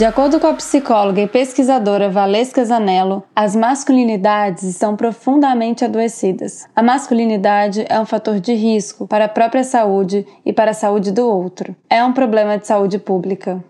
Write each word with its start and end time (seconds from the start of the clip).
De 0.00 0.04
acordo 0.06 0.40
com 0.40 0.46
a 0.46 0.54
psicóloga 0.54 1.20
e 1.20 1.26
pesquisadora 1.26 2.08
Valesca 2.08 2.64
Zanello, 2.64 3.22
as 3.36 3.54
masculinidades 3.54 4.62
estão 4.62 4.96
profundamente 4.96 5.84
adoecidas. 5.84 6.66
A 6.74 6.82
masculinidade 6.82 7.84
é 7.86 8.00
um 8.00 8.06
fator 8.06 8.40
de 8.40 8.54
risco 8.54 9.06
para 9.06 9.26
a 9.26 9.28
própria 9.28 9.62
saúde 9.62 10.26
e 10.42 10.54
para 10.54 10.70
a 10.70 10.74
saúde 10.74 11.12
do 11.12 11.28
outro. 11.28 11.76
É 11.88 12.02
um 12.02 12.14
problema 12.14 12.56
de 12.56 12.66
saúde 12.66 12.98
pública. 12.98 13.62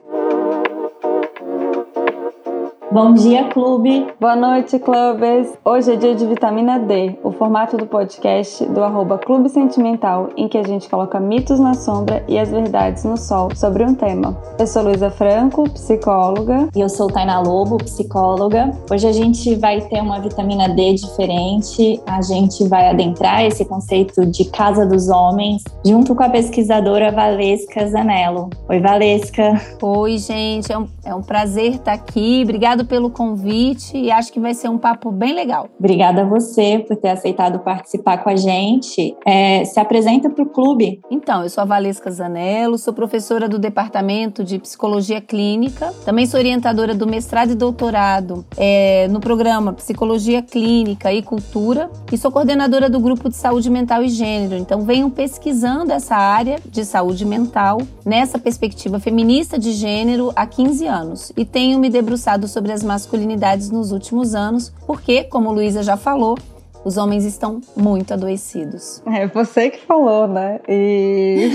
Bom 2.93 3.15
dia, 3.15 3.45
clube! 3.45 4.09
Boa 4.19 4.35
noite, 4.35 4.77
clubes! 4.81 5.57
Hoje 5.65 5.93
é 5.93 5.97
dia 5.97 6.13
de 6.13 6.27
vitamina 6.27 6.77
D, 6.77 7.17
o 7.23 7.31
formato 7.31 7.77
do 7.77 7.87
podcast 7.87 8.65
do 8.65 8.83
arroba 8.83 9.17
Clube 9.17 9.49
Sentimental, 9.49 10.31
em 10.37 10.49
que 10.49 10.59
a 10.59 10.65
gente 10.65 10.89
coloca 10.89 11.21
mitos 11.21 11.61
na 11.61 11.75
sombra 11.75 12.25
e 12.27 12.37
as 12.37 12.51
verdades 12.51 13.05
no 13.05 13.17
sol 13.17 13.55
sobre 13.55 13.85
um 13.85 13.95
tema. 13.95 14.37
Eu 14.59 14.67
sou 14.67 14.83
Luísa 14.83 15.09
Franco, 15.09 15.71
psicóloga. 15.71 16.69
E 16.75 16.81
eu 16.81 16.89
sou 16.89 17.07
Taina 17.07 17.39
Lobo, 17.39 17.79
psicóloga. 17.79 18.73
Hoje 18.91 19.07
a 19.07 19.13
gente 19.13 19.55
vai 19.55 19.81
ter 19.83 20.01
uma 20.01 20.19
vitamina 20.19 20.69
D 20.69 20.95
diferente, 20.95 22.03
a 22.07 22.21
gente 22.23 22.67
vai 22.67 22.89
adentrar 22.89 23.45
esse 23.45 23.65
conceito 23.65 24.27
de 24.27 24.47
casa 24.47 24.85
dos 24.85 25.09
homens, 25.09 25.63
junto 25.87 26.13
com 26.13 26.25
a 26.25 26.29
pesquisadora 26.29 27.13
Valesca 27.13 27.87
Zanello. 27.87 28.51
Oi, 28.69 28.81
Valesca! 28.81 29.61
Oi, 29.81 30.19
gente, 30.19 30.73
é 30.73 30.77
um, 30.77 30.89
é 31.05 31.15
um 31.15 31.23
prazer 31.23 31.75
estar 31.75 31.93
aqui. 31.93 32.41
Obrigada 32.43 32.80
obrigado 32.81 32.85
pelo 32.85 33.11
convite 33.11 33.97
e 33.97 34.11
acho 34.11 34.33
que 34.33 34.41
vai 34.41 34.55
ser 34.55 34.69
um 34.69 34.79
papo 34.79 35.11
bem 35.11 35.35
legal. 35.35 35.69
Obrigada 35.79 36.23
a 36.23 36.25
você 36.25 36.85
por 36.87 36.97
ter 36.97 37.11
aceitado 37.11 37.61
participar 37.61 38.19
com 38.19 38.31
a 38.31 38.37
gente. 38.37 39.17
É, 39.27 39.65
se 39.65 39.79
apresenta 39.79 40.31
para 40.31 40.43
o 40.43 40.47
clube. 40.47 41.01
Então, 41.11 41.43
eu 41.43 41.49
sou 41.49 41.63
a 41.63 41.65
Valesca 41.65 42.11
Zanello, 42.11 42.79
sou 42.79 42.93
professora 42.93 43.49
do 43.49 43.59
Departamento 43.59 44.43
de 44.43 44.59
Psicologia 44.59 45.21
Clínica, 45.21 45.93
também 46.05 46.27
sou 46.27 46.39
orientadora 46.39 46.95
do 46.95 47.07
mestrado 47.07 47.53
e 47.53 47.55
doutorado 47.55 48.45
é, 48.57 49.09
no 49.09 49.21
programa 49.21 49.73
Psicologia 49.73 50.43
Clínica 50.43 51.13
e 51.13 51.23
Cultura 51.23 51.91
e 52.13 52.19
sou 52.19 52.31
coordenadora 52.31 52.89
do 52.89 53.01
grupo 53.01 53.29
de 53.29 53.37
saúde 53.37 53.71
mental 53.71 54.03
e 54.03 54.09
gênero. 54.09 54.57
Então, 54.57 54.83
venho 54.83 55.11
pesquisando 55.11 55.93
essa 55.93 56.17
área 56.17 56.59
de 56.65 56.85
saúde 56.85 57.25
mental 57.25 57.79
nessa 58.05 58.39
perspectiva 58.39 58.99
feminista 58.99 59.59
de 59.59 59.73
gênero 59.73 60.33
há 60.35 60.47
15 60.47 60.87
anos 60.87 61.33
e 61.37 61.45
tenho 61.45 61.79
me 61.79 61.91
debruçado 61.91 62.49
sobre 62.49 62.70
sobre 62.71 62.73
as 62.73 62.83
masculinidades 62.83 63.71
nos 63.71 63.93
últimos 63.93 64.35
anos, 64.35 64.73
porque, 64.87 65.25
como 65.25 65.53
Luísa 65.53 65.83
já 65.83 65.97
falou, 65.97 66.39
os 66.85 66.97
homens 66.97 67.25
estão 67.25 67.61
muito 67.77 68.15
adoecidos. 68.15 69.03
É 69.07 69.27
você 69.27 69.71
que 69.71 69.85
falou, 69.85 70.29
né? 70.29 70.61
E. 70.69 71.51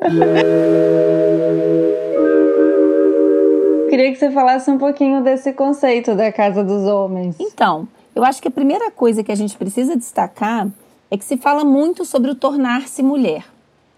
Queria 3.88 4.12
que 4.12 4.18
você 4.18 4.30
falasse 4.30 4.70
um 4.70 4.78
pouquinho 4.78 5.22
desse 5.22 5.52
conceito 5.52 6.14
da 6.14 6.32
casa 6.32 6.62
dos 6.62 6.84
homens. 6.84 7.36
Então, 7.38 7.88
eu 8.14 8.24
acho 8.24 8.42
que 8.42 8.48
a 8.48 8.50
primeira 8.50 8.90
coisa 8.90 9.22
que 9.22 9.32
a 9.32 9.36
gente 9.36 9.56
precisa 9.56 9.96
destacar 9.96 10.68
é 11.10 11.16
que 11.16 11.24
se 11.24 11.36
fala 11.36 11.64
muito 11.64 12.04
sobre 12.04 12.30
o 12.30 12.34
tornar-se 12.34 13.02
mulher. 13.02 13.44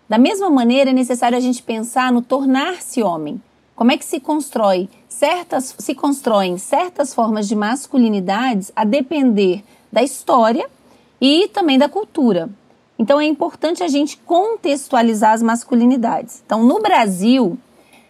Da 0.08 0.18
mesma 0.18 0.50
maneira, 0.50 0.90
é 0.90 0.92
necessário 0.92 1.36
a 1.36 1.40
gente 1.40 1.62
pensar 1.62 2.12
no 2.12 2.22
tornar-se 2.22 3.02
homem. 3.02 3.40
Como 3.78 3.92
é 3.92 3.96
que 3.96 4.04
se 4.04 4.18
constrói 4.18 4.88
certas 5.08 5.72
se 5.78 5.94
constroem 5.94 6.58
certas 6.58 7.14
formas 7.14 7.46
de 7.46 7.54
masculinidades 7.54 8.72
a 8.74 8.84
depender 8.84 9.62
da 9.92 10.02
história 10.02 10.68
e 11.20 11.46
também 11.46 11.78
da 11.78 11.88
cultura. 11.88 12.50
Então 12.98 13.20
é 13.20 13.24
importante 13.24 13.84
a 13.84 13.86
gente 13.86 14.16
contextualizar 14.16 15.32
as 15.32 15.44
masculinidades. 15.44 16.42
Então, 16.44 16.64
no 16.64 16.80
Brasil, 16.80 17.56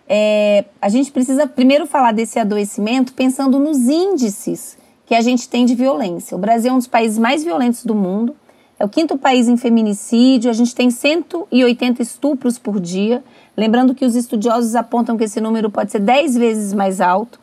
é, 0.08 0.64
a 0.80 0.88
gente 0.88 1.12
precisa 1.12 1.46
primeiro 1.46 1.86
falar 1.86 2.12
desse 2.12 2.38
adoecimento 2.38 3.12
pensando 3.12 3.58
nos 3.58 3.76
índices 3.88 4.78
que 5.04 5.14
a 5.14 5.20
gente 5.20 5.50
tem 5.50 5.66
de 5.66 5.74
violência. 5.74 6.34
O 6.34 6.40
Brasil 6.40 6.70
é 6.70 6.74
um 6.74 6.78
dos 6.78 6.86
países 6.86 7.18
mais 7.18 7.44
violentos 7.44 7.84
do 7.84 7.94
mundo, 7.94 8.34
é 8.78 8.86
o 8.86 8.88
quinto 8.88 9.18
país 9.18 9.48
em 9.48 9.56
feminicídio, 9.58 10.50
a 10.50 10.54
gente 10.54 10.74
tem 10.74 10.90
180 10.90 12.00
estupros 12.00 12.58
por 12.58 12.80
dia. 12.80 13.22
Lembrando 13.58 13.92
que 13.92 14.04
os 14.04 14.14
estudiosos 14.14 14.76
apontam 14.76 15.16
que 15.16 15.24
esse 15.24 15.40
número 15.40 15.68
pode 15.68 15.90
ser 15.90 15.98
10 15.98 16.36
vezes 16.36 16.72
mais 16.72 17.00
alto. 17.00 17.40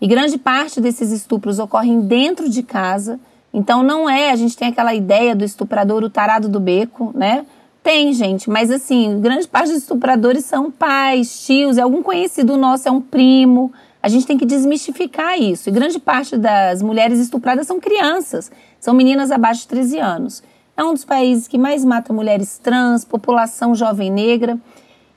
E 0.00 0.06
grande 0.06 0.38
parte 0.38 0.80
desses 0.80 1.12
estupros 1.12 1.58
ocorrem 1.58 2.00
dentro 2.00 2.48
de 2.48 2.62
casa. 2.62 3.20
Então 3.52 3.82
não 3.82 4.08
é, 4.08 4.30
a 4.30 4.36
gente 4.36 4.56
tem 4.56 4.68
aquela 4.68 4.94
ideia 4.94 5.36
do 5.36 5.44
estuprador, 5.44 6.02
o 6.02 6.08
tarado 6.08 6.48
do 6.48 6.58
beco, 6.58 7.12
né? 7.14 7.44
Tem, 7.82 8.14
gente, 8.14 8.48
mas 8.48 8.70
assim, 8.70 9.20
grande 9.20 9.46
parte 9.46 9.68
dos 9.68 9.82
estupradores 9.82 10.46
são 10.46 10.70
pais, 10.70 11.44
tios, 11.44 11.76
é 11.76 11.82
algum 11.82 12.02
conhecido 12.02 12.56
nosso, 12.56 12.88
é 12.88 12.90
um 12.90 13.02
primo. 13.02 13.70
A 14.02 14.08
gente 14.08 14.26
tem 14.26 14.38
que 14.38 14.46
desmistificar 14.46 15.38
isso. 15.38 15.68
E 15.68 15.72
grande 15.72 15.98
parte 15.98 16.38
das 16.38 16.80
mulheres 16.80 17.18
estupradas 17.18 17.66
são 17.66 17.78
crianças, 17.78 18.50
são 18.80 18.94
meninas 18.94 19.30
abaixo 19.30 19.60
de 19.62 19.68
13 19.68 19.98
anos. 19.98 20.42
É 20.74 20.82
um 20.82 20.94
dos 20.94 21.04
países 21.04 21.46
que 21.46 21.58
mais 21.58 21.84
mata 21.84 22.10
mulheres 22.10 22.56
trans, 22.56 23.04
população 23.04 23.74
jovem 23.74 24.10
negra. 24.10 24.58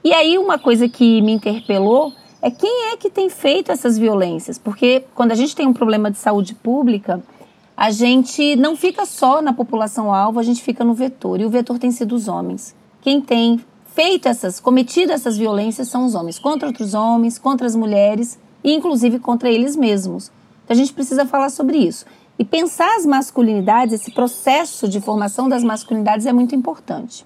E 0.03 0.13
aí 0.13 0.37
uma 0.37 0.57
coisa 0.57 0.89
que 0.89 1.21
me 1.21 1.31
interpelou 1.31 2.13
é 2.41 2.49
quem 2.49 2.91
é 2.91 2.97
que 2.97 3.09
tem 3.09 3.29
feito 3.29 3.71
essas 3.71 3.99
violências? 3.99 4.57
Porque 4.57 5.03
quando 5.13 5.31
a 5.31 5.35
gente 5.35 5.55
tem 5.55 5.67
um 5.67 5.73
problema 5.73 6.09
de 6.09 6.17
saúde 6.17 6.55
pública, 6.55 7.21
a 7.77 7.91
gente 7.91 8.55
não 8.55 8.75
fica 8.75 9.05
só 9.05 9.41
na 9.41 9.53
população 9.53 10.13
alvo, 10.13 10.39
a 10.39 10.43
gente 10.43 10.63
fica 10.63 10.83
no 10.83 10.95
vetor. 10.95 11.39
E 11.39 11.45
o 11.45 11.49
vetor 11.49 11.77
tem 11.77 11.91
sido 11.91 12.15
os 12.15 12.27
homens. 12.27 12.75
Quem 13.01 13.21
tem 13.21 13.59
feito 13.93 14.27
essas, 14.27 14.59
cometido 14.59 15.11
essas 15.11 15.37
violências 15.37 15.87
são 15.87 16.05
os 16.05 16.15
homens, 16.15 16.39
contra 16.39 16.67
outros 16.67 16.93
homens, 16.93 17.37
contra 17.37 17.67
as 17.67 17.75
mulheres 17.75 18.39
e 18.63 18.73
inclusive 18.73 19.19
contra 19.19 19.51
eles 19.51 19.75
mesmos. 19.75 20.31
Então 20.63 20.73
a 20.73 20.77
gente 20.77 20.93
precisa 20.93 21.25
falar 21.25 21.49
sobre 21.49 21.77
isso. 21.77 22.05
E 22.39 22.45
pensar 22.45 22.95
as 22.95 23.05
masculinidades, 23.05 23.93
esse 23.93 24.11
processo 24.11 24.87
de 24.87 24.99
formação 24.99 25.47
das 25.47 25.63
masculinidades 25.63 26.25
é 26.25 26.33
muito 26.33 26.55
importante. 26.55 27.25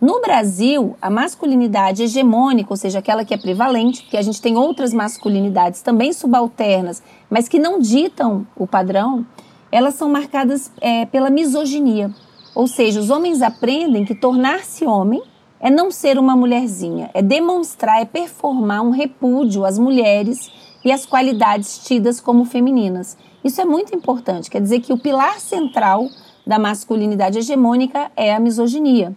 No 0.00 0.20
Brasil, 0.20 0.96
a 1.02 1.10
masculinidade 1.10 2.04
hegemônica, 2.04 2.72
ou 2.72 2.76
seja, 2.76 3.00
aquela 3.00 3.24
que 3.24 3.34
é 3.34 3.36
prevalente, 3.36 4.02
porque 4.02 4.16
a 4.16 4.22
gente 4.22 4.40
tem 4.40 4.56
outras 4.56 4.94
masculinidades 4.94 5.82
também 5.82 6.12
subalternas, 6.12 7.02
mas 7.28 7.48
que 7.48 7.58
não 7.58 7.80
ditam 7.80 8.46
o 8.54 8.64
padrão, 8.64 9.26
elas 9.72 9.94
são 9.94 10.08
marcadas 10.08 10.70
é, 10.80 11.04
pela 11.06 11.30
misoginia. 11.30 12.14
Ou 12.54 12.68
seja, 12.68 13.00
os 13.00 13.10
homens 13.10 13.42
aprendem 13.42 14.04
que 14.04 14.14
tornar-se 14.14 14.86
homem 14.86 15.20
é 15.58 15.68
não 15.68 15.90
ser 15.90 16.16
uma 16.16 16.36
mulherzinha, 16.36 17.10
é 17.12 17.20
demonstrar, 17.20 18.00
é 18.00 18.04
performar 18.04 18.82
um 18.82 18.90
repúdio 18.90 19.64
às 19.64 19.80
mulheres 19.80 20.48
e 20.84 20.92
às 20.92 21.04
qualidades 21.04 21.84
tidas 21.84 22.20
como 22.20 22.44
femininas. 22.44 23.16
Isso 23.42 23.60
é 23.60 23.64
muito 23.64 23.96
importante, 23.96 24.48
quer 24.48 24.62
dizer 24.62 24.78
que 24.78 24.92
o 24.92 24.98
pilar 24.98 25.40
central 25.40 26.06
da 26.46 26.56
masculinidade 26.56 27.38
hegemônica 27.38 28.12
é 28.16 28.32
a 28.32 28.38
misoginia. 28.38 29.12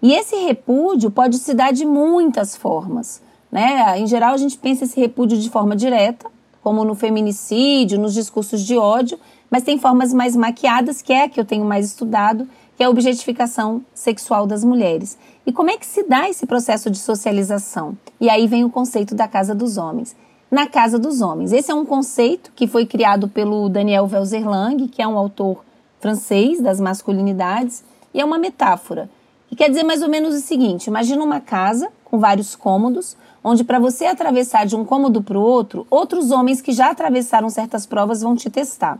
E 0.00 0.12
esse 0.12 0.36
repúdio 0.36 1.10
pode 1.10 1.38
se 1.38 1.54
dar 1.54 1.72
de 1.72 1.84
muitas 1.84 2.56
formas. 2.56 3.20
Né? 3.50 3.98
Em 3.98 4.06
geral, 4.06 4.34
a 4.34 4.36
gente 4.36 4.56
pensa 4.56 4.84
esse 4.84 4.98
repúdio 5.00 5.36
de 5.38 5.50
forma 5.50 5.74
direta, 5.74 6.30
como 6.62 6.84
no 6.84 6.94
feminicídio, 6.94 7.98
nos 7.98 8.14
discursos 8.14 8.62
de 8.62 8.76
ódio, 8.76 9.18
mas 9.50 9.62
tem 9.62 9.78
formas 9.78 10.12
mais 10.12 10.36
maquiadas, 10.36 11.02
que 11.02 11.12
é 11.12 11.24
a 11.24 11.28
que 11.28 11.40
eu 11.40 11.44
tenho 11.44 11.64
mais 11.64 11.86
estudado, 11.86 12.46
que 12.76 12.82
é 12.82 12.86
a 12.86 12.90
objetificação 12.90 13.82
sexual 13.92 14.46
das 14.46 14.62
mulheres. 14.62 15.18
E 15.44 15.52
como 15.52 15.70
é 15.70 15.76
que 15.76 15.86
se 15.86 16.04
dá 16.04 16.28
esse 16.28 16.46
processo 16.46 16.90
de 16.90 16.98
socialização? 16.98 17.96
E 18.20 18.28
aí 18.28 18.46
vem 18.46 18.64
o 18.64 18.70
conceito 18.70 19.14
da 19.14 19.26
casa 19.26 19.54
dos 19.54 19.78
homens. 19.78 20.14
Na 20.50 20.66
casa 20.66 20.98
dos 20.98 21.20
homens. 21.20 21.52
Esse 21.52 21.70
é 21.70 21.74
um 21.74 21.84
conceito 21.84 22.52
que 22.54 22.66
foi 22.66 22.86
criado 22.86 23.28
pelo 23.28 23.68
Daniel 23.68 24.06
Velzerlang, 24.06 24.86
que 24.88 25.02
é 25.02 25.08
um 25.08 25.18
autor 25.18 25.64
francês 25.98 26.60
das 26.60 26.78
masculinidades, 26.78 27.82
e 28.14 28.20
é 28.20 28.24
uma 28.24 28.38
metáfora 28.38 29.10
que 29.48 29.56
quer 29.56 29.68
dizer 29.68 29.82
mais 29.82 30.02
ou 30.02 30.08
menos 30.08 30.34
o 30.34 30.40
seguinte: 30.40 30.86
imagina 30.86 31.22
uma 31.24 31.40
casa 31.40 31.90
com 32.04 32.18
vários 32.18 32.54
cômodos, 32.54 33.16
onde 33.42 33.64
para 33.64 33.78
você 33.78 34.06
atravessar 34.06 34.66
de 34.66 34.76
um 34.76 34.84
cômodo 34.84 35.22
para 35.22 35.38
o 35.38 35.42
outro, 35.42 35.86
outros 35.90 36.30
homens 36.30 36.60
que 36.60 36.72
já 36.72 36.90
atravessaram 36.90 37.48
certas 37.48 37.86
provas 37.86 38.20
vão 38.20 38.36
te 38.36 38.50
testar. 38.50 38.98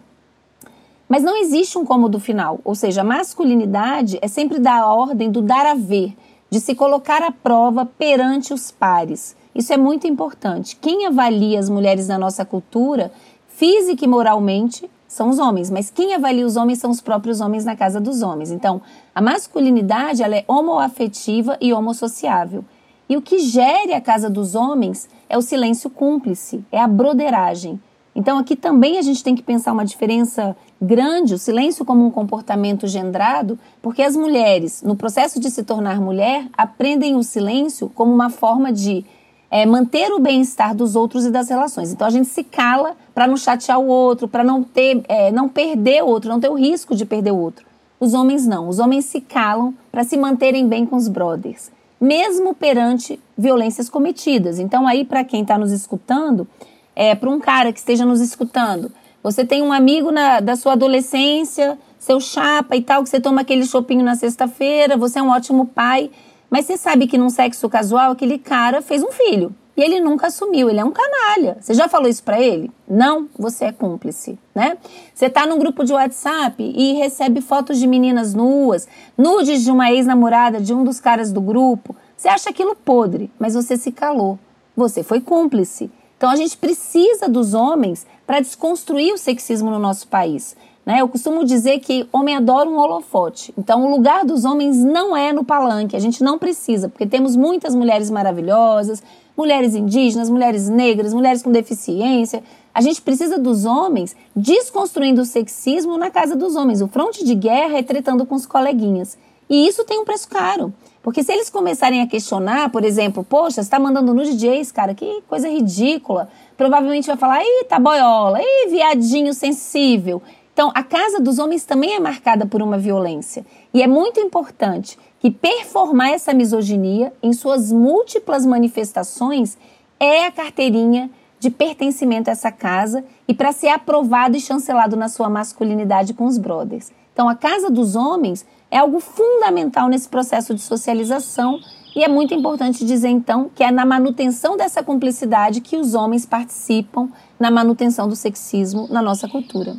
Mas 1.09 1.23
não 1.23 1.37
existe 1.37 1.79
um 1.79 1.85
cômodo 1.85 2.21
final, 2.21 2.61
ou 2.65 2.75
seja, 2.75 3.01
a 3.01 3.05
masculinidade 3.05 4.19
é 4.21 4.29
sempre 4.29 4.59
da 4.59 4.87
ordem 4.87 5.31
do 5.31 5.41
dar 5.41 5.65
a 5.65 5.75
ver, 5.75 6.15
de 6.51 6.61
se 6.61 6.75
colocar 6.75 7.23
à 7.23 7.31
prova 7.31 7.87
perante 7.87 8.53
os 8.53 8.71
pares. 8.71 9.35
Isso 9.55 9.73
é 9.73 9.77
muito 9.77 10.07
importante. 10.07 10.77
Quem 10.77 11.07
avalia 11.07 11.59
as 11.59 11.71
mulheres 11.71 12.09
na 12.09 12.19
nossa 12.19 12.45
cultura, 12.45 13.11
física 13.49 14.05
e 14.05 14.09
moralmente, 14.09 14.89
são 15.09 15.31
os 15.31 15.39
homens, 15.39 15.71
mas 15.71 15.91
quem 15.91 16.15
avalia 16.15 16.47
os 16.47 16.57
homens 16.57 16.79
são 16.79 16.91
os 16.91 17.01
próprios 17.01 17.41
homens 17.41 17.65
na 17.65 17.75
casa 17.75 17.99
dos 17.99 18.23
homens. 18.23 18.53
Então, 18.53 18.83
a 19.15 19.23
masculinidade 19.23 20.23
ela 20.23 20.37
é 20.37 20.45
homoafetiva 20.47 21.57
e 21.61 21.73
homossociável. 21.73 22.63
E 23.09 23.17
o 23.17 23.23
que 23.23 23.39
gere 23.39 23.95
a 23.95 24.01
casa 24.03 24.29
dos 24.29 24.55
homens 24.55 25.09
é 25.29 25.39
o 25.39 25.43
silêncio 25.43 25.89
cúmplice, 25.89 26.63
é 26.71 26.79
a 26.79 26.87
broderagem. 26.87 27.81
Então 28.15 28.37
aqui 28.37 28.55
também 28.55 28.99
a 28.99 29.03
gente 29.03 29.23
tem 29.23 29.35
que 29.35 29.43
pensar 29.43 29.73
uma 29.73 29.85
diferença 29.85 30.57
grande, 30.83 31.35
o 31.35 31.39
silêncio 31.39 31.85
como 31.85 32.05
um 32.05 32.11
comportamento 32.11 32.87
gendrado, 32.87 33.59
porque 33.81 34.03
as 34.03 34.17
mulheres, 34.17 34.83
no 34.83 34.97
processo 34.97 35.39
de 35.41 35.49
se 35.51 35.63
tornar 35.63 36.01
mulher, 36.01 36.47
aprendem 36.53 37.15
o 37.15 37.23
silêncio 37.23 37.89
como 37.95 38.13
uma 38.13 38.29
forma 38.29 38.73
de 38.73 39.07
é, 39.51 39.65
manter 39.65 40.13
o 40.13 40.19
bem-estar 40.19 40.75
dos 40.75 40.95
outros 40.95 41.25
e 41.25 41.31
das 41.31 41.49
relações. 41.49 41.93
Então 41.93 42.07
a 42.07 42.11
gente 42.11 42.29
se 42.29 42.45
cala 42.45 42.97
para 43.15 43.27
não 43.27 43.37
chatear 43.37 43.79
o 43.79 43.87
outro, 43.87 44.29
para 44.29 44.45
não 44.45 44.63
ter, 44.63 45.03
é, 45.09 45.31
não 45.31 45.49
perder 45.49 46.03
o 46.03 46.07
outro, 46.07 46.29
não 46.29 46.41
ter 46.41 46.51
o 46.51 46.55
risco 46.55 46.95
de 46.95 47.05
perder 47.05 47.33
o 47.33 47.39
outro. 47.39 47.67
Os 47.99 48.15
homens 48.15 48.47
não. 48.47 48.69
Os 48.69 48.79
homens 48.79 49.07
se 49.07 49.21
calam 49.21 49.75
para 49.91 50.05
se 50.05 50.17
manterem 50.17 50.69
bem 50.69 50.87
com 50.87 50.97
os 50.97 51.09
brothers, 51.09 51.71
mesmo 52.01 52.55
perante 52.55 53.19
violências 53.37 53.89
cometidas. 53.89 54.59
Então 54.59 54.87
aí 54.87 55.05
para 55.05 55.25
quem 55.25 55.43
está 55.43 55.57
nos 55.59 55.73
escutando, 55.73 56.47
é, 56.95 57.15
para 57.15 57.31
um 57.31 57.41
cara 57.41 57.73
que 57.73 57.79
esteja 57.79 58.05
nos 58.05 58.21
escutando, 58.21 58.93
você 59.23 59.45
tem 59.45 59.63
um 59.63 59.73
amigo 59.73 60.13
na, 60.13 60.41
da 60.41 60.55
sua 60.55 60.75
adolescência, 60.75 61.79
seu 61.99 62.21
chapa 62.21 62.77
e 62.77 62.83
tal, 62.83 63.03
que 63.03 63.09
você 63.09 63.21
toma 63.21 63.41
aquele 63.41 63.65
chopinho 63.65 64.05
na 64.05 64.15
sexta-feira, 64.15 64.97
você 64.97 65.19
é 65.19 65.23
um 65.23 65.31
ótimo 65.31 65.67
pai 65.67 66.11
mas 66.51 66.67
você 66.67 66.77
sabe 66.77 67.07
que 67.07 67.19
num 67.19 67.31
sexo 67.31 67.69
casual 67.69 68.13
aquele 68.13 68.39
cara 68.39 68.83
fez 68.83 69.03
um 69.03 69.13
filho. 69.13 69.55
E 69.77 69.81
ele 69.81 70.01
nunca 70.01 70.27
assumiu, 70.27 70.69
ele 70.69 70.81
é 70.81 70.85
um 70.85 70.91
canalha. 70.91 71.57
Você 71.61 71.73
já 71.73 71.89
falou 71.89 72.09
isso 72.09 72.25
para 72.25 72.41
ele? 72.41 72.69
Não, 72.89 73.29
você 73.39 73.67
é 73.67 73.73
cúmplice, 73.73 74.37
né? 74.53 74.77
Você 75.15 75.31
tá 75.31 75.47
num 75.47 75.57
grupo 75.57 75.85
de 75.85 75.93
WhatsApp 75.93 76.61
e 76.61 76.95
recebe 76.95 77.41
fotos 77.41 77.79
de 77.79 77.87
meninas 77.87 78.35
nuas, 78.35 78.89
nudes 79.17 79.63
de 79.63 79.71
uma 79.71 79.93
ex-namorada 79.93 80.61
de 80.61 80.75
um 80.75 80.83
dos 80.83 80.99
caras 80.99 81.31
do 81.31 81.41
grupo. 81.41 81.95
Você 82.17 82.27
acha 82.27 82.51
aquilo 82.51 82.75
podre, 82.75 83.31
mas 83.39 83.55
você 83.55 83.77
se 83.77 83.93
calou. 83.93 84.37
Você 84.77 85.05
foi 85.05 85.21
cúmplice. 85.21 85.89
Então 86.17 86.29
a 86.29 86.35
gente 86.35 86.57
precisa 86.57 87.29
dos 87.29 87.55
homens 87.55 88.05
para 88.27 88.41
desconstruir 88.41 89.15
o 89.15 89.19
sexismo 89.19 89.71
no 89.71 89.79
nosso 89.79 90.09
país. 90.09 90.57
Né? 90.89 91.03
Eu 91.03 91.09
costumo 91.09 91.45
dizer 91.45 91.81
que 91.81 92.09
homem 92.11 92.35
adora 92.35 92.67
um 92.67 92.79
holofote. 92.79 93.53
Então, 93.59 93.85
o 93.85 93.91
lugar 93.91 94.25
dos 94.25 94.47
homens 94.47 94.79
não 94.79 95.15
é 95.15 95.35
no 95.35 95.45
palanque. 95.45 95.95
A 95.95 95.99
gente 95.99 96.25
não 96.25 96.39
precisa, 96.39 96.89
porque 96.89 97.07
temos 97.07 97.37
muitas 97.37 97.75
mulheres 97.75 98.11
maravilhosas, 98.11 99.03
mulheres 99.37 99.75
indígenas, 99.75 100.31
mulheres 100.31 100.67
negras, 100.67 101.13
mulheres 101.13 101.43
com 101.43 101.53
deficiência. 101.53 102.43
A 102.73 102.81
gente 102.81 103.03
precisa 103.03 103.39
dos 103.39 103.67
homens 103.67 104.17
desconstruindo 104.35 105.21
o 105.21 105.27
sexismo 105.27 105.99
na 105.99 106.11
casa 106.11 106.35
dos 106.35 106.57
homens. 106.57 106.81
O 106.81 106.89
fronte 106.89 107.23
de 107.23 107.35
guerra 107.35 107.77
é 107.77 107.83
tretando 107.83 108.25
com 108.25 108.35
os 108.35 108.47
coleguinhas. 108.47 109.19
E 109.51 109.69
isso 109.69 109.85
tem 109.85 109.99
um 109.99 110.07
preço 110.07 110.27
caro. 110.27 110.73
Porque 111.03 111.23
se 111.23 111.33
eles 111.33 111.49
começarem 111.49 112.01
a 112.03 112.07
questionar, 112.07 112.71
por 112.71 112.85
exemplo, 112.85 113.23
poxa, 113.23 113.57
você 113.57 113.61
está 113.61 113.79
mandando 113.79 114.13
nude 114.13 114.37
de 114.37 114.47
ex, 114.47 114.73
cara, 114.73 114.95
que 114.95 115.23
coisa 115.29 115.49
ridícula. 115.49 116.29
Provavelmente 116.57 117.07
vai 117.07 117.17
falar, 117.17 117.43
ih, 117.43 117.65
tá 117.69 117.79
boiola, 117.79 118.41
ih, 118.43 118.69
viadinho 118.71 119.33
sensível. 119.33 120.21
Então, 120.59 120.73
a 120.75 120.83
casa 120.83 121.21
dos 121.21 121.39
homens 121.39 121.65
também 121.65 121.95
é 121.95 122.01
marcada 122.01 122.45
por 122.45 122.61
uma 122.61 122.77
violência. 122.77 123.47
E 123.73 123.81
é 123.81 123.87
muito 123.87 124.19
importante 124.19 124.99
que 125.21 125.31
performar 125.31 126.11
essa 126.11 126.35
misoginia 126.35 127.13
em 127.23 127.33
suas 127.33 127.71
múltiplas 127.71 128.45
manifestações 128.45 129.57
é 130.01 130.27
a 130.27 130.33
carteirinha 130.33 131.13
de 131.39 131.49
pertencimento 131.49 132.29
a 132.29 132.33
essa 132.33 132.51
casa 132.51 133.05
e 133.29 133.33
para 133.33 133.53
ser 133.53 133.69
aprovado 133.69 134.37
e 134.37 134.41
chancelado 134.41 134.97
na 134.97 135.09
sua 135.09 135.29
masculinidade 135.29 136.13
com 136.13 136.27
os 136.27 136.37
brothers. 136.37 136.91
Então, 137.13 137.29
a 137.29 137.37
casa 137.37 137.71
dos 137.71 137.95
homens 137.95 138.45
é 138.69 138.79
algo 138.79 138.99
fundamental 138.99 139.89
nesse 139.89 140.09
processo 140.09 140.53
de 140.57 140.61
socialização 140.61 141.61
e 141.95 142.03
é 142.03 142.09
muito 142.09 142.35
importante 142.35 142.85
dizer 142.85 143.11
então 143.11 143.49
que 143.55 143.63
é 143.63 143.71
na 143.71 143.87
manutenção 143.87 144.57
dessa 144.57 144.83
cumplicidade 144.83 145.61
que 145.61 145.77
os 145.77 145.95
homens 145.95 146.27
participam 146.27 147.09
na 147.39 147.49
manutenção 147.49 148.09
do 148.09 148.17
sexismo 148.17 148.89
na 148.91 149.01
nossa 149.01 149.29
cultura 149.29 149.77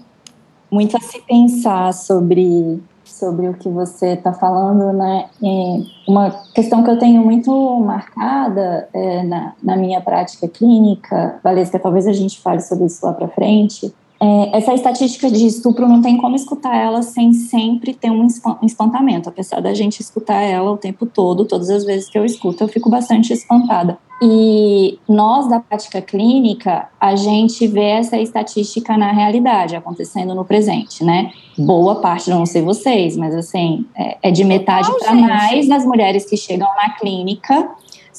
muito 0.71 0.95
a 0.97 0.99
se 0.99 1.21
pensar 1.21 1.93
sobre, 1.93 2.81
sobre 3.03 3.47
o 3.47 3.53
que 3.53 3.69
você 3.69 4.13
está 4.13 4.33
falando, 4.33 4.93
né? 4.93 5.29
E 5.41 5.85
uma 6.07 6.31
questão 6.53 6.83
que 6.83 6.89
eu 6.89 6.99
tenho 6.99 7.23
muito 7.23 7.51
marcada 7.79 8.87
é, 8.93 9.23
na, 9.23 9.53
na 9.61 9.75
minha 9.75 10.01
prática 10.01 10.47
clínica, 10.47 11.39
Valesca, 11.43 11.79
talvez 11.79 12.07
a 12.07 12.13
gente 12.13 12.39
fale 12.39 12.61
sobre 12.61 12.85
isso 12.85 13.05
lá 13.05 13.13
para 13.13 13.27
frente, 13.27 13.93
é, 14.21 14.57
essa 14.57 14.73
estatística 14.73 15.31
de 15.31 15.45
estupro 15.45 15.87
não 15.87 16.01
tem 16.01 16.17
como 16.17 16.35
escutar 16.35 16.75
ela 16.75 17.01
sem 17.01 17.31
sempre 17.31 17.93
ter 17.93 18.11
um 18.11 18.27
espantamento, 18.63 19.29
apesar 19.29 19.61
da 19.61 19.73
gente 19.73 20.01
escutar 20.01 20.41
ela 20.41 20.71
o 20.71 20.77
tempo 20.77 21.05
todo, 21.05 21.45
todas 21.45 21.69
as 21.69 21.85
vezes 21.85 22.09
que 22.09 22.17
eu 22.17 22.25
escuto, 22.25 22.63
eu 22.63 22.67
fico 22.67 22.89
bastante 22.89 23.31
espantada. 23.31 23.97
E 24.21 24.99
nós, 25.07 25.47
da 25.47 25.61
prática 25.61 26.01
clínica, 26.01 26.89
a 26.99 27.15
gente 27.15 27.65
vê 27.67 27.91
essa 27.91 28.17
estatística 28.17 28.97
na 28.97 29.13
realidade, 29.13 29.77
acontecendo 29.77 30.35
no 30.35 30.43
presente, 30.43 31.05
né? 31.05 31.31
Boa 31.57 31.95
parte, 31.95 32.29
não 32.29 32.45
sei 32.45 32.61
vocês, 32.61 33.15
mas 33.15 33.33
assim, 33.33 33.85
é, 33.95 34.17
é 34.23 34.31
de 34.31 34.43
metade 34.43 34.91
para 34.99 35.13
mais 35.13 35.69
das 35.69 35.85
mulheres 35.85 36.29
que 36.29 36.35
chegam 36.35 36.67
na 36.75 36.89
clínica 36.89 37.69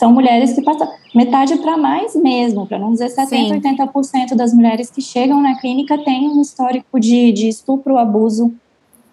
são 0.00 0.10
mulheres 0.10 0.54
que 0.54 0.62
passam 0.62 0.90
metade 1.14 1.58
para 1.58 1.76
mais 1.76 2.16
mesmo, 2.16 2.66
para 2.66 2.78
não 2.78 2.90
dizer 2.90 3.08
70%, 3.14 3.26
Sim. 3.26 3.60
80% 3.60 4.34
das 4.34 4.54
mulheres 4.54 4.90
que 4.90 5.02
chegam 5.02 5.42
na 5.42 5.60
clínica 5.60 5.98
têm 5.98 6.26
um 6.26 6.40
histórico 6.40 6.98
de, 6.98 7.30
de 7.32 7.48
estupro, 7.48 7.98
abuso 7.98 8.50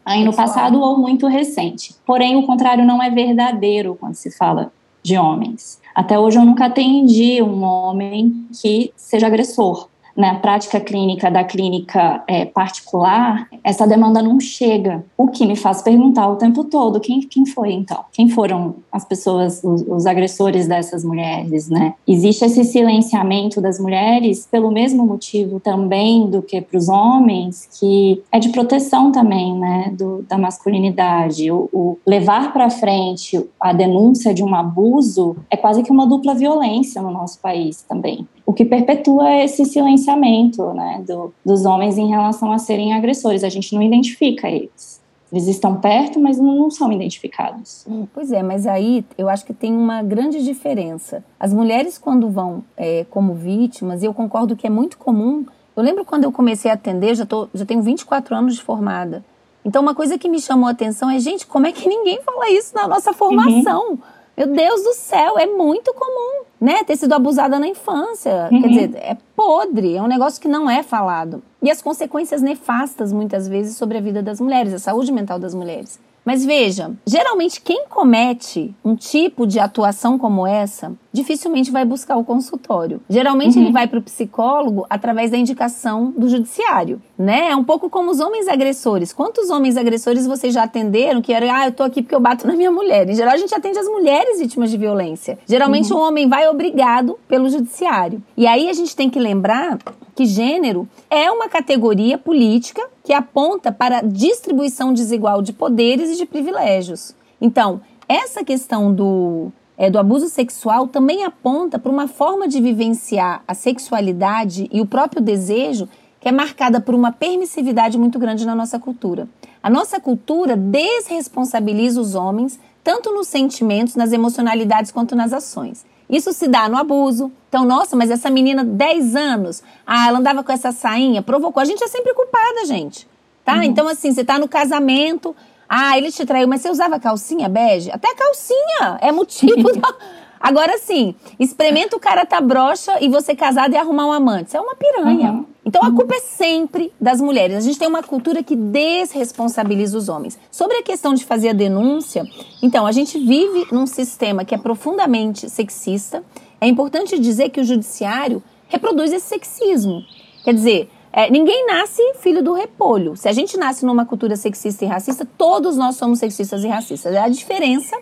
aí 0.06 0.24
no 0.24 0.34
passado 0.34 0.80
ou 0.80 0.98
muito 0.98 1.28
recente. 1.28 1.94
Porém, 2.06 2.38
o 2.38 2.46
contrário 2.46 2.86
não 2.86 3.04
é 3.04 3.10
verdadeiro 3.10 3.98
quando 4.00 4.16
se 4.16 4.32
fala 4.32 4.72
de 5.04 5.18
homens. 5.18 5.78
Até 5.94 6.18
hoje 6.18 6.38
eu 6.38 6.46
nunca 6.46 6.68
atendi 6.68 7.42
um 7.44 7.64
homem 7.64 8.48
que 8.62 8.94
seja 8.96 9.28
agressor 9.28 9.90
na 10.18 10.34
prática 10.34 10.80
clínica 10.80 11.30
da 11.30 11.44
clínica 11.44 12.24
é, 12.28 12.44
particular, 12.44 13.48
essa 13.64 13.86
demanda 13.86 14.20
não 14.20 14.40
chega. 14.40 15.06
O 15.16 15.28
que 15.28 15.46
me 15.46 15.56
faz 15.56 15.84
perguntar 15.84 16.28
o 16.28 16.38
tempo 16.38 16.64
todo 16.64 17.00
quem, 17.00 17.22
quem 17.22 17.46
foi 17.46 17.72
então? 17.72 18.04
Quem 18.12 18.28
foram 18.28 18.76
as 18.92 19.06
pessoas, 19.06 19.64
os, 19.64 19.86
os 19.88 20.06
agressores 20.08 20.68
dessas 20.68 21.04
mulheres, 21.04 21.70
né? 21.70 21.94
Existe 22.08 22.46
esse 22.46 22.64
silenciamento 22.64 23.62
das 23.62 23.80
mulheres 23.80 24.48
pelo 24.50 24.72
mesmo 24.72 25.06
motivo 25.06 25.60
também 25.60 26.28
do 26.28 26.42
que 26.42 26.60
para 26.62 26.78
os 26.78 26.90
homens, 26.90 27.70
que 27.80 28.24
é 28.32 28.40
de 28.40 28.50
proteção 28.50 29.12
também, 29.12 29.54
né, 29.54 29.94
do, 29.96 30.26
da 30.28 30.38
masculinidade. 30.38 31.52
O, 31.52 31.70
o 31.72 32.00
levar 32.06 32.52
para 32.52 32.72
frente 32.72 33.48
a 33.60 33.72
denúncia 33.72 34.34
de 34.34 34.44
um 34.44 34.56
abuso 34.56 35.36
é 35.52 35.56
quase 35.56 35.84
que 35.84 35.92
uma 35.92 36.08
dupla 36.08 36.34
violência 36.34 37.02
no 37.04 37.12
nosso 37.12 37.40
país 37.40 37.84
também 37.84 38.28
o 38.48 38.54
que 38.54 38.64
perpetua 38.64 39.44
esse 39.44 39.66
silenciamento 39.66 40.74
né, 40.74 41.04
do, 41.06 41.34
dos 41.46 41.66
homens 41.66 41.98
em 41.98 42.08
relação 42.08 42.50
a 42.54 42.58
serem 42.58 42.94
agressores. 42.94 43.44
A 43.44 43.50
gente 43.50 43.76
não 43.76 43.84
identifica 43.84 44.50
eles. 44.50 45.02
Eles 45.30 45.48
estão 45.50 45.76
perto, 45.76 46.18
mas 46.18 46.38
não, 46.38 46.56
não 46.56 46.72
são 46.72 46.90
identificados. 46.90 47.86
Hum, 47.86 48.08
pois 48.14 48.32
é, 48.32 48.42
mas 48.42 48.66
aí 48.66 49.04
eu 49.18 49.28
acho 49.28 49.46
que 49.46 49.54
tem 49.54 49.76
uma 49.76 50.02
grande 50.02 50.42
diferença. 50.42 51.22
As 51.38 51.54
mulheres, 51.54 51.98
quando 51.98 52.30
vão 52.30 52.64
é, 52.78 53.06
como 53.10 53.34
vítimas, 53.34 54.02
e 54.02 54.06
eu 54.06 54.14
concordo 54.14 54.56
que 54.56 54.66
é 54.66 54.70
muito 54.70 54.98
comum. 54.98 55.46
Eu 55.76 55.84
lembro 55.84 56.06
quando 56.06 56.24
eu 56.24 56.32
comecei 56.32 56.72
a 56.72 56.76
atender, 56.76 57.16
já, 57.16 57.26
tô, 57.26 57.50
já 57.54 57.66
tenho 57.66 57.82
24 57.82 58.34
anos 58.34 58.56
de 58.56 58.62
formada. 58.62 59.26
Então, 59.66 59.82
uma 59.82 59.94
coisa 59.94 60.18
que 60.18 60.30
me 60.30 60.40
chamou 60.40 60.70
a 60.70 60.72
atenção 60.72 61.10
é, 61.10 61.20
gente, 61.20 61.46
como 61.46 61.68
é 61.68 61.74
que 61.74 61.90
ninguém 61.90 62.22
fala 62.22 62.50
isso 62.50 62.74
na 62.74 62.88
nossa 62.88 63.12
formação? 63.12 63.90
Uhum. 63.90 63.98
Meu 64.38 64.48
Deus 64.48 64.84
do 64.84 64.94
céu, 64.94 65.38
é 65.38 65.46
muito 65.46 65.94
comum, 65.94 66.46
né? 66.60 66.84
Ter 66.84 66.96
sido 66.96 67.14
abusada 67.14 67.60
na 67.60 67.68
infância. 67.68 68.50
Uhum. 68.52 68.62
Quer 68.62 68.68
dizer, 68.68 68.96
é 68.96 69.18
podre, 69.36 69.96
é 69.96 70.02
um 70.02 70.08
negócio 70.08 70.42
que 70.42 70.48
não 70.48 70.70
é 70.70 70.84
falado. 70.84 71.42
E 71.62 71.70
as 71.70 71.82
consequências 71.82 72.42
nefastas, 72.42 73.14
muitas 73.14 73.48
vezes, 73.48 73.78
sobre 73.78 73.98
a 73.98 74.02
vida 74.02 74.22
das 74.22 74.40
mulheres, 74.40 74.74
a 74.74 74.80
saúde 74.80 75.12
mental 75.12 75.40
das 75.40 75.54
mulheres. 75.54 76.00
Mas 76.28 76.44
veja, 76.44 76.92
geralmente 77.06 77.62
quem 77.62 77.86
comete 77.88 78.76
um 78.84 78.98
tipo 78.98 79.48
de 79.48 79.62
atuação 79.62 80.18
como 80.18 80.46
essa, 80.46 80.92
dificilmente 81.18 81.72
vai 81.72 81.84
buscar 81.84 82.16
o 82.16 82.24
consultório. 82.24 83.02
Geralmente 83.10 83.58
uhum. 83.58 83.64
ele 83.64 83.72
vai 83.72 83.88
para 83.88 84.00
o 84.00 84.02
psicólogo 84.02 84.86
através 84.90 85.32
da 85.32 85.38
indicação 85.38 86.14
do 86.16 86.30
judiciário, 86.30 87.02
né? 87.18 87.50
É 87.50 87.56
um 87.56 87.64
pouco 87.64 87.90
como 87.90 88.12
os 88.12 88.20
homens 88.20 88.48
agressores. 88.48 89.12
Quantos 89.12 89.50
homens 89.50 89.78
agressores 89.78 90.28
vocês 90.28 90.54
já 90.54 90.64
atenderam 90.64 91.22
que 91.22 91.34
eram, 91.34 91.54
ah, 91.54 91.68
eu 91.68 91.72
tô 91.72 91.84
aqui 91.84 92.02
porque 92.02 92.16
eu 92.16 92.20
bato 92.20 92.46
na 92.46 92.56
minha 92.56 92.72
mulher? 92.72 93.10
Em 93.10 93.16
geral 93.16 93.34
a 93.34 93.38
gente 93.38 93.54
atende 93.54 93.80
as 93.80 93.88
mulheres 93.88 94.40
vítimas 94.40 94.70
de 94.70 94.78
violência. 94.78 95.40
Geralmente 95.48 95.92
uhum. 95.92 96.00
um 96.00 96.04
homem 96.04 96.30
vai 96.30 96.48
obrigado 96.48 97.18
pelo 97.28 97.50
judiciário. 97.50 98.22
E 98.36 98.46
aí 98.46 98.70
a 98.70 98.74
gente 98.74 98.96
tem 98.96 99.10
que 99.10 99.20
lembrar 99.20 99.80
que 100.16 100.26
gênero 100.26 100.88
é 101.10 101.32
uma 101.32 101.50
categoria 101.50 102.18
política 102.18 102.82
que 103.04 103.14
aponta 103.14 103.72
para 103.72 104.00
a 104.00 104.02
distribuição 104.02 104.94
desigual 104.94 105.42
de 105.42 105.54
poderes 105.54 106.12
e 106.12 106.18
de 106.18 106.26
privilégios. 106.26 107.16
Então, 107.40 107.82
essa 108.08 108.44
questão 108.44 108.94
do, 108.94 109.52
é, 109.78 109.90
do 109.90 110.00
abuso 110.00 110.28
sexual 110.28 110.88
também 110.88 111.24
aponta 111.24 111.78
para 111.78 111.92
uma 111.92 112.08
forma 112.08 112.48
de 112.48 112.60
vivenciar 112.60 113.44
a 113.48 113.54
sexualidade 113.54 114.68
e 114.72 114.82
o 114.82 114.86
próprio 114.86 115.22
desejo 115.22 115.88
que 116.20 116.28
é 116.28 116.32
marcada 116.32 116.82
por 116.82 116.96
uma 116.96 117.12
permissividade 117.12 117.98
muito 117.98 118.18
grande 118.18 118.46
na 118.46 118.56
nossa 118.56 118.80
cultura. 118.80 119.28
A 119.62 119.70
nossa 119.70 120.00
cultura 120.00 120.58
desresponsabiliza 120.58 122.02
os 122.02 122.16
homens 122.16 122.60
tanto 122.84 123.14
nos 123.14 123.28
sentimentos, 123.28 123.96
nas 123.96 124.14
emocionalidades 124.14 124.92
quanto 124.92 125.16
nas 125.16 125.34
ações. 125.34 125.86
Isso 126.10 126.32
se 126.32 126.48
dá 126.48 126.70
no 126.70 126.78
abuso. 126.78 127.30
Então, 127.50 127.66
nossa, 127.66 127.96
mas 127.96 128.10
essa 128.10 128.30
menina, 128.30 128.64
10 128.64 129.16
anos, 129.16 129.62
ah, 129.86 130.08
ela 130.08 130.20
andava 130.20 130.42
com 130.42 130.52
essa 130.52 130.72
sainha, 130.72 131.22
provocou. 131.22 131.62
A 131.62 131.66
gente 131.66 131.84
é 131.84 131.88
sempre 131.88 132.14
culpada, 132.14 132.66
gente. 132.66 133.06
Tá? 133.44 133.56
Uhum. 133.56 133.64
Então, 133.64 133.88
assim, 133.88 134.14
você 134.14 134.24
tá 134.24 134.40
no 134.40 134.48
casamento, 134.48 135.36
ah, 135.70 135.98
ele 135.98 136.12
te 136.12 136.26
traiu, 136.26 136.48
mas 136.48 136.62
você 136.62 136.70
usava 136.70 137.00
calcinha 137.00 137.50
bege? 137.50 137.92
Até 137.92 138.14
calcinha 138.16 138.98
é 139.02 139.12
motivo. 139.12 139.72
da... 139.74 139.94
Agora 140.40 140.78
sim, 140.78 141.16
experimenta 141.40 141.96
o 141.96 142.00
cara 142.00 142.26
tá 142.26 142.40
broxa 142.40 142.98
e 143.02 143.10
você 143.10 143.36
casado 143.36 143.74
e 143.74 143.78
arrumar 143.78 144.06
um 144.06 144.12
amante. 144.12 144.50
Isso 144.50 144.58
é 144.58 144.62
uma 144.62 144.76
piranha. 144.76 145.32
Uhum. 145.32 145.46
Então 145.66 145.84
a 145.84 145.92
culpa 145.92 146.16
é 146.16 146.20
sempre 146.20 146.94
das 147.02 147.20
mulheres. 147.20 147.58
A 147.58 147.60
gente 147.60 147.78
tem 147.78 147.88
uma 147.88 148.04
cultura 148.04 148.44
que 148.44 148.56
desresponsabiliza 148.56 149.98
os 149.98 150.08
homens. 150.08 150.40
Sobre 150.52 150.78
a 150.78 150.84
questão 150.84 151.14
de 151.14 151.26
fazer 151.26 151.50
a 151.50 151.54
denúncia, 151.54 152.24
então 152.62 152.86
a 152.86 152.92
gente 152.92 153.18
vive 153.18 153.68
num 153.72 153.86
sistema 153.86 154.46
que 154.46 154.56
é 154.56 154.58
profundamente 154.58 155.50
sexista. 155.50 156.24
É 156.62 156.68
importante 156.68 157.20
dizer 157.20 157.50
que 157.50 157.60
o 157.60 157.64
judiciário 157.64 158.42
reproduz 158.68 159.12
esse 159.12 159.26
sexismo. 159.26 160.04
Quer 160.44 160.54
dizer, 160.54 160.90
é, 161.18 161.32
ninguém 161.32 161.66
nasce 161.66 162.00
filho 162.20 162.44
do 162.44 162.54
repolho. 162.54 163.18
Se 163.18 163.28
a 163.28 163.32
gente 163.32 163.58
nasce 163.58 163.84
numa 163.84 164.06
cultura 164.06 164.36
sexista 164.36 164.86
e 164.86 164.88
racista, 164.88 165.28
todos 165.36 165.76
nós 165.76 165.96
somos 165.96 166.20
sexistas 166.20 166.64
e 166.64 166.68
racistas. 166.68 167.16
A 167.16 167.28
diferença 167.28 167.98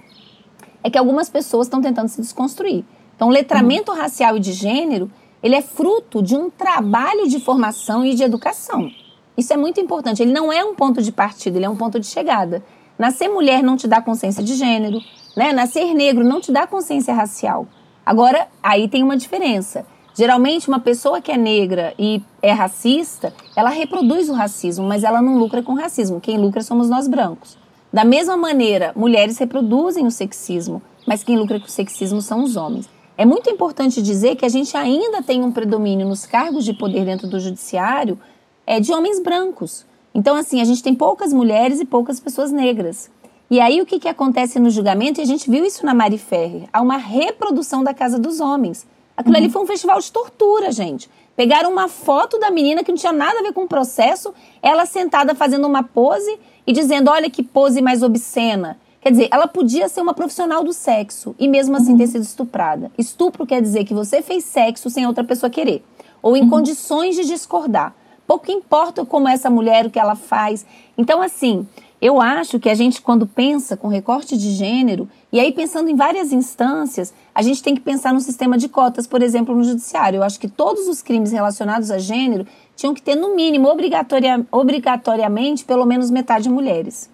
é 0.83 0.89
que 0.89 0.97
algumas 0.97 1.29
pessoas 1.29 1.67
estão 1.67 1.81
tentando 1.81 2.09
se 2.09 2.19
desconstruir. 2.19 2.83
Então, 3.15 3.29
letramento 3.29 3.89
uhum. 3.89 3.97
racial 3.97 4.35
e 4.35 4.41
de 4.41 4.51
gênero, 4.51 5.09
ele 5.41 5.55
é 5.55 5.61
fruto 5.61 6.21
de 6.21 6.35
um 6.35 6.49
trabalho 6.49 7.25
de 7.29 7.39
formação 7.39 8.03
e 8.05 8.15
de 8.15 8.21
educação. 8.21 8.91
Isso 9.37 9.53
é 9.53 9.55
muito 9.55 9.79
importante. 9.79 10.21
Ele 10.21 10.33
não 10.33 10.51
é 10.51 10.65
um 10.65 10.75
ponto 10.75 11.01
de 11.01 11.13
partida, 11.13 11.57
ele 11.57 11.65
é 11.65 11.69
um 11.69 11.77
ponto 11.77 11.97
de 11.97 12.07
chegada. 12.07 12.65
Nascer 12.99 13.29
mulher 13.29 13.63
não 13.63 13.77
te 13.77 13.87
dá 13.87 14.01
consciência 14.01 14.43
de 14.43 14.55
gênero, 14.55 14.99
né? 15.37 15.53
Nascer 15.53 15.93
negro 15.93 16.25
não 16.25 16.41
te 16.41 16.51
dá 16.51 16.67
consciência 16.67 17.13
racial. 17.13 17.65
Agora, 18.05 18.49
aí 18.61 18.89
tem 18.89 19.03
uma 19.03 19.15
diferença. 19.15 19.85
Geralmente, 20.17 20.69
uma 20.69 20.79
pessoa 20.79 21.19
que 21.19 21.29
é 21.29 21.37
negra 21.37 21.93
e 21.99 22.23
é 22.41 22.53
racista, 22.53 23.33
ela 23.53 23.69
reproduz 23.69 24.29
o 24.29 24.33
racismo, 24.33 24.87
mas 24.87 25.03
ela 25.03 25.21
não 25.21 25.37
lucra 25.37 25.61
com 25.61 25.73
racismo. 25.73 26.21
Quem 26.21 26.37
lucra 26.37 26.63
somos 26.63 26.89
nós 26.89 27.05
brancos. 27.05 27.57
Da 27.91 28.05
mesma 28.05 28.37
maneira, 28.37 28.93
mulheres 28.95 29.37
reproduzem 29.37 30.07
o 30.07 30.11
sexismo, 30.11 30.81
mas 31.05 31.21
quem 31.21 31.37
lucra 31.37 31.59
com 31.59 31.65
o 31.65 31.69
sexismo 31.69 32.21
são 32.21 32.43
os 32.43 32.55
homens. 32.55 32.89
É 33.17 33.25
muito 33.25 33.49
importante 33.49 34.01
dizer 34.01 34.37
que 34.37 34.45
a 34.45 34.49
gente 34.49 34.75
ainda 34.75 35.21
tem 35.21 35.43
um 35.43 35.51
predomínio 35.51 36.07
nos 36.07 36.25
cargos 36.25 36.63
de 36.63 36.73
poder 36.73 37.05
dentro 37.05 37.27
do 37.27 37.39
judiciário 37.39 38.17
é, 38.65 38.79
de 38.79 38.93
homens 38.93 39.21
brancos. 39.21 39.85
Então, 40.13 40.35
assim, 40.35 40.61
a 40.61 40.65
gente 40.65 40.81
tem 40.81 40.95
poucas 40.95 41.33
mulheres 41.33 41.81
e 41.81 41.85
poucas 41.85 42.21
pessoas 42.21 42.53
negras. 42.53 43.09
E 43.49 43.59
aí, 43.59 43.81
o 43.81 43.85
que, 43.85 43.99
que 43.99 44.07
acontece 44.07 44.59
no 44.59 44.69
julgamento? 44.69 45.19
E 45.19 45.23
a 45.23 45.25
gente 45.25 45.49
viu 45.51 45.65
isso 45.65 45.85
na 45.85 45.93
Mari 45.93 46.17
Ferrer. 46.17 46.69
Há 46.71 46.81
uma 46.81 46.97
reprodução 46.97 47.83
da 47.83 47.93
Casa 47.93 48.17
dos 48.17 48.39
Homens. 48.39 48.87
Aquilo 49.15 49.35
uhum. 49.35 49.43
ali 49.43 49.51
foi 49.51 49.61
um 49.61 49.67
festival 49.67 49.99
de 49.99 50.11
tortura, 50.11 50.71
gente. 50.71 51.09
Pegaram 51.35 51.71
uma 51.71 51.87
foto 51.87 52.39
da 52.39 52.49
menina 52.49 52.83
que 52.83 52.91
não 52.91 52.97
tinha 52.97 53.11
nada 53.11 53.39
a 53.39 53.41
ver 53.41 53.53
com 53.53 53.63
o 53.63 53.67
processo, 53.67 54.33
ela 54.61 54.85
sentada 54.85 55.35
fazendo 55.35 55.67
uma 55.67 55.83
pose 55.83 56.39
e 56.65 56.71
dizendo: 56.71 57.11
olha 57.11 57.29
que 57.29 57.43
pose 57.43 57.81
mais 57.81 58.01
obscena. 58.03 58.77
Quer 59.01 59.11
dizer, 59.11 59.27
ela 59.31 59.45
podia 59.45 59.87
ser 59.87 60.01
uma 60.01 60.15
profissional 60.15 60.63
do 60.63 60.73
sexo 60.73 61.35
e 61.37 61.47
mesmo 61.47 61.75
assim 61.75 61.91
uhum. 61.91 61.97
ter 61.97 62.07
sido 62.07 62.23
estuprada. 62.23 62.91
Estupro 62.97 63.45
quer 63.45 63.61
dizer 63.61 63.83
que 63.85 63.93
você 63.93 64.21
fez 64.21 64.43
sexo 64.45 64.89
sem 64.89 65.05
outra 65.05 65.23
pessoa 65.23 65.49
querer, 65.49 65.83
ou 66.23 66.35
em 66.35 66.41
uhum. 66.41 66.49
condições 66.49 67.15
de 67.15 67.23
discordar. 67.25 67.93
Pouco 68.25 68.51
importa 68.51 69.05
como 69.05 69.27
essa 69.27 69.49
mulher, 69.49 69.85
o 69.85 69.91
que 69.91 69.99
ela 69.99 70.15
faz. 70.15 70.65
Então, 70.97 71.21
assim, 71.21 71.67
eu 72.01 72.21
acho 72.21 72.59
que 72.59 72.69
a 72.69 72.75
gente, 72.75 73.01
quando 73.01 73.25
pensa 73.25 73.77
com 73.77 73.87
recorte 73.87 74.37
de 74.37 74.51
gênero, 74.51 75.07
e 75.31 75.39
aí 75.39 75.51
pensando 75.51 75.89
em 75.89 75.95
várias 75.95 76.31
instâncias, 76.33 77.13
a 77.33 77.41
gente 77.41 77.63
tem 77.63 77.73
que 77.73 77.81
pensar 77.81 78.13
no 78.13 78.19
sistema 78.19 78.57
de 78.57 78.67
cotas, 78.67 79.07
por 79.07 79.21
exemplo, 79.21 79.55
no 79.55 79.63
judiciário. 79.63 80.17
Eu 80.17 80.23
acho 80.23 80.39
que 80.39 80.47
todos 80.47 80.87
os 80.87 81.01
crimes 81.01 81.31
relacionados 81.31 81.89
a 81.89 81.97
gênero 81.97 82.45
tinham 82.75 82.93
que 82.93 83.01
ter, 83.01 83.15
no 83.15 83.35
mínimo, 83.35 83.69
obrigatória, 83.69 84.45
obrigatoriamente, 84.51 85.63
pelo 85.63 85.85
menos 85.85 86.11
metade 86.11 86.49
mulheres. 86.49 87.09